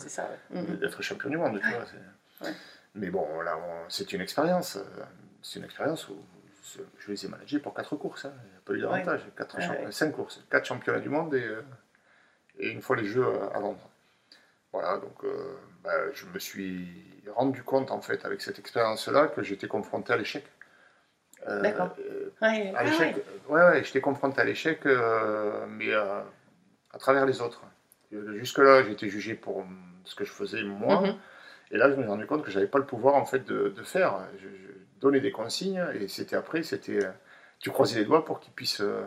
Mhm. 0.51 0.77
d'être 0.77 1.01
champion 1.03 1.31
du 1.31 1.39
monde. 1.39 1.59
Tu 1.59 1.71
vois, 1.71 1.87
c'est- 1.87 2.45
Ouais. 2.47 2.55
Mais 2.95 3.09
bon, 3.11 3.41
là, 3.41 3.59
c'est 3.89 4.13
une 4.13 4.21
expérience. 4.21 4.79
C'est 5.43 5.59
une 5.59 5.65
expérience 5.65 6.07
où 6.11 6.17
je 6.77 6.83
je 6.99 7.11
les 7.13 7.25
ai 7.25 7.29
managés 7.29 7.59
pour 7.59 7.75
quatre 7.75 7.97
courses. 7.97 8.25
hein. 8.25 8.33
Il 8.45 8.51
n'y 8.51 8.57
a 8.57 8.61
pas 8.65 8.73
eu 8.75 8.81
d'avantage. 8.81 9.23
Quatre 9.37 9.57
Ouais, 9.57 9.63
champ- 9.63 9.73
ouais. 9.85 9.93
Cinq 9.93 10.13
courses, 10.13 10.45
quatre 10.51 10.67
championnats 10.67 11.01
du 11.01 11.09
monde 11.09 11.35
et, 11.35 11.45
euh, 11.45 11.63
et 12.59 12.71
une 12.71 12.83
fois 12.83 12.97
les 12.97 13.07
Jeux 13.07 13.25
euh, 13.27 13.49
à 13.55 13.61
Londres. 13.61 13.89
Voilà, 14.73 14.99
donc 14.99 15.25
euh, 15.25 15.57
bah, 15.83 16.13
je 16.13 16.27
me 16.27 16.39
suis 16.39 16.87
rendu 17.35 17.63
compte 17.63 17.91
en 17.91 18.01
fait 18.01 18.25
avec 18.25 18.41
cette 18.43 18.59
expérience-là 18.59 19.29
que 19.29 19.43
j'étais 19.43 19.67
confronté 19.69 20.13
à 20.13 20.17
l'échec. 20.17 20.45
Euh, 21.47 21.63
D'accord. 21.63 21.97
Ouais, 22.43 22.73
à 22.77 22.85
l'échec, 22.85 23.17
ouais. 23.17 23.25
ouais, 23.49 23.63
ouais, 23.71 23.85
j'étais 23.85 24.01
confronté 24.01 24.41
à 24.41 24.45
l'échec, 24.45 24.85
mais 24.85 25.93
à 25.95 26.25
travers 26.99 27.25
les 27.27 27.41
autres. 27.41 27.63
Jusque-là, 28.11 28.83
j'étais 28.85 29.09
jugé 29.09 29.35
pour 29.35 29.65
ce 30.05 30.15
que 30.15 30.25
je 30.25 30.33
faisais 30.33 30.63
moi, 30.63 31.01
Mhm. 31.03 31.15
et 31.71 31.77
là, 31.77 31.91
je 31.91 31.95
me 31.97 32.03
suis 32.03 32.09
rendu 32.11 32.27
compte 32.27 32.45
que 32.45 32.51
j'avais 32.51 32.67
pas 32.67 32.79
le 32.79 32.87
pouvoir 32.87 33.15
en 33.15 33.25
fait 33.27 33.45
de, 33.45 33.69
de 33.69 33.83
faire. 33.83 34.27
Je, 34.39 34.49
je 34.49 34.73
donnais 35.01 35.21
des 35.21 35.31
consignes, 35.33 35.85
et 36.01 36.09
c'était 36.09 36.37
après, 36.37 36.63
c'était 36.63 37.05
euh, 37.05 37.11
tu 37.59 37.71
croisais 37.71 37.99
les 38.01 38.05
doigts 38.05 38.25
pour 38.25 38.41
qu'ils 38.41 38.53
puissent 38.53 38.81
euh, 38.81 39.03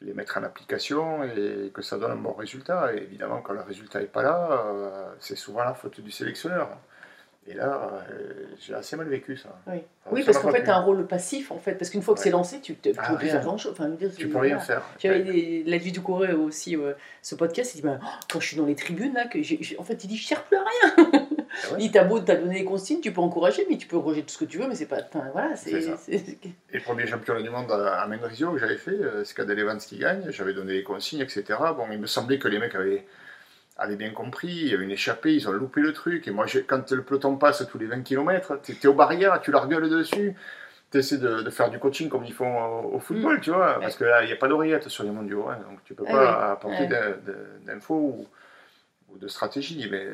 les 0.00 0.12
mettre 0.14 0.36
en 0.38 0.42
application 0.42 1.24
et 1.24 1.70
que 1.72 1.82
ça 1.82 1.96
donne 1.98 2.12
un 2.12 2.16
bon 2.16 2.32
résultat. 2.32 2.94
Et 2.94 2.98
évidemment, 2.98 3.40
quand 3.42 3.54
le 3.54 3.62
résultat 3.62 4.00
n'est 4.00 4.06
pas 4.06 4.22
là, 4.22 4.62
euh, 4.66 5.06
c'est 5.20 5.36
souvent 5.36 5.64
la 5.64 5.74
faute 5.74 6.00
du 6.00 6.10
sélectionneur. 6.10 6.68
Et 7.48 7.54
là, 7.54 8.04
j'ai 8.58 8.74
assez 8.74 8.96
mal 8.96 9.06
vécu 9.06 9.36
ça. 9.36 9.50
Oui. 9.68 9.74
Enfin, 9.76 10.10
Oui, 10.10 10.22
ça 10.24 10.32
parce 10.32 10.38
qu'en 10.44 10.50
fait, 10.50 10.64
tu 10.64 10.68
as 10.70 10.76
un 10.76 10.80
rôle 10.80 11.06
passif, 11.06 11.52
en 11.52 11.58
fait, 11.60 11.74
parce 11.76 11.90
qu'une 11.90 12.02
fois 12.02 12.14
que 12.14 12.18
Ouais. 12.18 12.24
c'est 12.24 12.30
lancé, 12.30 12.60
tu 12.60 12.72
ne 12.72 12.76
peux 12.76 12.92
Ah, 12.98 13.06
plus 13.06 13.14
rien. 13.14 13.32
faire 13.34 13.42
grand-chose. 13.44 13.70
Enfin, 13.70 13.88
Tu 14.18 14.28
peux 14.28 14.38
rien 14.38 14.58
faire. 14.58 14.82
J'avais 14.98 15.62
du 15.78 16.00
coureur 16.02 16.40
aussi, 16.40 16.76
euh, 16.76 16.94
ce 17.22 17.36
podcast, 17.36 17.72
il 17.76 17.82
dit 17.82 17.86
bah, 17.86 18.00
oh, 18.02 18.06
quand 18.28 18.40
je 18.40 18.48
suis 18.48 18.56
dans 18.56 18.66
les 18.66 18.74
tribunes, 18.74 19.14
là, 19.14 19.26
que 19.28 19.38
en 19.78 19.84
fait, 19.84 20.02
il 20.02 20.08
dit 20.08 20.16
je 20.16 20.26
sers 20.26 20.42
plus 20.42 20.56
à 20.56 20.64
rien. 20.64 21.25
Ah 21.64 21.72
ouais. 21.72 21.78
Il 21.80 21.90
t'as 21.90 22.04
beau 22.04 22.20
t'as 22.20 22.36
donné 22.36 22.58
les 22.58 22.64
consignes, 22.64 23.00
tu 23.00 23.12
peux 23.12 23.20
encourager, 23.20 23.66
mais 23.70 23.76
tu 23.78 23.86
peux 23.86 23.96
encourager 23.96 24.22
tout 24.22 24.30
ce 24.30 24.38
que 24.38 24.44
tu 24.44 24.58
veux, 24.58 24.68
mais 24.68 24.74
c'est 24.74 24.86
pas. 24.86 24.98
Voilà, 25.32 25.56
c'est. 25.56 25.70
Et 26.72 26.80
premier 26.80 27.06
championnat 27.06 27.42
du 27.42 27.50
monde 27.50 27.70
à 27.72 28.00
à 28.02 28.06
Mendrisio 28.06 28.52
que 28.52 28.58
j'avais 28.58 28.76
fait, 28.76 28.90
euh, 28.92 29.24
c'est 29.24 29.34
Cadel 29.36 29.58
Evans 29.58 29.78
qui 29.78 29.98
gagne, 29.98 30.26
j'avais 30.30 30.52
donné 30.54 30.74
les 30.74 30.82
consignes, 30.82 31.20
etc. 31.20 31.44
Bon, 31.76 31.86
il 31.90 31.98
me 31.98 32.06
semblait 32.06 32.38
que 32.38 32.48
les 32.48 32.58
mecs 32.58 32.74
avaient, 32.74 33.06
avaient 33.78 33.96
bien 33.96 34.10
compris, 34.10 34.48
il 34.48 34.68
y 34.68 34.74
avait 34.74 34.84
une 34.84 34.90
échappée, 34.90 35.34
ils 35.34 35.48
ont 35.48 35.52
loupé 35.52 35.80
le 35.80 35.92
truc. 35.92 36.28
Et 36.28 36.30
moi, 36.30 36.46
quand 36.66 36.90
le 36.92 37.02
peloton 37.02 37.36
passe 37.36 37.66
tous 37.70 37.78
les 37.78 37.86
20 37.86 38.02
km, 38.02 38.60
tu 38.62 38.72
es 38.72 38.86
aux 38.86 38.94
barrières, 38.94 39.40
tu 39.40 39.50
leur 39.50 39.66
gueules 39.68 39.88
dessus. 39.88 40.34
tu 40.92 40.98
essaies 40.98 41.18
de, 41.18 41.42
de 41.42 41.50
faire 41.50 41.68
du 41.70 41.78
coaching 41.78 42.08
comme 42.08 42.24
ils 42.24 42.32
font 42.32 42.82
au, 42.84 42.94
au 42.96 43.00
football, 43.00 43.40
tu 43.40 43.50
vois, 43.50 43.80
parce 43.80 43.96
que 43.96 44.04
là, 44.04 44.22
il 44.22 44.26
n'y 44.26 44.32
a 44.32 44.36
pas 44.36 44.48
d'oreillette 44.48 44.88
sur 44.88 45.04
les 45.04 45.10
mondiaux, 45.10 45.48
hein, 45.48 45.58
donc 45.68 45.80
tu 45.84 45.94
peux 45.94 46.04
Ah 46.08 46.12
pas 46.12 46.52
apporter 46.52 46.86
d'in- 46.86 47.16
d'infos 47.66 47.94
ou, 47.94 48.28
ou 49.12 49.18
de 49.18 49.26
stratégie, 49.28 49.88
mais 49.90 50.06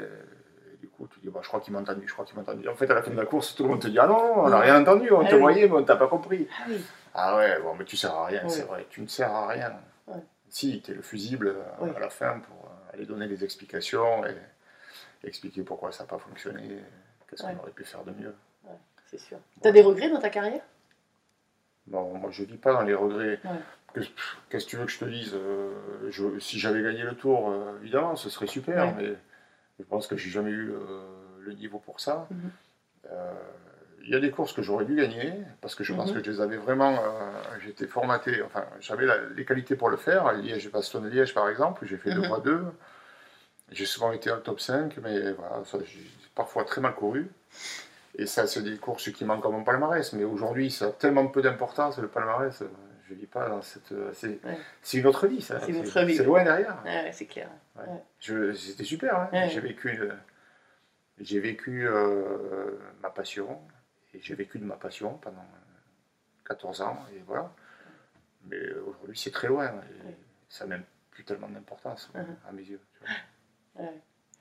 coup, 1.06 1.12
tu 1.14 1.20
dis, 1.20 1.28
bah, 1.28 1.40
je 1.42 1.48
crois 1.48 1.60
qu'il 1.60 1.72
m'a 1.72 1.80
entendu, 1.80 2.06
je 2.06 2.12
crois 2.12 2.24
qu'il 2.24 2.36
m'a 2.36 2.42
entendu. 2.42 2.68
En 2.68 2.74
fait, 2.74 2.90
à 2.90 2.94
la 2.94 3.02
fin 3.02 3.10
de 3.10 3.16
la 3.16 3.26
course, 3.26 3.54
tout 3.54 3.64
le 3.64 3.70
monde 3.70 3.80
te 3.82 3.88
dit, 3.88 3.98
ah 3.98 4.06
non, 4.06 4.18
non, 4.18 4.42
on 4.44 4.48
n'a 4.48 4.58
Mm. 4.58 4.60
rien 4.60 4.80
entendu, 4.80 5.10
on 5.12 5.20
Ah 5.24 5.28
te 5.28 5.34
oui. 5.34 5.40
voyait, 5.40 5.68
mais 5.68 5.74
on 5.76 5.84
t'a 5.84 5.96
pas 5.96 6.06
compris. 6.08 6.46
Ah 6.60 6.64
oui. 6.68 6.84
Ah 7.14 7.36
ouais, 7.36 7.60
bon, 7.60 7.74
mais 7.74 7.84
tu 7.84 7.96
sers 7.96 8.14
à 8.14 8.26
rien, 8.26 8.48
c'est 8.48 8.62
vrai, 8.62 8.86
tu 8.88 9.00
ne 9.02 9.06
sers 9.08 9.30
à 9.30 9.48
rien. 9.48 9.72
Si, 10.48 10.80
tu 10.82 10.90
es 10.92 10.94
le 10.94 11.02
fusible 11.02 11.48
euh, 11.48 11.92
à 11.96 11.98
la 11.98 12.10
fin 12.10 12.38
pour 12.40 12.66
euh, 12.66 12.94
aller 12.94 13.06
donner 13.06 13.26
des 13.26 13.42
explications 13.42 14.24
et 14.26 14.34
expliquer 15.24 15.62
pourquoi 15.62 15.92
ça 15.92 16.04
n'a 16.04 16.08
pas 16.08 16.18
fonctionné, 16.18 16.78
qu'est-ce 17.28 17.42
qu'on 17.42 17.56
aurait 17.58 17.70
pu 17.70 17.84
faire 17.84 18.04
de 18.04 18.10
mieux. 18.12 18.34
C'est 19.06 19.18
sûr. 19.18 19.38
T'as 19.62 19.72
des 19.72 19.80
regrets 19.82 20.10
dans 20.10 20.20
ta 20.20 20.28
carrière? 20.30 20.60
Bon, 21.86 22.14
moi 22.18 22.30
je 22.30 22.44
vis 22.44 22.56
pas 22.58 22.72
dans 22.72 22.82
les 22.82 22.94
regrets. 22.94 23.40
Qu'est-ce 24.48 24.64
que 24.64 24.70
tu 24.70 24.76
veux 24.76 24.84
que 24.86 24.92
je 24.92 24.98
te 24.98 25.04
dise 25.04 25.32
euh, 25.34 25.72
je- 26.10 26.38
Si 26.38 26.58
j'avais 26.58 26.82
gagné 26.82 27.02
le 27.02 27.14
tour, 27.14 27.52
évidemment, 27.82 28.16
ce 28.16 28.30
serait 28.30 28.46
super, 28.46 28.94
mais 28.94 29.14
je 29.78 29.84
pense 29.84 30.06
que 30.06 30.16
j'ai 30.16 30.30
jamais 30.30 30.50
eu 30.50 30.70
euh, 30.72 31.02
le 31.40 31.52
niveau 31.54 31.78
pour 31.78 32.00
ça. 32.00 32.26
Mhm. 32.30 32.50
Euh, 33.10 33.32
Il 34.04 34.10
y 34.10 34.16
a 34.16 34.20
des 34.20 34.32
courses 34.32 34.52
que 34.52 34.62
j'aurais 34.62 34.84
dû 34.84 34.96
gagner, 34.96 35.32
parce 35.60 35.76
que 35.76 35.84
je 35.84 35.92
pense 35.94 36.10
Mhm. 36.10 36.18
que 36.18 36.24
je 36.24 36.30
les 36.32 36.40
avais 36.40 36.56
vraiment. 36.56 36.92
euh, 37.04 37.30
J'étais 37.64 37.86
formaté, 37.86 38.42
enfin, 38.42 38.64
j'avais 38.80 39.06
les 39.36 39.44
qualités 39.44 39.76
pour 39.76 39.90
le 39.90 39.96
faire. 39.96 40.32
Liège, 40.32 40.70
Bastogne-Liège, 40.72 41.32
par 41.34 41.48
exemple, 41.48 41.86
j'ai 41.86 41.96
fait 41.96 42.10
Mhm. 42.10 42.22
2 42.22 42.28
x 42.28 42.42
2. 42.42 42.64
J'ai 43.70 43.86
souvent 43.86 44.10
été 44.10 44.30
en 44.32 44.40
top 44.40 44.58
5, 44.60 44.98
mais 44.98 45.30
voilà, 45.32 45.62
j'ai 45.84 46.10
parfois 46.34 46.64
très 46.64 46.80
mal 46.80 46.94
couru. 46.96 47.30
Et 48.16 48.26
ça, 48.26 48.46
c'est 48.48 48.62
des 48.62 48.76
courses 48.76 49.10
qui 49.12 49.24
manquent 49.24 49.46
à 49.46 49.50
mon 49.50 49.62
palmarès. 49.62 50.12
Mais 50.14 50.24
aujourd'hui, 50.24 50.70
ça 50.72 50.86
a 50.86 50.90
tellement 50.90 51.28
peu 51.28 51.40
d'importance, 51.40 51.96
le 51.98 52.08
palmarès. 52.08 52.62
Je 53.08 53.14
ne 53.14 53.18
vis 53.18 53.26
pas 53.26 53.48
dans 53.48 53.62
cette. 53.62 53.92
euh, 53.92 54.10
C'est 54.12 54.40
Ouais. 54.44 54.58
une 55.00 55.06
autre 55.06 55.26
vie, 55.26 55.42
ça. 55.42 55.60
C'est 55.60 55.70
une 55.72 55.78
autre 55.78 56.02
vie. 56.02 56.16
C'est 56.16 56.24
loin 56.24 56.44
derrière. 56.44 56.82
Ouais, 56.84 57.10
c'est 57.12 57.26
clair. 57.26 57.48
C'était 58.20 58.84
super. 58.84 59.16
hein. 59.32 59.48
J'ai 59.48 59.60
vécu, 59.60 59.98
j'ai 61.18 61.40
vécu 61.40 61.86
euh, 61.88 62.78
ma 63.02 63.10
passion. 63.10 63.60
Et 64.14 64.20
j'ai 64.20 64.34
vécu 64.34 64.58
de 64.58 64.64
ma 64.64 64.76
passion 64.76 65.16
pendant 65.18 65.38
euh, 65.40 66.44
14 66.46 66.82
ans. 66.82 66.98
Et 67.14 67.20
voilà. 67.26 67.50
Mais 68.44 68.58
aujourd'hui, 68.86 69.18
c'est 69.18 69.30
très 69.30 69.48
loin. 69.48 69.72
Ça 70.48 70.66
n'a 70.66 70.76
même 70.76 70.84
plus 71.10 71.24
tellement 71.24 71.48
d'importance, 71.48 72.10
Mhm. 72.14 72.36
à 72.48 72.52
mes 72.52 72.62
yeux. 72.62 72.80
tu 72.94 73.00
vois. 73.76 73.86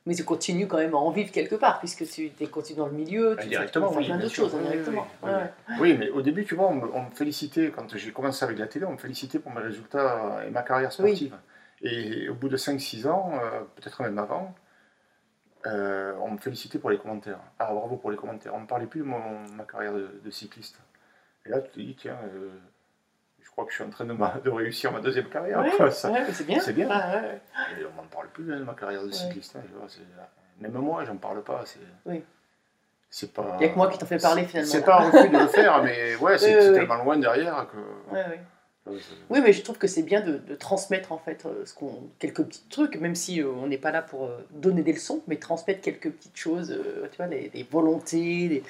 Mais 0.08 0.16
tu 0.16 0.24
continues 0.24 0.68
quand 0.68 0.78
même 0.78 0.96
à 0.96 0.98
en 0.98 1.12
vivre 1.12 1.32
quelque 1.32 1.56
part, 1.56 1.78
puisque 1.80 2.10
tu 2.10 2.32
es 2.40 2.48
continues 2.48 2.80
dans 2.80 2.88
le 2.88 2.94
milieu, 2.94 3.36
tu 3.40 3.46
Indirectement, 3.46 3.90
fais 3.90 3.98
oui, 3.98 4.06
plein 4.06 4.16
bien 4.16 4.24
d'autres 4.24 4.36
choses 4.36 4.54
oui, 4.56 4.62
indirectement. 4.62 5.06
oui, 5.24 5.30
Ouais, 5.30 5.36
oui. 5.36 5.42
ouais. 5.44 5.76
Oui, 5.80 5.98
mais 5.98 6.10
au 6.10 6.22
début, 6.24 6.44
tu 6.44 6.56
vois, 6.56 6.70
on 6.70 6.76
me, 6.76 6.88
on 6.94 7.04
me 7.04 7.12
félicitait, 7.12 7.72
quand 7.76 7.96
j'ai 7.96 8.12
commencé 8.12 8.44
avec 8.44 8.58
la 8.58 8.68
télé, 8.68 8.86
on 8.86 8.94
me 8.94 8.98
félicitait 8.98 9.38
pour 9.40 9.52
mes 9.54 9.62
résultats 9.62 10.42
et 10.48 10.50
ma 10.50 10.64
carrière 10.64 10.92
sportive. 10.92 11.36
Et 11.84 12.30
au 12.30 12.34
bout 12.34 12.50
de 12.50 12.58
5-6 12.58 13.06
ans, 13.08 13.32
euh, 13.44 13.62
peut-être 13.76 14.02
même 14.02 14.18
avant, 14.18 14.56
euh, 15.68 16.14
on 16.22 16.32
me 16.32 16.38
félicitait 16.38 16.80
pour 16.80 16.90
les 16.90 16.98
commentaires. 16.98 17.40
Ah, 17.60 17.72
bravo 17.74 17.98
pour 17.98 18.12
les 18.12 18.18
commentaires. 18.18 18.54
On 18.56 18.58
ne 18.58 18.64
me 18.64 18.68
parlait 18.68 18.88
plus 18.88 19.02
de 19.02 19.06
mon- 19.06 19.48
ma 19.56 19.64
carrière 19.64 19.94
de, 19.94 20.20
de 20.24 20.32
cycliste. 20.32 20.80
Et 21.46 21.50
là, 21.50 21.62
tu 21.62 21.72
te 21.72 21.80
dis, 21.80 21.96
tiens, 21.96 22.18
euh, 22.34 22.50
je 23.52 23.54
crois 23.54 23.66
que 23.66 23.72
je 23.72 23.76
suis 23.76 23.84
en 23.84 23.90
train 23.90 24.06
de, 24.06 24.14
ma- 24.14 24.40
de 24.44 24.50
réussir 24.50 24.94
ma 24.94 25.02
deuxième 25.02 25.28
carrière. 25.28 25.60
Ouais, 25.60 25.92
c'est 25.92 26.46
bien. 26.46 26.60
C'est 26.62 26.72
bien. 26.72 26.88
Ah, 26.90 27.18
ouais, 27.22 27.42
on 27.92 28.02
m'en 28.02 28.08
parle 28.08 28.30
plus 28.30 28.52
hein, 28.54 28.60
de 28.60 28.64
ma 28.64 28.74
carrière 28.74 29.04
de 29.04 29.12
cycliste. 29.12 29.58
hein, 29.58 29.62
vois, 29.76 29.88
même 30.62 30.72
moi, 30.72 31.04
j'en 31.04 31.18
parle 31.18 31.44
pas. 31.44 31.64
C'est, 31.66 31.80
Oui. 32.06 32.24
c'est 33.10 33.34
pas. 33.34 33.58
Il 33.60 33.64
y 33.64 33.70
a 33.70 33.70
que 33.74 33.76
moi 33.76 33.90
qui 33.90 33.98
t'en 33.98 34.06
fais 34.06 34.20
parler, 34.20 34.46
finalement. 34.46 34.72
C'est 34.72 34.86
pas 34.86 35.02
un 35.02 35.10
refus 35.10 35.28
de 35.30 35.38
le 35.38 35.48
faire, 35.48 35.84
mais 35.84 36.16
ouais, 36.16 36.38
c'est, 36.38 36.46
Oui, 36.56 36.62
c'est 36.62 36.70
oui, 36.70 36.76
tellement 36.76 37.04
loin 37.04 37.18
derrière 37.18 37.68
que. 37.70 37.78
Oui, 39.30 39.42
mais 39.44 39.52
je 39.54 39.62
trouve 39.64 39.78
que 39.78 39.86
c'est 39.88 40.02
bien 40.02 40.22
de, 40.22 40.38
de 40.38 40.56
transmettre 40.56 41.12
en 41.12 41.18
fait 41.20 41.46
euh, 41.46 41.66
ce 41.66 41.74
qu'on, 41.74 42.10
quelques 42.20 42.44
petits 42.44 42.66
trucs, 42.70 42.96
même 43.00 43.14
si 43.16 43.42
euh, 43.42 43.48
on 43.50 43.68
n'est 43.68 43.78
pas 43.78 43.92
là 43.92 44.02
pour 44.02 44.26
euh, 44.26 44.40
donner 44.50 44.82
des 44.82 44.94
leçons, 44.94 45.22
mais 45.28 45.36
transmettre 45.36 45.82
quelques 45.82 46.10
petites 46.10 46.36
choses, 46.38 46.76
tu 47.12 47.18
vois, 47.18 47.28
les, 47.28 47.52
les 47.54 47.64
volontés, 47.64 48.48
les- 48.48 48.64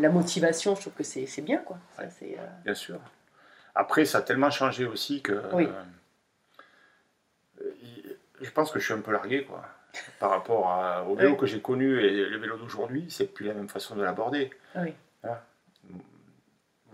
la 0.00 0.08
motivation, 0.08 0.74
je 0.74 0.80
trouve 0.80 0.94
que 0.94 1.04
c'est, 1.04 1.26
c'est 1.26 1.42
bien, 1.42 1.58
quoi. 1.58 1.76
Ça, 1.96 2.02
euh, 2.02 2.26
Bien 2.64 2.74
sûr. 2.74 2.98
Après, 3.74 4.04
ça 4.04 4.18
a 4.18 4.22
tellement 4.22 4.50
changé 4.50 4.84
aussi 4.84 5.22
que. 5.22 5.40
Oui. 5.54 5.66
euh, 7.60 7.64
je 8.40 8.50
pense 8.50 8.70
que 8.70 8.78
je 8.78 8.84
suis 8.84 8.94
un 8.94 9.00
peu 9.00 9.12
largué, 9.12 9.44
quoi. 9.44 9.64
Par 10.18 10.30
rapport 10.30 10.68
à- 10.70 11.04
au 11.04 11.14
vélo 11.14 11.32
Oui. 11.32 11.36
que 11.38 11.46
j'ai 11.46 11.60
connu 11.60 12.00
et 12.00 12.10
le 12.28 12.38
vélo 12.38 12.56
d'aujourd'hui, 12.56 13.06
c'est 13.10 13.26
plus 13.26 13.46
la 13.46 13.54
même 13.54 13.68
façon 13.68 13.94
de 13.96 14.02
l'aborder. 14.02 14.50
oui. 14.76 14.94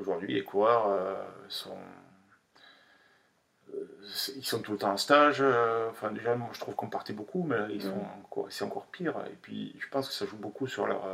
Aujourd'hui, 0.00 0.32
les 0.34 0.44
coureurs 0.44 0.86
euh, 0.88 1.14
sont. 1.48 1.76
euh, 3.74 3.84
Ils 4.36 4.44
sont 4.44 4.62
tout 4.62 4.70
le 4.72 4.78
temps 4.78 4.92
en 4.92 4.96
stage. 4.96 5.42
Enfin, 5.90 6.12
déjà, 6.12 6.36
moi, 6.36 6.48
je 6.52 6.60
trouve 6.60 6.74
qu'on 6.76 6.88
partait 6.88 7.12
beaucoup, 7.12 7.42
mais 7.42 7.56
ils 7.70 7.82
sont 7.82 8.06
c'est 8.48 8.64
encore 8.64 8.86
pire. 8.86 9.14
Et 9.26 9.34
puis, 9.42 9.74
je 9.80 9.88
pense 9.88 10.06
que 10.08 10.14
ça 10.14 10.24
joue 10.26 10.36
beaucoup 10.36 10.68
sur 10.68 10.86
leur, 10.86 11.04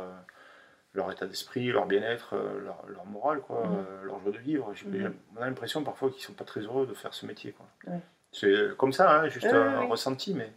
leur 0.95 1.11
état 1.11 1.25
d'esprit, 1.25 1.67
leur 1.71 1.85
bien-être, 1.85 2.35
euh, 2.35 2.59
leur, 2.63 2.83
leur 2.87 3.05
morale, 3.05 3.41
quoi, 3.41 3.65
Mhm. 3.65 3.75
euh, 3.77 4.03
leur 4.05 4.19
joie 4.21 4.31
de 4.31 4.37
vivre. 4.37 4.73
Mhm. 4.85 5.13
On 5.37 5.41
a 5.41 5.45
l'impression 5.45 5.83
parfois 5.83 6.09
qu'ils 6.09 6.23
sont 6.23 6.33
pas 6.33 6.45
très 6.45 6.61
heureux 6.61 6.87
de 6.87 6.93
faire 6.93 7.13
ce 7.13 7.25
métier. 7.25 7.51
Quoi. 7.51 7.65
Ouais. 7.93 7.99
C'est 8.31 8.75
comme 8.77 8.93
ça, 8.93 9.11
hein, 9.21 9.27
juste 9.29 9.45
Ouais, 9.45 9.53
un 9.53 9.81
ouais, 9.81 9.87
ressenti, 9.87 10.33
mais 10.33 10.51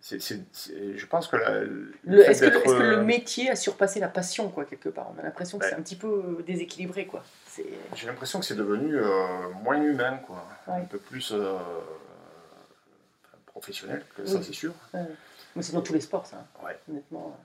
c'est, 0.00 0.20
c'est- 0.20 0.44
c'est- 0.52 0.96
je 0.98 1.06
pense 1.06 1.28
que 1.28 1.36
la- 1.36 1.60
le, 1.62 1.94
est-ce, 2.28 2.40
que, 2.40 2.46
d'être, 2.46 2.64
est-ce 2.64 2.74
que 2.74 2.82
le 2.82 2.98
euh, 2.98 3.04
métier 3.04 3.48
a 3.50 3.56
surpassé 3.56 4.00
la 4.00 4.08
passion, 4.08 4.48
quoi, 4.50 4.64
quelque 4.64 4.88
part? 4.88 5.10
On 5.14 5.18
a 5.18 5.22
l'impression 5.22 5.58
que 5.58 5.66
c'est 5.66 5.74
un 5.74 5.82
petit 5.82 5.96
peu 5.96 6.08
euh, 6.38 6.42
déséquilibré, 6.42 7.06
quoi. 7.06 7.22
C'est... 7.46 7.66
J'ai 7.94 8.06
l'impression 8.06 8.38
que 8.40 8.44
c'est 8.44 8.56
devenu 8.56 8.96
euh, 8.96 9.48
moins 9.62 9.80
humain, 9.80 10.18
quoi. 10.26 10.46
Un 10.66 10.80
peu 10.82 10.98
plus 10.98 11.32
euh, 11.32 11.56
professionnel, 13.46 14.04
que 14.16 14.24
ça 14.26 14.38
Oui. 14.38 14.44
c'est 14.44 14.52
sûr. 14.52 14.72
Mais 15.56 15.62
c'est 15.62 15.72
dans 15.72 15.82
tous 15.82 15.92
les 15.94 16.00
sports, 16.00 16.26
ça, 16.26 16.38
hein, 16.38 16.64
Ouais. 16.66 16.78
honnêtement. 16.90 17.38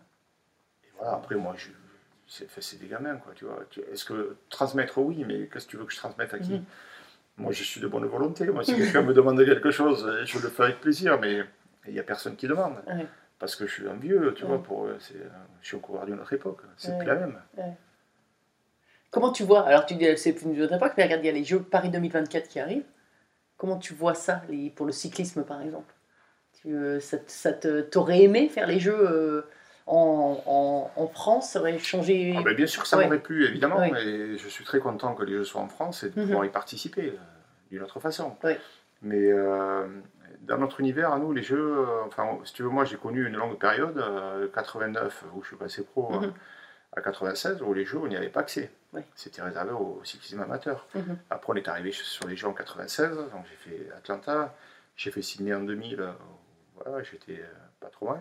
Et 0.84 0.88
voilà, 0.98 1.14
après 1.14 1.36
moi, 1.36 1.54
je, 1.56 1.70
c'est, 2.30 2.80
des 2.80 2.88
gamins, 2.88 3.18
quoi, 3.18 3.34
tu 3.36 3.46
vois. 3.46 3.60
Est-ce 3.92 4.06
que 4.06 4.38
transmettre, 4.50 5.00
oui, 5.00 5.26
mais 5.28 5.48
qu'est-ce 5.48 5.66
que 5.66 5.72
tu 5.72 5.78
veux 5.78 5.86
que 5.86 5.92
je 5.92 5.98
transmette 5.98 6.34
à 6.34 6.40
qui 6.40 6.54
Mhm. 6.54 6.64
Moi, 7.38 7.52
je 7.54 7.64
suis 7.64 7.80
de 7.82 7.88
bonne 7.88 8.06
volonté. 8.06 8.46
Moi, 8.48 8.64
si 8.64 8.76
quelqu'un 8.78 9.02
me 9.02 9.14
demande 9.14 9.44
quelque 9.44 9.72
chose, 9.72 10.06
euh, 10.06 10.26
je 10.26 10.40
le 10.40 10.50
fais 10.50 10.64
avec 10.64 10.82
plaisir, 10.82 11.20
mais 11.20 11.44
il 11.88 11.94
n'y 11.94 12.00
a 12.00 12.04
personne 12.04 12.36
qui 12.36 12.48
demande. 12.48 12.76
Ouais. 12.88 13.08
Parce 13.40 13.56
que 13.56 13.66
je 13.66 13.72
suis 13.74 13.88
un 13.88 13.96
vieux, 13.96 14.34
tu 14.36 14.44
Ouais. 14.44 14.50
vois, 14.50 14.64
pour 14.64 14.88
c'est, 15.00 15.16
euh, 15.16 15.30
je 15.62 15.68
suis 15.68 15.78
un 15.78 15.80
coureur 15.80 16.06
d'une 16.06 16.20
autre 16.20 16.34
époque. 16.34 16.62
C'est 16.78 16.92
Ouais. 16.92 16.98
plus 16.98 17.08
la 17.08 17.16
même. 17.16 17.40
Comment 19.12 19.32
tu 19.32 19.44
vois 19.44 19.66
Alors, 19.66 19.86
tu 19.86 19.96
dis, 19.96 20.06
c'est 20.18 20.34
plus 20.34 20.46
une 20.46 20.62
autre 20.62 20.76
époque, 20.76 20.94
mais 20.98 21.04
regarde, 21.06 21.24
il 21.24 21.28
y 21.28 21.30
a 21.30 21.34
les 21.34 21.44
Jeux 21.44 21.62
Paris 21.64 21.90
2024 21.90 22.48
qui 22.48 22.60
arrivent. 22.60 22.86
Comment 23.58 23.78
tu 23.78 23.94
vois 23.94 24.14
ça, 24.14 24.44
les, 24.50 24.70
pour 24.70 24.86
le 24.86 24.92
cyclisme, 24.92 25.44
par 25.44 25.62
exemple? 25.62 25.94
Tu, 26.62 26.76
euh, 26.76 27.00
ça, 27.00 27.18
ça 27.26 27.54
t'aurais 27.54 28.22
aimé 28.24 28.50
faire 28.50 28.68
les 28.68 28.80
Jeux 28.80 28.96
euh, 29.00 29.42
en, 29.90 30.42
en, 30.46 30.92
en 30.96 31.08
France 31.08 31.52
Ça 31.52 31.60
aurait 31.60 31.78
changé 31.80 32.36
Ah 32.38 32.42
ben, 32.44 32.56
bien 32.56 32.68
sûr 32.68 32.84
que 32.84 32.88
ça 32.88 32.98
Ouais. 32.98 33.06
m'aurait 33.06 33.20
plu, 33.20 33.46
évidemment, 33.46 33.78
Ouais. 33.80 33.92
et 34.06 34.38
je 34.38 34.48
suis 34.48 34.64
très 34.64 34.80
content 34.80 35.16
que 35.16 35.24
les 35.24 35.34
Jeux 35.34 35.44
soient 35.44 35.62
en 35.62 35.68
France 35.68 36.04
et 36.04 36.10
de 36.12 36.20
Mhm. 36.20 36.28
pouvoir 36.28 36.46
y 36.46 36.50
participer 36.50 37.08
euh, 37.10 37.18
d'une 37.72 37.82
autre 37.82 38.00
façon. 38.00 38.36
Ouais. 38.44 38.60
Mais 39.02 39.32
euh, 39.32 39.88
dans 40.42 40.58
notre 40.58 40.80
univers, 40.80 41.12
à 41.14 41.18
nous, 41.20 41.32
les 41.34 41.44
Jeux, 41.44 41.78
euh, 41.80 42.04
enfin, 42.06 42.38
si 42.44 42.54
tu 42.54 42.64
veux, 42.64 42.70
moi 42.70 42.86
j'ai 42.86 42.98
connu 42.98 43.26
une 43.26 43.36
longue 43.36 43.58
période, 43.58 43.98
euh, 43.98 44.48
89, 44.54 45.24
où 45.36 45.42
je 45.42 45.48
suis 45.48 45.56
passé 45.58 45.84
pro, 45.84 46.10
Mhm. 46.12 46.34
à 46.96 47.02
96, 47.02 47.62
où 47.62 47.74
les 47.74 47.86
Jeux, 47.86 47.98
on 48.00 48.08
n'y 48.08 48.16
avait 48.18 48.30
pas 48.30 48.42
accès. 48.42 48.72
C'était 49.16 49.42
réservé 49.44 49.72
au 49.72 50.02
cyclisme 50.04 50.42
amateur. 50.42 50.88
Mhm. 50.96 51.18
Après, 51.30 51.54
on 51.54 51.56
est 51.56 51.68
arrivé 51.68 51.92
sur 51.92 52.28
les 52.28 52.36
Jeux 52.36 52.48
en 52.48 52.54
96, 52.54 53.16
donc 53.16 53.46
j'ai 53.50 53.56
fait 53.72 53.92
Atlanta, 53.96 54.54
j'ai 54.96 55.12
fait 55.12 55.22
Sydney 55.22 55.54
en 55.54 55.62
2000, 55.62 56.00
euh, 56.02 56.12
voilà, 56.76 57.04
j'étais 57.04 57.42
pas 57.80 57.88
trop 57.88 58.08
loin. 58.08 58.20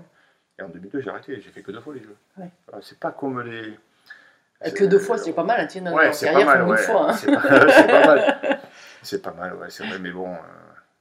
Et 0.59 0.63
en 0.63 0.69
2002, 0.69 1.01
j'ai 1.01 1.11
arrêté, 1.11 1.41
j'ai 1.41 1.51
fait 1.51 1.63
que 1.63 1.71
deux 1.71 1.81
fois 1.81 1.95
les 1.95 2.03
Jeux. 2.03 2.17
Ouais. 2.37 2.51
Voilà, 2.67 2.85
c'est 2.85 2.99
pas 2.99 3.13
comme 3.13 3.41
les. 3.43 3.79
Euh, 4.67 4.71
Que 4.71 4.85
deux 4.85 4.99
fois, 4.99 5.17
c'est 5.19 5.33
pas 5.33 5.45
mal. 5.45 5.67
tiens, 5.69 5.93
Ouais, 5.93 6.13
c'est 6.13 6.33
pas 6.33 6.45
mal, 6.45 6.63
ouais. 6.65 6.71
une 6.79 6.83
fois. 6.85 7.11
hein. 7.11 7.13
C'est 7.13 7.33
pas, 7.33 7.41
mal. 8.07 8.61
C'est 9.03 9.23
pas 9.23 9.33
mal, 9.33 9.55
ouais, 9.55 9.71
c'est 9.71 9.87
vrai, 9.87 10.01
mais 10.01 10.11
bon, 10.11 10.33
euh, 10.35 10.37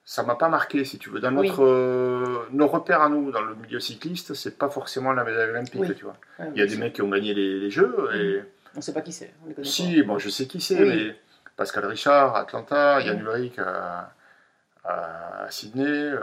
ça 0.05 0.21
m'a 0.21 0.35
pas 0.35 0.49
marqué, 0.49 0.85
si 0.85 0.99
tu 0.99 1.09
veux. 1.09 1.19
Dans 1.19 1.35
Oui. 1.35 1.47
notre, 1.49 1.63
euh, 1.65 2.45
nos 2.51 2.67
repères 2.67 3.01
à 3.01 3.09
nous, 3.09 3.31
dans 3.31 3.41
le 3.41 3.55
milieu 3.55 3.79
cycliste, 3.79 4.35
c'est 4.35 4.55
pas 4.59 4.69
forcément 4.69 5.11
la 5.13 5.23
médaille 5.23 5.49
olympique, 5.49 5.81
Oui. 5.81 5.95
tu 5.95 6.03
vois. 6.05 6.15
Il 6.53 6.59
y 6.59 6.61
a 6.61 6.67
des 6.67 6.77
mecs 6.77 6.93
qui 6.93 7.01
ont 7.01 7.09
gagné 7.09 7.33
les, 7.33 7.59
les 7.59 7.71
Jeux, 7.71 7.95
et 8.13 8.43
On 8.75 8.81
sait 8.81 8.93
pas 8.93 9.01
qui 9.01 9.11
c'est. 9.11 9.33
Si, 9.63 10.03
bon, 10.03 10.19
je 10.19 10.29
sais 10.29 10.45
qui 10.45 10.61
c'est, 10.61 10.79
mais 10.79 11.15
Pascal 11.55 11.85
Richard, 11.87 12.35
Atlanta, 12.35 13.01
Yann. 13.01 13.19
Ulrich 13.19 13.57
à, 13.57 14.11
à- 14.83 15.45
à 15.45 15.49
Sydney, 15.51 15.87
euh, 15.87 16.19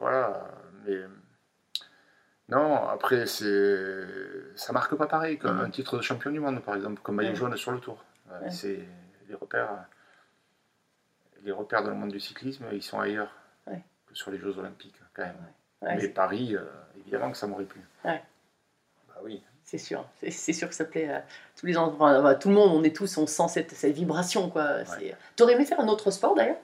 voilà. 0.00 0.48
Mais 0.86 0.96
non, 2.48 2.88
après, 2.88 3.26
c'est 3.26 4.06
ça 4.56 4.72
marque 4.72 4.94
pas 4.94 5.06
pareil 5.06 5.38
qu'un 5.38 5.64
Mhm. 5.64 5.70
titre 5.70 5.96
de 5.98 6.02
champion 6.02 6.30
du 6.30 6.40
monde, 6.40 6.62
par 6.62 6.76
exemple, 6.76 7.00
comme 7.02 7.16
maillot 7.16 7.34
jaune 7.34 7.56
sur 7.56 7.72
le 7.72 7.80
tour. 7.80 8.02
Ouais. 8.30 8.50
C'est 8.50 8.80
les 9.28 9.34
repères, 9.34 9.68
les 11.42 11.52
repères 11.52 11.82
dans 11.82 11.90
le 11.90 11.96
monde 11.96 12.10
du 12.12 12.20
cyclisme, 12.20 12.64
ils 12.72 12.82
sont 12.82 12.98
ailleurs 13.00 13.30
que 13.66 14.14
sur 14.14 14.30
les 14.30 14.38
Jeux 14.38 14.56
Olympiques, 14.58 14.96
quand 15.14 15.22
même. 15.22 15.36
Ouais, 15.82 15.94
mais 15.96 16.08
Paris, 16.08 16.56
euh, 16.56 16.64
évidemment 16.98 17.30
que 17.30 17.36
ça 17.36 17.46
m'aurait 17.46 17.64
plu. 17.66 17.80
Ouais. 18.04 18.22
Bah 19.08 19.16
oui. 19.22 19.44
C'est 19.64 19.76
sûr, 19.76 20.06
c'est 20.18 20.52
sûr 20.54 20.66
que 20.66 20.74
ça 20.74 20.86
plaît 20.86 21.10
à 21.12 21.24
tous 21.54 21.66
les. 21.66 21.76
Enfin, 21.76 22.24
à 22.24 22.34
tout 22.34 22.48
le 22.48 22.54
monde, 22.54 22.70
on 22.72 22.82
est 22.84 22.96
tous, 22.96 23.18
on 23.18 23.26
sent 23.26 23.48
cette, 23.48 23.72
cette 23.72 23.92
vibration. 23.94 24.48
quoi. 24.48 24.78
T'aurais 25.36 25.52
aimé 25.52 25.66
faire 25.66 25.78
un 25.80 25.88
autre 25.88 26.10
sport 26.10 26.34
d'ailleurs? 26.34 26.56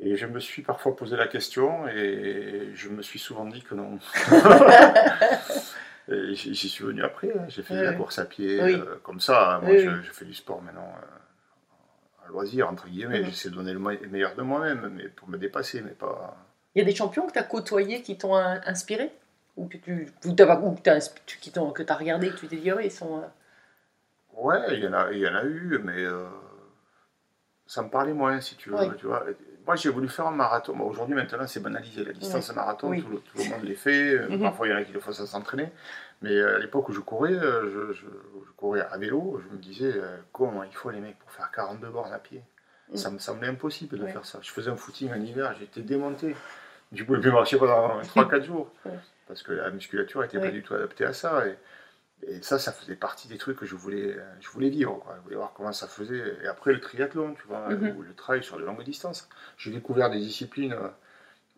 Et 0.00 0.16
je 0.16 0.26
me 0.26 0.40
suis 0.40 0.62
parfois 0.62 0.96
posé 0.96 1.16
la 1.16 1.28
question 1.28 1.86
et 1.88 2.70
je 2.74 2.88
me 2.88 3.00
suis 3.02 3.18
souvent 3.18 3.46
dit 3.46 3.62
que 3.62 3.74
non. 3.74 3.98
J'y 6.08 6.68
suis 6.68 6.84
venu 6.84 7.02
après, 7.02 7.30
hein. 7.30 7.46
j'ai 7.48 7.62
fait 7.62 7.74
de 7.76 7.82
la 7.82 7.94
course 7.94 8.18
à 8.18 8.26
pied, 8.26 8.62
Oui. 8.62 8.74
euh, 8.74 8.96
comme 9.02 9.20
ça. 9.20 9.60
Moi, 9.62 9.72
Oui, 9.72 9.78
je, 9.78 10.10
fais 10.12 10.26
du 10.26 10.34
sport 10.34 10.60
maintenant 10.60 10.92
euh, 10.98 12.26
à 12.26 12.28
loisir, 12.28 12.68
entre 12.68 12.88
guillemets. 12.88 13.20
Mhm. 13.20 13.26
J'essaie 13.26 13.48
de 13.48 13.54
donner 13.54 13.72
le 13.72 13.78
meilleur 13.78 14.34
de 14.34 14.42
moi-même, 14.42 14.92
mais 14.94 15.08
pour 15.08 15.28
me 15.28 15.38
dépasser, 15.38 15.80
mais 15.80 15.92
pas. 15.92 16.36
Il 16.74 16.80
y 16.80 16.82
a 16.82 16.84
des 16.84 16.94
champions 16.94 17.26
que 17.26 17.32
tu 17.32 17.38
as 17.38 17.44
côtoyés 17.44 18.02
qui 18.02 18.18
t'ont 18.18 18.34
inspiré? 18.34 19.12
Ou 19.56 19.68
que 19.68 19.76
tu 19.78 20.08
ou 20.24 20.34
tu- 20.34 21.38
qui 21.38 21.52
que 21.52 21.82
t'as 21.84 21.94
regardé 21.94 22.28
que 22.30 22.36
tu 22.36 22.48
t'es 22.48 22.56
dit, 22.56 22.72
ouais, 22.72 22.86
ils 22.86 22.90
sont. 22.90 23.18
euh, 23.18 23.26
Ouais, 24.34 24.76
il 24.76 24.82
y 24.82 24.88
en 24.88 24.92
a, 24.92 25.12
il 25.12 25.20
y 25.20 25.28
en 25.28 25.34
a 25.36 25.44
eu, 25.44 25.78
mais 25.82 26.04
ça 27.66 27.82
me 27.82 27.88
parlait 27.88 28.12
moins, 28.12 28.40
si 28.40 28.56
tu 28.56 28.70
veux. 28.70 28.96
Tu 28.96 29.06
vois. 29.06 29.24
Moi, 29.66 29.76
j'ai 29.76 29.88
voulu 29.88 30.08
faire 30.08 30.26
un 30.26 30.30
marathon. 30.32 30.76
Bon, 30.76 30.84
Aujourd'hui, 30.84 31.14
maintenant, 31.14 31.46
c'est 31.46 31.60
banalisé. 31.60 32.04
La 32.04 32.12
distance 32.12 32.54
marathon, 32.54 32.88
Oui. 32.90 33.02
tout, 33.02 33.08
le, 33.10 33.18
tout 33.18 33.38
le 33.38 33.44
monde 33.50 33.64
les 33.64 33.74
fait. 33.74 34.10
Euh, 34.14 34.28
Mhm. 34.28 34.40
Parfois, 34.42 34.66
il 34.68 34.70
y 34.70 34.74
en 34.74 34.76
a 34.78 34.82
qui 34.84 34.92
le 34.92 35.00
font 35.00 35.12
sans 35.12 35.26
s'entraîner. 35.26 35.70
Mais 36.22 36.32
euh, 36.32 36.56
à 36.56 36.58
l'époque 36.58 36.88
où 36.88 36.92
je 36.92 37.00
courais, 37.00 37.32
euh, 37.32 37.70
je, 37.88 37.92
je- 37.94 38.06
je 38.46 38.50
courais 38.56 38.82
à 38.82 38.96
vélo, 38.98 39.40
je 39.42 39.54
me 39.56 39.60
disais, 39.60 39.94
comment 40.32 40.62
il 40.64 40.72
faut 40.74 40.90
les 40.90 41.00
mecs 41.00 41.18
pour 41.18 41.30
faire 41.30 41.50
42 41.50 41.88
bornes 41.88 42.12
à 42.12 42.18
pied? 42.18 42.42
Mhm. 42.90 42.96
Ça 42.96 43.10
me 43.10 43.18
semblait 43.18 43.48
impossible 43.48 43.98
de 43.98 44.06
faire 44.06 44.24
ça. 44.24 44.38
Je 44.42 44.50
faisais 44.50 44.70
un 44.70 44.76
footing 44.76 45.10
en 45.12 45.20
hiver, 45.20 45.54
j'étais 45.58 45.80
démonté. 45.80 46.36
Je 46.92 47.00
ne 47.02 47.06
pouvais 47.06 47.20
plus 47.20 47.32
marcher 47.32 47.56
pendant 47.56 48.00
3-4 48.02 48.44
jours. 48.44 48.70
Parce 49.26 49.42
que 49.42 49.52
la 49.52 49.70
musculature 49.70 50.20
n'était 50.20 50.38
pas 50.38 50.50
du 50.50 50.62
tout 50.62 50.74
adaptée 50.74 51.04
à 51.06 51.12
ça. 51.14 51.46
Et, 51.46 51.56
et 52.28 52.42
ça, 52.42 52.58
ça 52.58 52.72
faisait 52.72 52.96
partie 52.96 53.28
des 53.28 53.38
trucs 53.38 53.58
que 53.58 53.66
je 53.66 53.74
voulais, 53.74 54.16
je 54.40 54.48
voulais 54.50 54.70
vivre. 54.70 54.98
Quoi. 55.00 55.14
Je 55.18 55.22
voulais 55.22 55.36
voir 55.36 55.52
comment 55.54 55.72
ça 55.72 55.86
faisait. 55.88 56.36
Et 56.42 56.46
après, 56.46 56.72
le 56.72 56.80
triathlon, 56.80 57.34
tu 57.34 57.46
vois, 57.46 57.68
Mhm. 57.70 57.96
ou 57.96 58.02
le 58.02 58.14
trail 58.14 58.42
sur 58.42 58.58
de 58.58 58.64
longues 58.64 58.82
distances. 58.84 59.28
J'ai 59.58 59.70
découvert 59.70 60.10
des 60.10 60.18
disciplines 60.20 60.72
euh, 60.72 60.88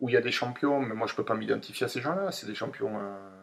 où 0.01 0.09
il 0.09 0.12
y 0.12 0.17
a 0.17 0.21
des 0.21 0.33
champions, 0.33 0.81
mais 0.81 0.95
moi, 0.95 1.07
je 1.07 1.12
ne 1.12 1.17
peux 1.17 1.25
pas 1.25 1.35
m'identifier 1.35 1.87
à 1.87 1.89
ces 1.89 2.01
gens-là. 2.01 2.33
C'est 2.33 2.47
des 2.47 2.55
champions. 2.55 2.99
euh, 3.01 3.36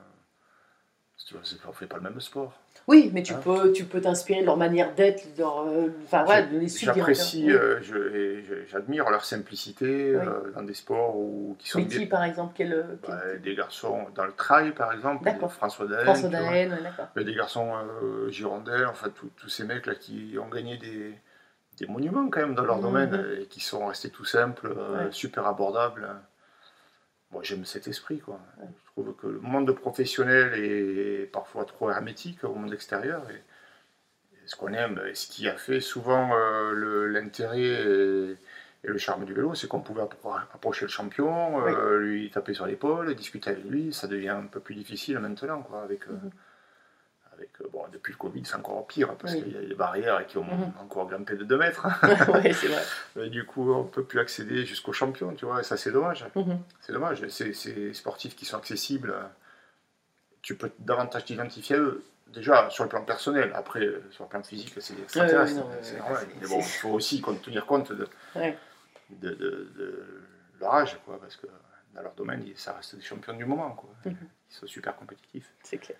on 1.35 1.67
ne 1.69 1.73
fait 1.73 1.87
pas 1.87 1.97
le 1.97 2.03
même 2.03 2.19
sport. 2.21 2.53
Oui, 2.87 3.09
mais 3.13 3.23
tu 3.23 3.33
Hein 3.33 3.39
peux 3.43 3.71
tu 3.71 3.85
peux 3.85 4.01
t'inspirer 4.01 4.41
de 4.41 4.45
leur 4.45 4.57
manière 4.57 4.93
d'être, 4.93 5.33
de 5.35 5.39
leur. 5.41 5.59
euh, 5.61 5.87
Enfin, 6.05 6.23
voilà, 6.25 6.41
de 6.43 6.57
les 6.57 6.67
suivre. 6.67 6.93
J'apprécie, 6.93 7.49
euh, 7.49 7.79
j'admire 8.69 9.09
leur 9.09 9.23
simplicité 9.23 9.85
euh, 10.15 10.51
dans 10.53 10.63
des 10.63 10.73
sports 10.73 11.15
où, 11.15 11.55
qui 11.59 11.69
sont 11.69 11.79
Mais 11.79 11.87
qui, 11.87 11.99
bien- 11.99 12.07
par 12.07 12.23
exemple 12.25 12.53
quel, 12.57 12.85
quel- 13.01 13.41
des 13.41 13.55
garçons 13.55 14.05
dans 14.15 14.25
le 14.25 14.33
trail, 14.33 14.71
par 14.73 14.91
exemple. 14.91 15.29
François 15.49 15.87
Daen. 15.87 16.03
François. 16.03 16.29
Daen, 16.29 16.49
ouais, 16.51 16.67
d'accord. 16.67 17.07
Mais 17.15 17.23
des 17.23 17.33
garçons 17.35 17.71
euh, 18.03 18.29
girondins, 18.29 18.87
enfin 18.89 19.07
tous 19.37 19.49
ces 19.49 19.63
mecs 19.63 19.85
là 19.85 19.95
qui 19.95 20.35
ont 20.37 20.49
gagné 20.49 20.77
des, 20.77 21.13
des 21.79 21.87
monuments 21.87 22.29
quand 22.29 22.41
même 22.41 22.55
dans 22.55 22.65
leur 22.65 22.77
Mhm. 22.77 22.81
domaine 22.83 23.13
euh, 23.13 23.41
et 23.43 23.45
qui 23.45 23.61
sont 23.61 23.85
restés 23.87 24.09
tout 24.09 24.25
simples, 24.25 24.67
Ouais. 24.67 25.07
super 25.11 25.47
abordables. 25.47 26.09
Moi 27.33 27.41
j'aime 27.43 27.65
cet 27.65 27.87
esprit 27.87 28.19
quoi. 28.19 28.39
Je 28.59 28.85
trouve 28.91 29.15
que 29.15 29.27
le 29.27 29.39
monde 29.39 29.71
professionnel 29.75 30.53
est 30.55 31.25
parfois 31.31 31.65
trop 31.65 31.89
hermétique 31.89 32.43
au 32.43 32.53
monde 32.55 32.73
extérieur 32.73 33.29
et, 33.31 33.35
et 34.33 34.47
ce 34.47 34.55
qu'on 34.55 34.73
aime, 34.73 35.01
et 35.09 35.15
ce 35.15 35.27
qui 35.27 35.47
a 35.47 35.55
fait 35.57 35.79
souvent 35.81 36.31
euh, 36.35 37.07
l'intérêt 37.07 37.61
et, 37.61 38.35
et 38.85 38.87
le 38.87 38.97
charme 38.97 39.25
du 39.25 39.33
vélo, 39.33 39.55
c'est 39.55 39.67
qu'on 39.67 39.81
pouvait 39.81 40.01
appro- 40.03 40.37
approcher 40.53 40.85
le 40.85 40.91
champion, 40.91 41.65
euh, 41.65 41.99
lui 41.99 42.29
taper 42.29 42.53
sur 42.53 42.65
l'épaule, 42.67 43.15
discuter 43.15 43.51
avec 43.51 43.63
lui. 43.65 43.93
Ça 43.93 44.07
devient 44.07 44.29
un 44.29 44.45
peu 44.47 44.59
plus 44.59 44.75
difficile 44.75 45.19
maintenant 45.19 45.61
quoi 45.63 45.83
avec. 45.83 46.07
euh, 46.07 46.13
Mhm. 46.13 46.31
Avec, 47.43 47.61
euh, 47.61 47.69
bon, 47.71 47.83
depuis 47.91 48.11
le 48.13 48.17
Covid, 48.17 48.43
c'est 48.45 48.55
encore 48.55 48.85
pire 48.87 49.15
parce 49.17 49.33
Oui. 49.33 49.43
qu'il 49.43 49.53
y 49.53 49.57
a 49.57 49.61
des 49.61 49.75
barrières 49.75 50.25
qui 50.25 50.37
ont 50.37 50.43
Mhm. 50.43 50.73
encore 50.79 51.07
grimpé 51.07 51.35
de 51.35 51.43
2 51.43 51.57
mètres. 51.57 51.85
ouais, 52.33 52.53
c'est 52.53 52.67
vrai. 52.67 52.83
Et 53.25 53.29
du 53.29 53.45
coup, 53.45 53.71
on 53.73 53.83
ne 53.83 53.87
peut 53.89 54.03
plus 54.03 54.19
accéder 54.19 54.65
jusqu'au 54.65 54.93
champion, 54.93 55.33
tu 55.33 55.45
vois, 55.45 55.59
et 55.61 55.63
ça 55.63 55.77
c'est 55.77 55.91
dommage. 55.91 56.25
Mhm. 56.35 56.59
C'est 56.81 56.93
dommage. 56.93 57.27
Ces 57.27 57.93
sportifs 57.93 58.35
qui 58.35 58.45
sont 58.45 58.57
accessibles, 58.57 59.11
euh, 59.11 59.23
tu 60.41 60.55
peux 60.55 60.71
davantage 60.79 61.25
t'identifier 61.25 61.75
à 61.75 61.79
eux. 61.79 62.03
Déjà 62.27 62.69
sur 62.71 62.83
le 62.83 62.89
plan 62.89 63.03
personnel, 63.03 63.51
après 63.53 63.85
euh, 63.85 64.01
sur 64.11 64.23
le 64.23 64.29
plan 64.29 64.41
physique, 64.41 64.73
c'est 64.79 64.97
extraterrestre, 64.99 65.61
c'est 65.81 65.97
normal. 65.97 66.25
Mais 66.41 66.47
bon, 66.47 66.57
il 66.59 66.63
faut 66.63 66.89
aussi 66.89 67.21
tenir 67.43 67.65
compte 67.65 67.91
de, 67.91 68.07
Ouais. 68.35 68.57
de, 69.11 69.29
de- 69.29 69.71
de 69.77 70.21
leur 70.59 70.73
âge, 70.73 70.97
quoi, 71.05 71.19
parce 71.19 71.35
que 71.35 71.45
dans 71.93 72.01
leur 72.01 72.13
domaine, 72.15 72.43
ça 72.55 72.73
reste 72.73 72.95
des 72.95 73.03
champions 73.03 73.33
du 73.33 73.45
moment, 73.45 73.71
quoi. 73.71 73.89
Mhm. 74.05 74.15
Ils 74.49 74.55
sont 74.55 74.65
super 74.65 74.95
compétitifs. 74.95 75.51
C'est 75.61 75.77
clair. 75.77 75.97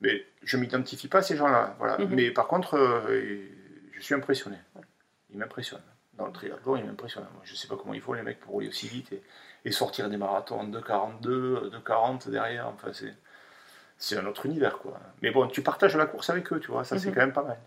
Mais 0.00 0.24
je 0.42 0.56
m'identifie 0.56 1.08
pas 1.08 1.18
à 1.18 1.22
ces 1.22 1.36
gens-là. 1.36 1.74
Voilà. 1.78 1.98
Mhm. 1.98 2.14
Mais 2.14 2.30
par 2.30 2.46
contre, 2.48 2.76
euh, 2.76 3.46
je 3.92 4.00
suis 4.00 4.14
impressionné. 4.14 4.56
Ils 5.30 5.38
m'impressionnent. 5.38 5.82
Dans 6.14 6.26
le 6.26 6.32
triathlon, 6.32 6.76
ils 6.76 6.84
m'impressionnent. 6.84 7.26
Je 7.44 7.54
sais 7.54 7.68
pas 7.68 7.76
comment 7.76 7.94
ils 7.94 8.00
font 8.00 8.12
les 8.14 8.22
mecs 8.22 8.40
pour 8.40 8.52
rouler 8.52 8.68
aussi 8.68 8.88
vite 8.88 9.12
et, 9.12 9.22
et 9.64 9.72
sortir 9.72 10.08
des 10.10 10.16
marathons 10.16 10.64
de 10.64 10.80
42, 10.80 11.70
de 11.70 11.78
40 11.78 12.28
derrière. 12.28 12.66
Enfin, 12.68 12.90
c'est, 13.98 14.16
un 14.18 14.26
autre 14.26 14.46
univers, 14.46 14.78
quoi. 14.78 14.98
Mais 15.22 15.30
bon, 15.30 15.46
tu 15.48 15.62
partages 15.62 15.96
la 15.96 16.06
course 16.06 16.30
avec 16.30 16.50
eux, 16.52 16.60
tu 16.60 16.70
vois. 16.70 16.84
Ça, 16.84 16.98
c'est 16.98 17.08
Mhm. 17.08 17.14
quand 17.14 17.20
même 17.20 17.32
pas 17.32 17.42
mal. 17.44 17.58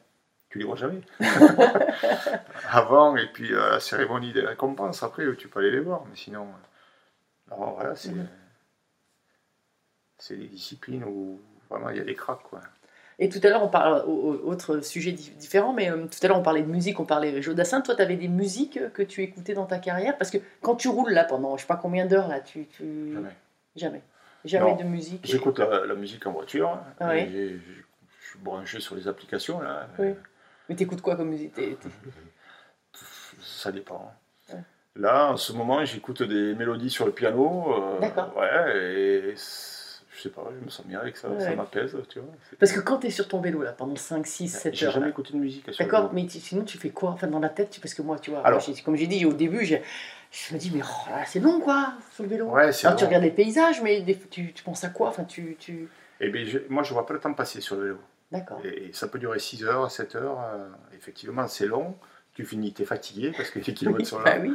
Tu 0.50 0.60
les 0.60 0.66
vois 0.66 0.76
jamais. 0.76 1.02
Avant, 2.70 3.16
et 3.18 3.28
puis 3.32 3.56
à 3.56 3.70
la 3.72 3.80
cérémonie 3.80 4.34
des 4.34 4.46
récompenses, 4.46 5.02
après, 5.04 5.24
tu 5.36 5.48
peux 5.48 5.60
aller 5.60 5.72
les 5.72 5.80
voir. 5.80 6.04
Mais 6.10 6.16
sinon, 6.16 6.48
euh, 7.52 7.56
voilà, 7.56 7.96
c'est, 7.96 8.10
Mhm. 8.12 8.28
c'est 10.18 10.36
des 10.38 10.48
disciplines 10.48 11.04
où 11.04 11.42
vraiment 11.74 11.90
il 11.92 11.98
y 11.98 12.00
a 12.00 12.04
des 12.04 12.16
cracks, 12.16 12.44
quoi. 12.44 12.62
Et 13.20 13.30
tout 13.30 13.40
à 13.44 13.50
l'heure, 13.50 13.64
on 13.64 13.68
parle, 13.70 14.04
au- 14.08 14.12
au- 14.12 14.50
autre 14.50 14.80
sujet 14.82 15.12
di- 15.12 15.30
différent, 15.38 15.72
mais 15.72 15.90
euh, 15.92 16.06
tout 16.08 16.18
à 16.24 16.28
l'heure, 16.28 16.38
on 16.40 16.42
parlait 16.44 16.64
de 16.64 16.68
musique, 16.70 17.00
on 17.00 17.06
parlait 17.06 17.42
Jodassin. 17.44 17.82
Toi, 17.82 17.96
tu 17.96 18.02
avais 18.02 18.16
des 18.16 18.28
musiques 18.28 18.78
euh, 18.78 18.90
que 18.90 19.04
tu 19.04 19.22
écoutais 19.22 19.54
dans 19.54 19.66
ta 19.68 19.78
carrière? 19.78 20.18
Parce 20.18 20.32
que 20.32 20.40
quand 20.62 20.76
tu 20.76 20.88
roules 20.88 21.12
là 21.12 21.24
pendant 21.24 21.56
je 21.56 21.62
sais 21.62 21.68
pas 21.68 21.76
combien 21.78 22.06
d'heures, 22.08 22.28
là, 22.28 22.40
tu. 22.42 22.66
tu... 22.66 23.14
Jamais. 23.14 23.30
Jamais. 23.76 24.02
Jamais 24.46 24.72
Non. 24.72 24.76
de 24.78 24.84
musique. 24.84 25.22
J'écoute 25.26 25.60
la, 25.60 25.86
la 25.86 25.94
musique 25.96 26.26
en 26.26 26.32
voiture. 26.32 26.80
Ah 27.00 27.10
ouais. 27.10 27.24
et 27.24 27.32
j'ai- 27.32 27.60
je 28.22 28.30
suis 28.30 28.40
branché 28.40 28.80
sur 28.80 28.96
les 28.96 29.08
applications 29.08 29.60
là. 29.62 29.88
Oui. 30.00 30.16
Mais 30.68 30.76
t'écoutes 30.76 31.02
quoi 31.02 31.16
comme 31.16 31.30
musique? 31.30 31.54
Ça 33.42 33.72
dépend. 33.72 34.12
Ouais. 34.50 34.60
Là, 34.96 35.32
en 35.32 35.38
ce 35.38 35.54
moment, 35.54 35.84
j'écoute 35.86 36.24
des 36.24 36.54
mélodies 36.56 36.90
sur 36.90 37.06
le 37.06 37.12
piano. 37.12 37.74
euh, 37.74 38.00
D'accord. 38.00 38.36
Ouais, 38.38 38.78
et 38.78 39.34
sais 40.24 40.30
pas, 40.30 40.50
je 40.60 40.64
me 40.66 40.70
sens 40.70 40.86
bien 40.86 41.00
avec 41.00 41.16
ça. 41.18 41.28
Ça 41.40 41.50
Ouais. 41.50 41.56
m'apaise, 41.56 41.96
tu 42.10 42.20
vois. 42.20 42.30
Parce 42.60 42.72
que 42.72 42.80
quand 42.80 42.98
tu 43.00 43.08
es 43.08 43.10
sur 43.10 43.28
ton 43.28 43.40
vélo 43.42 43.62
là 43.64 43.72
pendant 43.72 43.96
5, 43.96 44.26
6, 44.28 44.48
7 44.50 44.74
J'ai 44.76 44.86
heures. 44.86 44.92
jamais 44.94 45.06
là, 45.06 45.12
écouté 45.12 45.34
de 45.34 45.38
musique. 45.38 45.70
D'accord, 45.78 46.12
mais 46.14 46.26
tu- 46.26 46.40
sinon 46.40 46.64
tu 46.64 46.78
fais 46.78 46.90
quoi 46.90 47.12
Enfin, 47.12 47.28
dans 47.28 47.40
la 47.40 47.50
tête, 47.50 47.70
tu- 47.70 47.80
parce 47.80 47.94
que 47.94 48.02
moi, 48.02 48.18
tu 48.20 48.32
vois, 48.32 48.40
Alors. 48.46 48.60
moi, 48.66 48.74
j'ai- 48.76 48.82
comme 48.82 48.96
j'ai 48.96 49.08
dit 49.08 49.26
au 49.26 49.34
début, 49.34 49.66
j'ai- 49.66 49.82
je 50.32 50.54
me 50.54 50.60
dis, 50.60 50.72
mais 50.74 50.82
oh 50.84 51.12
c'est 51.26 51.40
long 51.40 51.60
quoi, 51.60 51.94
sur 52.14 52.24
le 52.24 52.30
vélo. 52.30 52.46
Ouais, 52.48 52.72
c'est 52.72 52.88
Alors, 52.88 52.98
tu 53.00 53.06
regardes 53.06 53.24
les 53.24 53.32
paysages, 53.32 53.82
mais 53.82 54.02
des- 54.02 54.18
tu, 54.18 54.54
tu 54.54 54.64
penses 54.64 54.84
à 54.84 54.90
quoi 54.90 55.10
Enfin, 55.10 55.24
tu. 55.26 55.56
tu... 55.60 55.88
Eh 56.20 56.30
bien, 56.30 56.46
je- 56.46 56.60
moi, 56.70 56.84
je 56.84 56.94
vois 56.94 57.06
pas 57.06 57.14
le 57.14 57.20
temps 57.20 57.34
passer 57.34 57.62
sur 57.62 57.76
le 57.76 57.84
vélo. 57.84 57.98
D'accord. 58.32 58.60
Et, 58.64 58.88
et 58.88 58.94
ça 58.94 59.08
peut 59.08 59.20
durer 59.20 59.38
6 59.40 59.64
heures, 59.64 59.92
7 59.92 60.16
heures. 60.16 60.40
euh, 60.42 60.68
effectivement, 60.96 61.48
c'est 61.48 61.68
long. 61.68 61.96
Tu 62.34 62.46
finis, 62.46 62.74
t'es 62.74 62.86
fatigué 62.86 63.32
parce 63.38 63.52
que 63.52 63.60
les 63.60 63.74
kilomètres 63.76 64.08
sont 64.10 64.18
là. 64.20 64.38
Bah 64.38 64.42
oui. 64.42 64.54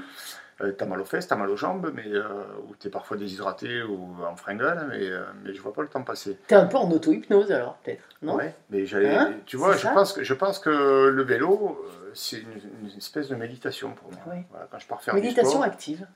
Euh, 0.61 0.73
t'as 0.73 0.87
mal 0.87 1.01
aux 1.01 1.05
fesses, 1.05 1.29
t'as 1.29 1.37
mal 1.37 1.49
aux 1.51 1.57
jambes, 1.57 1.93
mais, 1.95 2.09
euh, 2.09 2.27
ou 2.69 2.75
t'es 2.75 2.91
parfois 2.91 3.17
déshydraté 3.17 3.83
ou 3.85 4.17
en 4.25 4.35
fringale, 4.35 4.89
mais, 4.91 5.09
euh, 5.09 5.25
mais 5.45 5.55
je 5.55 5.61
vois 5.63 5.73
pas 5.73 5.83
le 5.83 5.89
temps 5.89 6.03
passer. 6.03 6.37
T'es 6.49 6.57
un 6.57 6.67
peu 6.67 6.77
en 6.79 6.91
auto-hypnose 6.91 7.53
alors, 7.53 7.77
peut-être, 7.77 8.03
non? 8.23 8.35
Ouais, 8.35 8.53
mais 8.69 8.85
j'allais, 8.85 9.15
Hein? 9.15 9.35
tu 9.47 9.57
vois, 9.57 9.77
je 9.77 9.87
pense, 9.87 10.13
que, 10.15 10.25
je 10.25 10.35
pense 10.35 10.59
que 10.59 11.07
le 11.09 11.23
vélo, 11.23 11.81
euh, 11.85 12.11
c'est 12.13 12.41
une, 12.41 12.61
une 12.83 12.97
espèce 12.97 13.29
de 13.29 13.37
méditation 13.37 13.93
pour 13.93 14.11
moi. 14.11 14.21
Ouais. 14.27 14.45
Voilà, 14.51 14.67
quand 14.69 14.81
je 14.81 14.89
pars 14.89 15.01
faire 15.01 15.15
Méditation 15.15 15.51
du 15.61 15.65
sport, 15.65 15.65
active. 15.65 16.07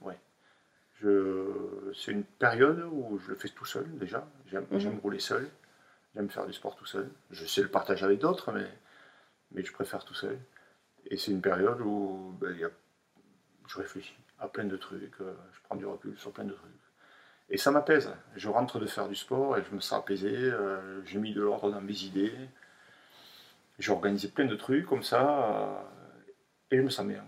je, 1.01 1.93
c'est 1.95 2.11
une 2.11 2.25
période 2.25 2.85
où 2.91 3.19
je 3.25 3.31
le 3.31 3.37
fais 3.37 3.49
tout 3.49 3.65
seul 3.65 3.87
déjà. 3.99 4.27
J'aime, 4.51 4.67
Mhm. 4.73 4.81
j'aime 4.81 4.99
rouler 4.99 5.21
seul, 5.21 5.49
j'aime 6.17 6.31
faire 6.31 6.47
du 6.47 6.53
sport 6.53 6.75
tout 6.75 6.87
seul. 6.87 7.09
Je 7.31 7.47
sais 7.47 7.63
le 7.63 7.69
partager 7.69 8.05
avec 8.05 8.19
d'autres, 8.19 8.51
mais, 8.53 8.67
mais 9.53 9.63
je 9.65 9.73
préfère 9.73 10.05
tout 10.05 10.15
seul. 10.15 10.37
Et 11.07 11.17
c'est 11.17 11.31
une 11.31 11.41
période 11.43 11.81
où 11.81 12.35
ben, 12.41 12.51
il 12.53 12.59
y 12.61 12.65
a- 12.65 12.71
je 13.69 13.79
réfléchis 13.79 14.17
à 14.43 14.49
plein 14.49 14.65
de 14.65 14.77
trucs, 14.77 15.21
euh, 15.21 15.33
je 15.53 15.59
prends 15.65 15.77
du 15.77 15.87
recul 15.87 16.19
sur 16.19 16.33
plein 16.33 16.45
de 16.45 16.53
trucs. 16.53 16.71
Et 17.49 17.57
ça 17.57 17.71
m'apaise. 17.71 18.11
Je 18.35 18.49
rentre 18.49 18.79
de 18.79 18.87
faire 18.87 19.09
du 19.09 19.15
sport 19.15 19.57
et 19.57 19.63
je 19.69 19.75
me 19.75 19.81
sens 19.81 20.01
apaisé. 20.01 20.33
euh, 20.35 21.03
j'ai 21.05 21.19
mis 21.19 21.33
de 21.33 21.41
l'ordre 21.41 21.71
dans 21.71 21.81
mes 21.81 22.03
idées. 22.03 22.33
J'ai 23.79 23.93
organisé 23.93 24.29
plein 24.29 24.47
de 24.47 24.55
trucs 24.57 24.87
comme 24.87 25.03
ça 25.03 25.21
euh, 25.21 25.81
et 26.71 26.77
je 26.79 26.83
me 26.83 26.91
sens 26.91 27.07
bien. 27.07 27.25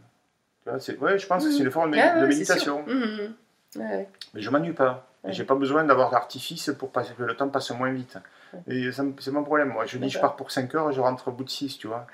Tu 0.63 0.71
vois, 0.71 0.81
c'est, 0.81 0.99
ouais, 0.99 1.19
je 1.19 1.27
pense 1.27 1.45
que 1.45 1.53
c'est 1.53 1.63
une 1.63 1.71
forme 1.71 1.93
de, 1.93 1.99
Ah 1.99 2.27
méditation. 2.27 2.85
Mhm. 2.87 3.35
Ouais. 3.77 4.09
Mais 4.33 4.41
je 4.41 4.51
m'ennuie 4.51 4.73
pas. 4.73 5.09
Ouais. 5.23 5.33
J'ai 5.33 5.45
pas 5.45 5.55
besoin 5.55 5.85
d'avoir 5.85 6.11
d'artifice 6.11 6.71
pour 6.79 6.91
passer, 6.91 7.15
que 7.15 7.23
le 7.23 7.37
temps 7.37 7.49
passe 7.49 7.71
moins 7.71 7.93
vite. 7.93 8.19
Et 8.67 8.91
c'est 8.93 9.31
mon 9.31 9.43
problème. 9.43 9.69
Moi, 9.69 9.85
je 9.87 9.99
dis 9.99 10.09
je 10.09 10.19
pars 10.19 10.37
pour 10.37 10.51
5 10.51 10.75
heures 10.75 10.91
et 10.91 10.93
je 10.93 11.01
rentre 11.01 11.29
au 11.29 11.33
bout 11.33 11.45
de 11.45 11.51
6, 11.51 11.79
tu 11.79 11.87
vois. 11.87 12.07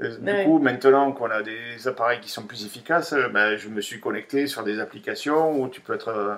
Et 0.00 0.08
Du 0.08 0.24
Ouais. 0.30 0.44
coup, 0.44 0.58
maintenant 0.60 1.12
qu'on 1.12 1.30
a 1.30 1.42
des 1.42 1.88
appareils 1.88 2.20
qui 2.20 2.30
sont 2.30 2.44
plus 2.44 2.64
efficaces, 2.64 3.12
euh, 3.12 3.28
ben, 3.28 3.56
je 3.56 3.68
me 3.68 3.80
suis 3.80 4.00
connecté 4.00 4.46
sur 4.46 4.62
des 4.62 4.78
applications 4.80 5.60
où 5.60 5.68
tu 5.68 5.80
peux 5.80 5.94
être 5.94 6.08
euh, 6.08 6.34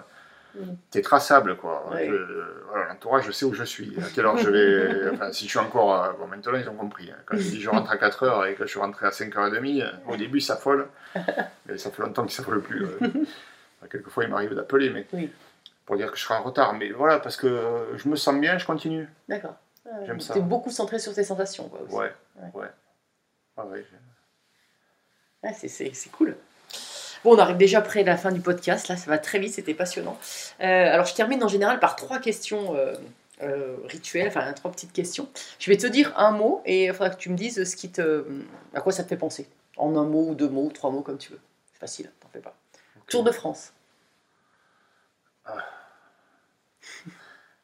Mm. 0.56 0.72
t'es 0.90 1.00
traçable, 1.02 1.56
quoi. 1.56 1.88
Ouais. 1.92 2.08
Je- 2.08 2.64
voilà, 2.70 2.88
L'entourage, 2.88 3.24
je 3.26 3.30
sais 3.30 3.44
où 3.44 3.54
je 3.54 3.62
suis, 3.62 3.94
à 4.00 4.08
quelle 4.12 4.26
heure 4.26 4.36
je 4.38 4.48
vais. 4.50 5.10
Enfin, 5.14 5.30
si 5.32 5.44
je 5.44 5.50
suis 5.50 5.58
encore. 5.60 6.02
euh, 6.02 6.12
Bon, 6.18 6.26
maintenant, 6.26 6.54
ils 6.58 6.68
ont 6.68 6.74
compris. 6.74 7.08
hein. 7.10 7.16
Quand 7.26 7.36
je 7.36 7.42
dis 7.50 7.60
je 7.60 7.70
rentre 7.70 7.88
à 7.90 7.96
4h 7.96 8.46
et 8.50 8.54
que 8.54 8.64
je 8.64 8.70
suis 8.70 8.80
rentré 8.80 9.06
à 9.06 9.10
5h30, 9.10 9.80
euh, 9.82 9.90
au 10.08 10.16
début, 10.16 10.40
ça 10.40 10.54
s'affole. 10.56 10.88
Mais 11.66 11.78
ça 11.78 11.90
fait 11.92 12.02
longtemps 12.02 12.22
qu'ils 12.22 12.32
ne 12.40 12.44
s'affolent 12.44 12.62
plus. 12.62 12.84
euh. 12.84 12.98
Quelquefois, 13.90 14.24
il 14.24 14.30
m'arrive 14.30 14.54
d'appeler, 14.54 14.90
mais 14.90 15.06
Oui. 15.12 15.30
pour 15.86 15.96
dire 15.96 16.10
que 16.10 16.18
je 16.18 16.22
serai 16.24 16.34
en 16.34 16.42
retard. 16.42 16.74
Mais 16.74 16.90
voilà, 16.90 17.18
parce 17.20 17.36
que 17.36 17.46
euh, 17.46 17.96
je 17.96 18.08
me 18.08 18.16
sens 18.16 18.34
bien, 18.40 18.58
je 18.58 18.66
continue. 18.66 19.08
D'accord. 19.28 19.54
J'aime 20.04 20.20
ça. 20.20 20.34
T'es 20.34 20.40
beaucoup 20.40 20.70
centré 20.70 20.98
sur 20.98 21.14
tes 21.14 21.24
sensations, 21.24 21.68
quoi, 21.68 21.80
aussi. 21.82 21.94
Ouais, 21.94 22.12
Ouais. 22.36 22.50
ouais. 22.62 22.66
Ah 23.56 23.66
ouais. 23.66 23.84
Ah, 25.42 25.52
c'est- 25.54 26.10
cool. 26.12 26.36
Bon, 27.24 27.34
on 27.34 27.38
arrive 27.38 27.56
déjà 27.56 27.80
près 27.82 28.02
de 28.02 28.06
la 28.08 28.16
fin 28.16 28.32
du 28.32 28.40
podcast. 28.40 28.88
Là, 28.88 28.96
ça 28.96 29.10
va 29.10 29.18
très 29.18 29.38
vite, 29.38 29.52
c'était 29.54 29.74
passionnant. 29.74 30.18
Euh, 30.60 30.64
alors, 30.64 31.04
je 31.06 31.14
termine 31.14 31.42
en 31.44 31.48
général 31.48 31.78
par 31.80 31.96
trois 31.96 32.18
questions 32.18 32.74
euh, 32.76 32.94
euh, 33.42 33.76
rituelles, 33.84 34.28
enfin 34.28 34.52
trois 34.54 34.70
petites 34.70 34.92
questions. 34.92 35.28
Je 35.58 35.70
vais 35.70 35.76
te 35.76 35.86
dire 35.86 36.12
un 36.18 36.30
mot 36.30 36.62
et 36.64 36.86
il 36.86 36.92
faudra 36.92 37.10
que 37.10 37.16
tu 37.18 37.28
me 37.30 37.36
dises 37.36 37.62
ce 37.64 37.76
qui 37.76 37.90
te, 37.90 38.24
à 38.74 38.80
quoi 38.80 38.92
ça 38.92 39.02
te 39.02 39.08
fait 39.08 39.16
penser. 39.16 39.48
En 39.76 39.96
un 39.96 40.04
mot 40.04 40.28
ou 40.30 40.34
deux 40.34 40.48
mots, 40.48 40.64
ou 40.66 40.72
trois 40.72 40.90
mots, 40.90 41.02
comme 41.02 41.18
tu 41.18 41.32
veux. 41.32 41.40
C'est 41.72 41.78
facile, 41.80 42.10
t'en 42.20 42.28
fais 42.28 42.40
pas. 42.40 42.54
Tour 43.06 43.24
de 43.24 43.32
France. 43.32 43.72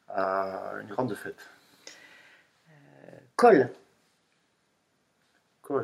À 0.09 0.72
une 0.82 0.89
grande 0.89 1.14
fête. 1.14 1.39
Col. 3.37 3.70
Quoi 5.66 5.82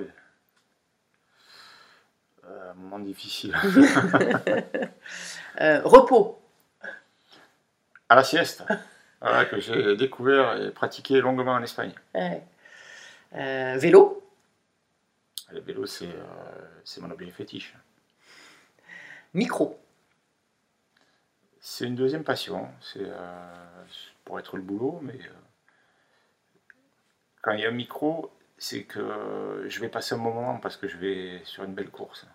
euh, 2.45 2.75
moment 2.75 3.01
difficile. 3.01 3.57
Euh, 5.61 5.83
repos. 5.85 6.41
À 8.09 8.15
la 8.15 8.25
sieste. 8.25 8.65
Voilà, 9.21 9.45
que 9.45 9.61
j'ai 9.61 9.97
découvert 9.97 10.57
et 10.57 10.71
pratiqué 10.71 11.21
longuement 11.21 11.53
en 11.53 11.63
Espagne. 11.63 11.93
Ouais. 12.15 12.43
Euh, 13.35 13.77
vélo. 13.77 14.27
Le 15.51 15.61
vélo, 15.61 15.85
c'est 15.85 16.09
euh, 16.09 17.01
mon 17.03 17.11
objet 17.11 17.31
fétiche. 17.31 17.77
Micro. 19.35 19.79
C'est 21.61 21.85
une 21.85 21.97
deuxième 21.97 22.25
passion. 22.25 22.71
C'est 22.81 23.07
pour 24.25 24.39
être 24.39 24.57
le 24.57 24.63
boulot, 24.63 25.01
mais 25.03 25.19
quand 27.43 27.53
il 27.53 27.61
y 27.61 27.67
a 27.67 27.69
un 27.69 27.73
micro, 27.73 28.33
c'est 28.63 28.85
que 28.85 29.65
je 29.67 29.81
vais 29.81 29.89
passer 29.89 30.15
un 30.15 30.19
bon 30.19 30.33
moment 30.33 30.57
parce 30.59 30.77
que 30.77 30.87
je 30.87 30.97
vais 30.97 31.43
sur 31.45 31.65
une 31.65 31.75
belle 31.75 31.91
course. 31.91 32.27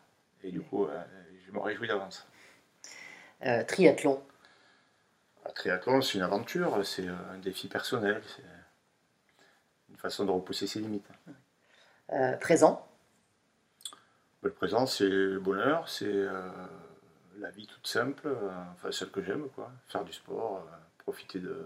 Et 0.43 0.51
du 0.51 0.59
coup, 0.59 0.85
euh, 0.85 1.03
je 1.45 1.53
me 1.53 1.59
réjouis 1.59 1.87
d'avance. 1.87 2.27
Euh, 3.45 3.63
triathlon. 3.63 4.21
Un 5.45 5.51
triathlon, 5.51 6.01
c'est 6.01 6.17
une 6.17 6.23
aventure, 6.23 6.85
c'est 6.85 7.07
euh, 7.07 7.15
un 7.31 7.37
défi 7.37 7.69
personnel, 7.69 8.21
c'est 8.35 8.43
une 9.89 9.95
façon 9.95 10.25
de 10.25 10.31
repousser 10.31 10.67
ses 10.67 10.81
limites. 10.81 11.07
Euh, 12.11 12.35
présent. 12.35 12.85
Le 14.41 14.51
présent, 14.51 14.85
c'est 14.85 15.07
le 15.07 15.39
bonheur, 15.39 15.87
c'est 15.87 16.05
euh, 16.07 16.49
la 17.39 17.51
vie 17.51 17.67
toute 17.67 17.87
simple, 17.87 18.29
enfin 18.73 18.91
celle 18.91 19.11
que 19.11 19.23
j'aime, 19.23 19.47
quoi. 19.51 19.71
Faire 19.87 20.03
du 20.03 20.11
sport, 20.11 20.67
profiter 20.97 21.39
de, 21.39 21.65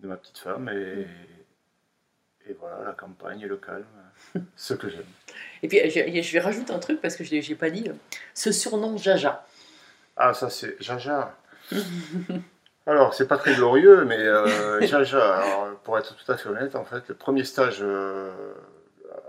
de 0.00 0.08
ma 0.08 0.16
petite 0.16 0.38
femme 0.38 0.68
et, 0.68 1.06
et 2.48 2.54
voilà, 2.58 2.84
la 2.84 2.92
campagne, 2.92 3.44
le 3.46 3.56
calme, 3.56 3.84
ce 4.56 4.74
que 4.74 4.88
j'aime. 4.88 5.04
Et 5.62 5.68
puis, 5.68 5.78
je, 5.90 6.22
je 6.22 6.32
vais 6.32 6.40
rajouter 6.40 6.72
un 6.72 6.78
truc 6.78 7.00
parce 7.00 7.16
que 7.16 7.24
je 7.24 7.34
n'ai 7.36 7.54
pas 7.56 7.70
dit. 7.70 7.90
Ce 8.34 8.52
surnom 8.52 8.96
Jaja. 8.96 9.44
Ah, 10.16 10.34
ça 10.34 10.50
c'est 10.50 10.76
Jaja. 10.80 11.36
Alors, 12.86 13.14
c'est 13.14 13.28
pas 13.28 13.38
très 13.38 13.54
glorieux, 13.54 14.04
mais 14.04 14.18
euh, 14.18 14.80
Jaja, 14.86 15.36
alors, 15.36 15.76
pour 15.84 15.96
être 15.98 16.16
tout 16.16 16.32
à 16.32 16.36
fait 16.36 16.48
honnête, 16.48 16.74
en 16.74 16.84
fait, 16.84 17.08
le 17.08 17.14
premier 17.14 17.44
stage, 17.44 17.78
euh, 17.80 18.32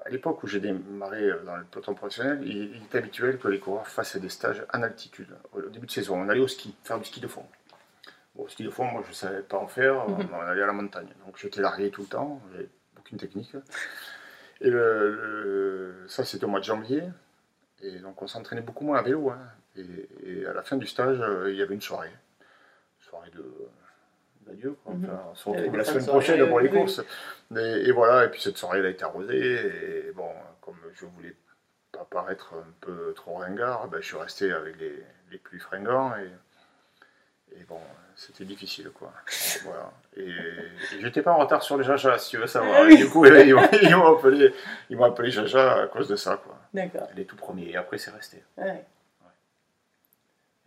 à 0.05 0.09
l'époque 0.09 0.41
où 0.41 0.47
j'ai 0.47 0.59
démarré 0.59 1.29
dans 1.45 1.55
le 1.55 1.63
peloton 1.65 1.93
professionnel, 1.93 2.39
il, 2.43 2.75
il 2.75 2.81
est 2.91 2.95
habituel 2.97 3.37
que 3.37 3.47
les 3.47 3.59
coureurs 3.59 3.87
fassent 3.87 4.17
des 4.17 4.29
stages 4.29 4.63
en 4.73 4.81
altitude. 4.81 5.29
Au 5.53 5.61
début 5.61 5.85
de 5.85 5.91
saison, 5.91 6.19
on 6.19 6.29
allait 6.29 6.39
au 6.39 6.47
ski, 6.47 6.75
faire 6.83 6.97
du 6.97 7.05
ski 7.05 7.19
de 7.21 7.27
fond. 7.27 7.45
Bon, 8.33 8.47
ski 8.47 8.63
de 8.63 8.71
fond, 8.71 8.85
moi, 8.85 9.01
je 9.05 9.09
ne 9.09 9.13
savais 9.15 9.41
pas 9.43 9.57
en 9.57 9.67
faire, 9.67 10.09
Mhm. 10.09 10.29
on 10.33 10.39
allait 10.41 10.63
à 10.63 10.67
la 10.67 10.73
montagne. 10.73 11.09
Donc, 11.23 11.37
j'étais 11.37 11.61
largué 11.61 11.91
tout 11.91 12.01
le 12.01 12.07
temps, 12.07 12.41
aucune 13.03 13.17
technique. 13.17 13.55
Et 14.61 14.69
le- 14.69 15.09
le- 15.11 16.07
ça, 16.07 16.23
c'était 16.23 16.45
au 16.45 16.47
mois 16.47 16.59
de 16.59 16.65
janvier. 16.65 17.03
Et 17.81 17.99
donc, 17.99 18.21
on 18.21 18.27
s'entraînait 18.27 18.61
beaucoup 18.61 18.85
moins 18.85 18.99
à 18.99 19.01
vélo. 19.01 19.29
hein. 19.29 19.39
Et, 19.75 20.07
et 20.41 20.45
à 20.45 20.53
la 20.53 20.61
fin 20.61 20.77
du 20.77 20.87
stage, 20.87 21.19
euh, 21.19 21.51
il 21.51 21.57
y 21.57 21.61
avait 21.61 21.73
une 21.73 21.81
soirée. 21.81 22.11
Soirée 22.99 23.31
de 23.31 23.43
d'adieu. 24.45 24.75
Mhm. 24.85 25.05
Enfin, 25.05 25.23
on 25.31 25.35
se 25.35 25.49
retrouve 25.49 25.77
la 25.77 25.83
semaine 25.85 26.03
soirée, 26.03 26.19
prochaine 26.19 26.47
pour 26.49 26.59
les 26.59 26.69
oui. 26.69 26.77
courses. 26.77 27.01
Et, 27.55 27.59
et 27.87 27.91
voilà, 27.91 28.25
et 28.25 28.29
puis 28.29 28.41
cette 28.41 28.57
soirée, 28.57 28.79
elle 28.79 28.85
a 28.85 28.89
été 28.89 29.03
arrosée. 29.03 30.07
Et 30.07 30.11
bon, 30.11 30.29
comme 30.61 30.75
je 30.93 31.05
voulais 31.05 31.35
pas 31.91 32.05
paraître 32.09 32.53
un 32.53 32.71
peu 32.81 33.13
trop 33.15 33.35
ringard, 33.35 33.87
ben, 33.87 34.01
je 34.01 34.05
suis 34.07 34.17
resté 34.17 34.51
avec 34.51 34.77
les, 34.79 35.03
les 35.31 35.37
plus 35.37 35.59
fringants. 35.59 36.13
Et, 36.17 37.55
et 37.59 37.63
bon, 37.63 37.79
c'était 38.15 38.45
difficile, 38.45 38.89
quoi. 38.93 39.11
Voilà. 39.63 39.91
Et, 40.17 40.21
et 40.29 41.01
j'étais 41.01 41.21
pas 41.21 41.31
en 41.31 41.37
retard 41.39 41.63
sur 41.63 41.77
les 41.77 41.83
Jaja, 41.83 42.17
si 42.17 42.31
tu 42.31 42.37
veux 42.37 42.47
savoir. 42.47 42.83
Ah. 42.85 42.89
Et 42.89 42.95
du 42.97 43.09
coup, 43.09 43.25
ils 43.25 43.55
m'ont 43.95 44.15
appelé, 44.15 44.53
ils 44.89 44.97
m'ont 44.97 45.05
appelé 45.05 45.31
Jaja 45.31 45.83
à 45.83 45.87
cause 45.87 46.07
de 46.07 46.15
ça, 46.15 46.37
quoi. 46.43 46.57
D'accord. 46.73 47.09
Les 47.15 47.25
tout 47.25 47.35
premiers. 47.35 47.69
Et 47.71 47.75
après, 47.77 47.97
c'est 47.97 48.11
resté. 48.11 48.43
Ouais. 48.57 48.83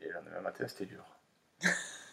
Et 0.02 0.08
le 0.08 0.40
matin, 0.42 0.64
c'était 0.68 0.86
dur. 0.86 1.04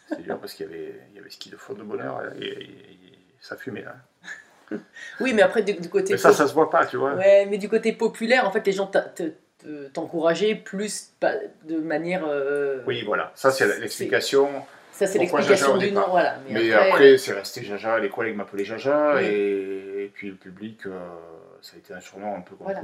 C'était 0.10 0.24
dur 0.24 0.40
parce 0.40 0.54
qu'il 0.54 0.66
y 0.66 0.70
avait, 0.70 1.02
il 1.12 1.16
y 1.16 1.20
avait 1.20 1.30
ski 1.30 1.50
de 1.50 1.58
fond 1.58 1.74
de 1.74 1.84
bonheur 1.84 2.22
et, 2.40 2.46
et- 2.46 2.62
et 2.64 3.20
ça 3.42 3.56
fumait. 3.58 3.84
Là. 3.84 3.96
Oui, 5.20 5.34
mais 5.34 5.42
après, 5.42 5.62
du, 5.62 5.74
du 5.74 5.90
côté. 5.90 6.14
Mais 6.14 6.18
ça, 6.18 6.34
ça 6.34 6.48
se 6.48 6.54
voit 6.54 6.70
pas, 6.70 6.86
tu 6.86 6.98
vois. 6.98 7.14
Ouais, 7.16 7.46
mais 7.46 7.58
du 7.58 7.70
côté 7.70 7.94
populaire, 7.94 8.48
en 8.48 8.52
fait, 8.52 8.66
les 8.66 8.72
gens 8.72 8.90
t'encourageaient 9.94 10.56
plus 10.56 11.12
de 11.64 11.78
manière. 11.78 12.26
euh, 12.26 12.82
Oui, 12.88 13.04
voilà. 13.04 13.32
Ça, 13.36 13.52
C'est- 13.52 13.80
l'explication. 13.80 14.50
Ça, 14.94 15.06
c'est 15.08 15.18
l'explication 15.20 15.78
du 15.78 15.92
nom, 15.92 16.08
voilà. 16.10 16.38
Mais, 16.48 16.54
Mais 16.54 16.72
après, 16.74 16.90
après, 16.90 17.18
c'est 17.18 17.34
resté 17.34 17.64
Jaja. 17.64 18.00
Les 18.00 18.10
collègues 18.10 18.36
m'appelaient 18.38 18.64
Jaja. 18.64 19.16
Oui. 19.18 19.26
Et, 19.26 20.04
et 20.06 20.08
puis 20.08 20.30
le 20.30 20.36
public, 20.36 20.86
euh, 20.86 20.98
ça 21.62 21.76
a 21.76 21.80
été 21.80 21.94
un 21.94 22.00
surnom 22.00 22.36
un 22.36 22.42
peu 22.42 22.56
comme 22.56 22.66
Voilà. 22.68 22.82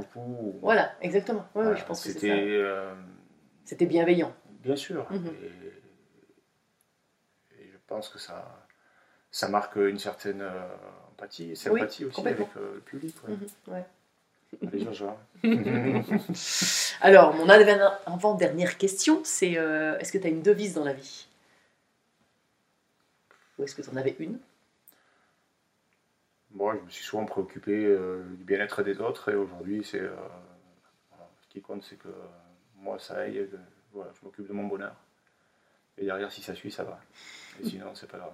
Voilà, 0.60 0.92
exactement. 1.00 1.40
Oui, 1.54 1.62
Voilà, 1.62 1.70
oui, 1.70 1.76
je 1.78 1.84
pense 1.84 2.00
que 2.02 2.08
c'est 2.08 2.12
C'était. 2.14 2.28
ça. 2.28 2.34
euh, 2.34 2.92
C'était 3.64 3.86
bienveillant. 3.86 4.32
bien 4.64 4.74
sûr. 4.76 5.06
Mhm. 5.10 5.30
et, 7.52 7.62
et 7.62 7.70
je 7.72 7.78
pense 7.86 8.08
que 8.08 8.18
ça, 8.18 8.44
ça 9.30 9.48
marque 9.48 9.76
une 9.76 9.98
certaine 9.98 10.42
euh, 10.42 10.50
empathie 11.12 11.52
et 11.52 11.54
sympathie 11.54 12.04
aussi 12.06 12.20
avec 12.20 12.40
euh, 12.56 12.74
le 12.74 12.80
public. 12.80 13.14
ouais. 13.28 13.74
Ouais. 13.74 13.84
Les 14.72 14.80
Jaja. 14.84 15.16
Alors, 17.02 17.34
mon 17.34 17.48
avant- 17.48 17.92
avant-dernière 18.06 18.78
question, 18.78 19.20
c'est 19.24 19.56
euh, 19.56 19.96
est-ce 19.98 20.10
que 20.12 20.18
tu 20.18 20.26
as 20.26 20.30
une 20.30 20.42
devise 20.42 20.74
dans 20.74 20.84
la 20.84 20.92
vie? 20.92 21.26
Ou 23.60 23.64
est-ce 23.64 23.74
que 23.74 23.82
tu 23.82 23.90
en 23.90 23.96
avais 23.96 24.16
une? 24.18 24.38
Moi, 26.52 26.74
je 26.80 26.84
me 26.84 26.90
suis 26.90 27.04
souvent 27.04 27.26
préoccupé 27.26 27.84
euh, 27.84 28.22
du 28.38 28.42
bien-être 28.44 28.82
des 28.82 29.00
autres 29.00 29.30
et 29.30 29.34
aujourd'hui, 29.34 29.84
c'est 29.84 30.00
euh, 30.00 30.10
voilà, 31.10 31.28
ce 31.42 31.48
qui 31.48 31.60
compte, 31.60 31.84
c'est 31.84 31.96
que 31.96 32.08
moi, 32.76 32.98
ça 32.98 33.18
aille, 33.18 33.46
que, 33.50 33.56
voilà, 33.92 34.10
je 34.18 34.24
m'occupe 34.24 34.48
de 34.48 34.52
mon 34.54 34.66
bonheur. 34.66 34.94
Et 35.98 36.06
derrière, 36.06 36.32
si 36.32 36.40
ça 36.42 36.54
suit, 36.54 36.72
ça 36.72 36.84
va. 36.84 36.98
Et 37.62 37.68
sinon, 37.68 37.94
c'est 37.94 38.10
pas 38.10 38.16
grave. 38.16 38.32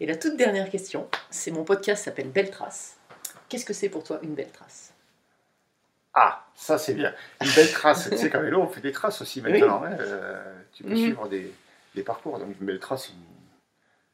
Et 0.00 0.06
la 0.06 0.16
toute 0.16 0.36
dernière 0.38 0.70
question, 0.70 1.08
c'est 1.30 1.50
mon 1.50 1.64
podcast 1.64 2.02
s'appelle 2.04 2.30
Belle 2.30 2.50
Trace. 2.50 2.96
Qu'est-ce 3.50 3.66
que 3.66 3.74
c'est 3.74 3.90
pour 3.90 4.02
toi 4.02 4.18
une 4.22 4.34
belle 4.34 4.50
trace? 4.50 4.94
Ah, 6.14 6.46
ça 6.54 6.78
c'est 6.78 6.94
bien. 6.94 7.14
Une 7.42 7.50
belle 7.50 7.70
trace. 7.70 8.08
tu 8.08 8.16
sais 8.16 8.30
qu'à 8.30 8.40
vélo, 8.40 8.62
on 8.62 8.66
fait 8.68 8.80
des 8.80 8.92
traces 8.92 9.20
aussi 9.20 9.42
maintenant. 9.42 9.84
hein, 9.84 9.92
euh, 10.00 10.62
tu 10.72 10.84
peux 10.84 10.90
Mhm. 10.90 10.96
suivre 10.96 11.28
des, 11.28 11.52
des 11.94 12.02
parcours. 12.02 12.38
Donc 12.38 12.56
une 12.58 12.66
belle 12.66 12.80
trace, 12.80 13.06
c'est 13.08 13.12
une, 13.12 13.18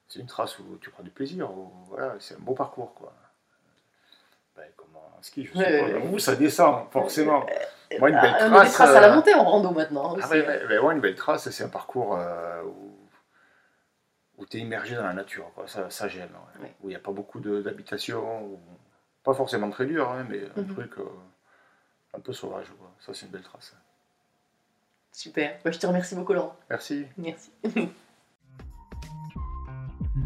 c'est 0.09 0.19
une 0.21 0.27
trace 0.27 0.59
où 0.59 0.77
tu 0.81 0.91
prends 0.91 1.03
du 1.03 1.11
plaisir. 1.11 1.51
où, 1.51 1.71
voilà, 1.89 2.15
c'est 2.19 2.35
un 2.35 2.39
beau 2.41 2.55
parcours. 2.55 2.95
Quoi. 2.95 3.13
Ben, 4.57 4.65
comme 4.77 4.97
en 4.97 5.23
ski, 5.23 5.45
je 5.45 5.53
sais 5.53 5.59
Ouais, 5.59 5.79
pas. 5.81 5.87
ouais, 5.87 5.95
ouais. 5.95 6.09
Où 6.13 6.19
ça 6.19 6.35
descend, 6.35 6.91
forcément. 6.91 7.47
Moi, 7.99 8.11
une 8.11 8.21
belle 8.21 8.35
Ah, 8.39 8.49
on 8.49 8.53
a 8.53 8.57
trace. 8.57 8.69
des 8.69 8.75
traces 8.75 8.97
à 8.97 9.01
la 9.01 9.13
euh, 9.13 9.15
montée 9.15 9.35
en 9.35 9.45
rando 9.45 9.71
maintenant 9.71 10.15
aussi. 10.15 10.23
Ah 10.25 10.31
ouais, 10.31 10.79
ouais, 10.79 10.95
une 10.95 11.01
belle 11.01 11.15
trace, 11.15 11.49
c'est 11.51 11.65
un 11.65 11.69
parcours 11.69 12.17
euh, 12.17 12.63
où, 12.65 12.99
où 14.39 14.47
tu 14.47 14.57
es 14.59 14.61
immergé 14.61 14.95
dans 14.97 15.05
la 15.05 15.13
nature. 15.15 15.51
Quoi. 15.55 15.67
Ça, 15.69 15.89
ça 15.91 16.09
j'aime. 16.09 16.31
ouais. 16.57 16.63
Ouais. 16.65 16.75
Où 16.83 16.87
il 16.89 16.91
n'y 16.91 16.97
a 16.97 17.01
pas 17.01 17.13
beaucoup 17.13 17.41
d'habitations. 17.41 18.43
où- 18.45 18.61
Pas 19.25 19.35
forcément 19.35 19.71
très 19.71 19.87
dur, 19.87 20.11
hein, 20.11 20.25
mais 20.29 20.41
un 20.57 20.63
Mhm. 20.63 20.75
truc 20.75 20.99
euh, 20.99 21.05
un 22.15 22.21
peu 22.21 22.33
sauvage. 22.33 22.67
Quoi. 22.79 22.91
Ça, 23.01 23.13
c'est 23.15 23.27
une 23.27 23.33
belle 23.33 23.43
trace. 23.43 23.75
Super. 25.13 25.59
Bah, 25.65 25.71
je 25.71 25.79
te 25.79 25.87
remercie 25.87 26.15
beaucoup, 26.15 26.33
Laurent. 26.35 26.57
Merci. 26.71 27.07
Merci. 27.17 27.51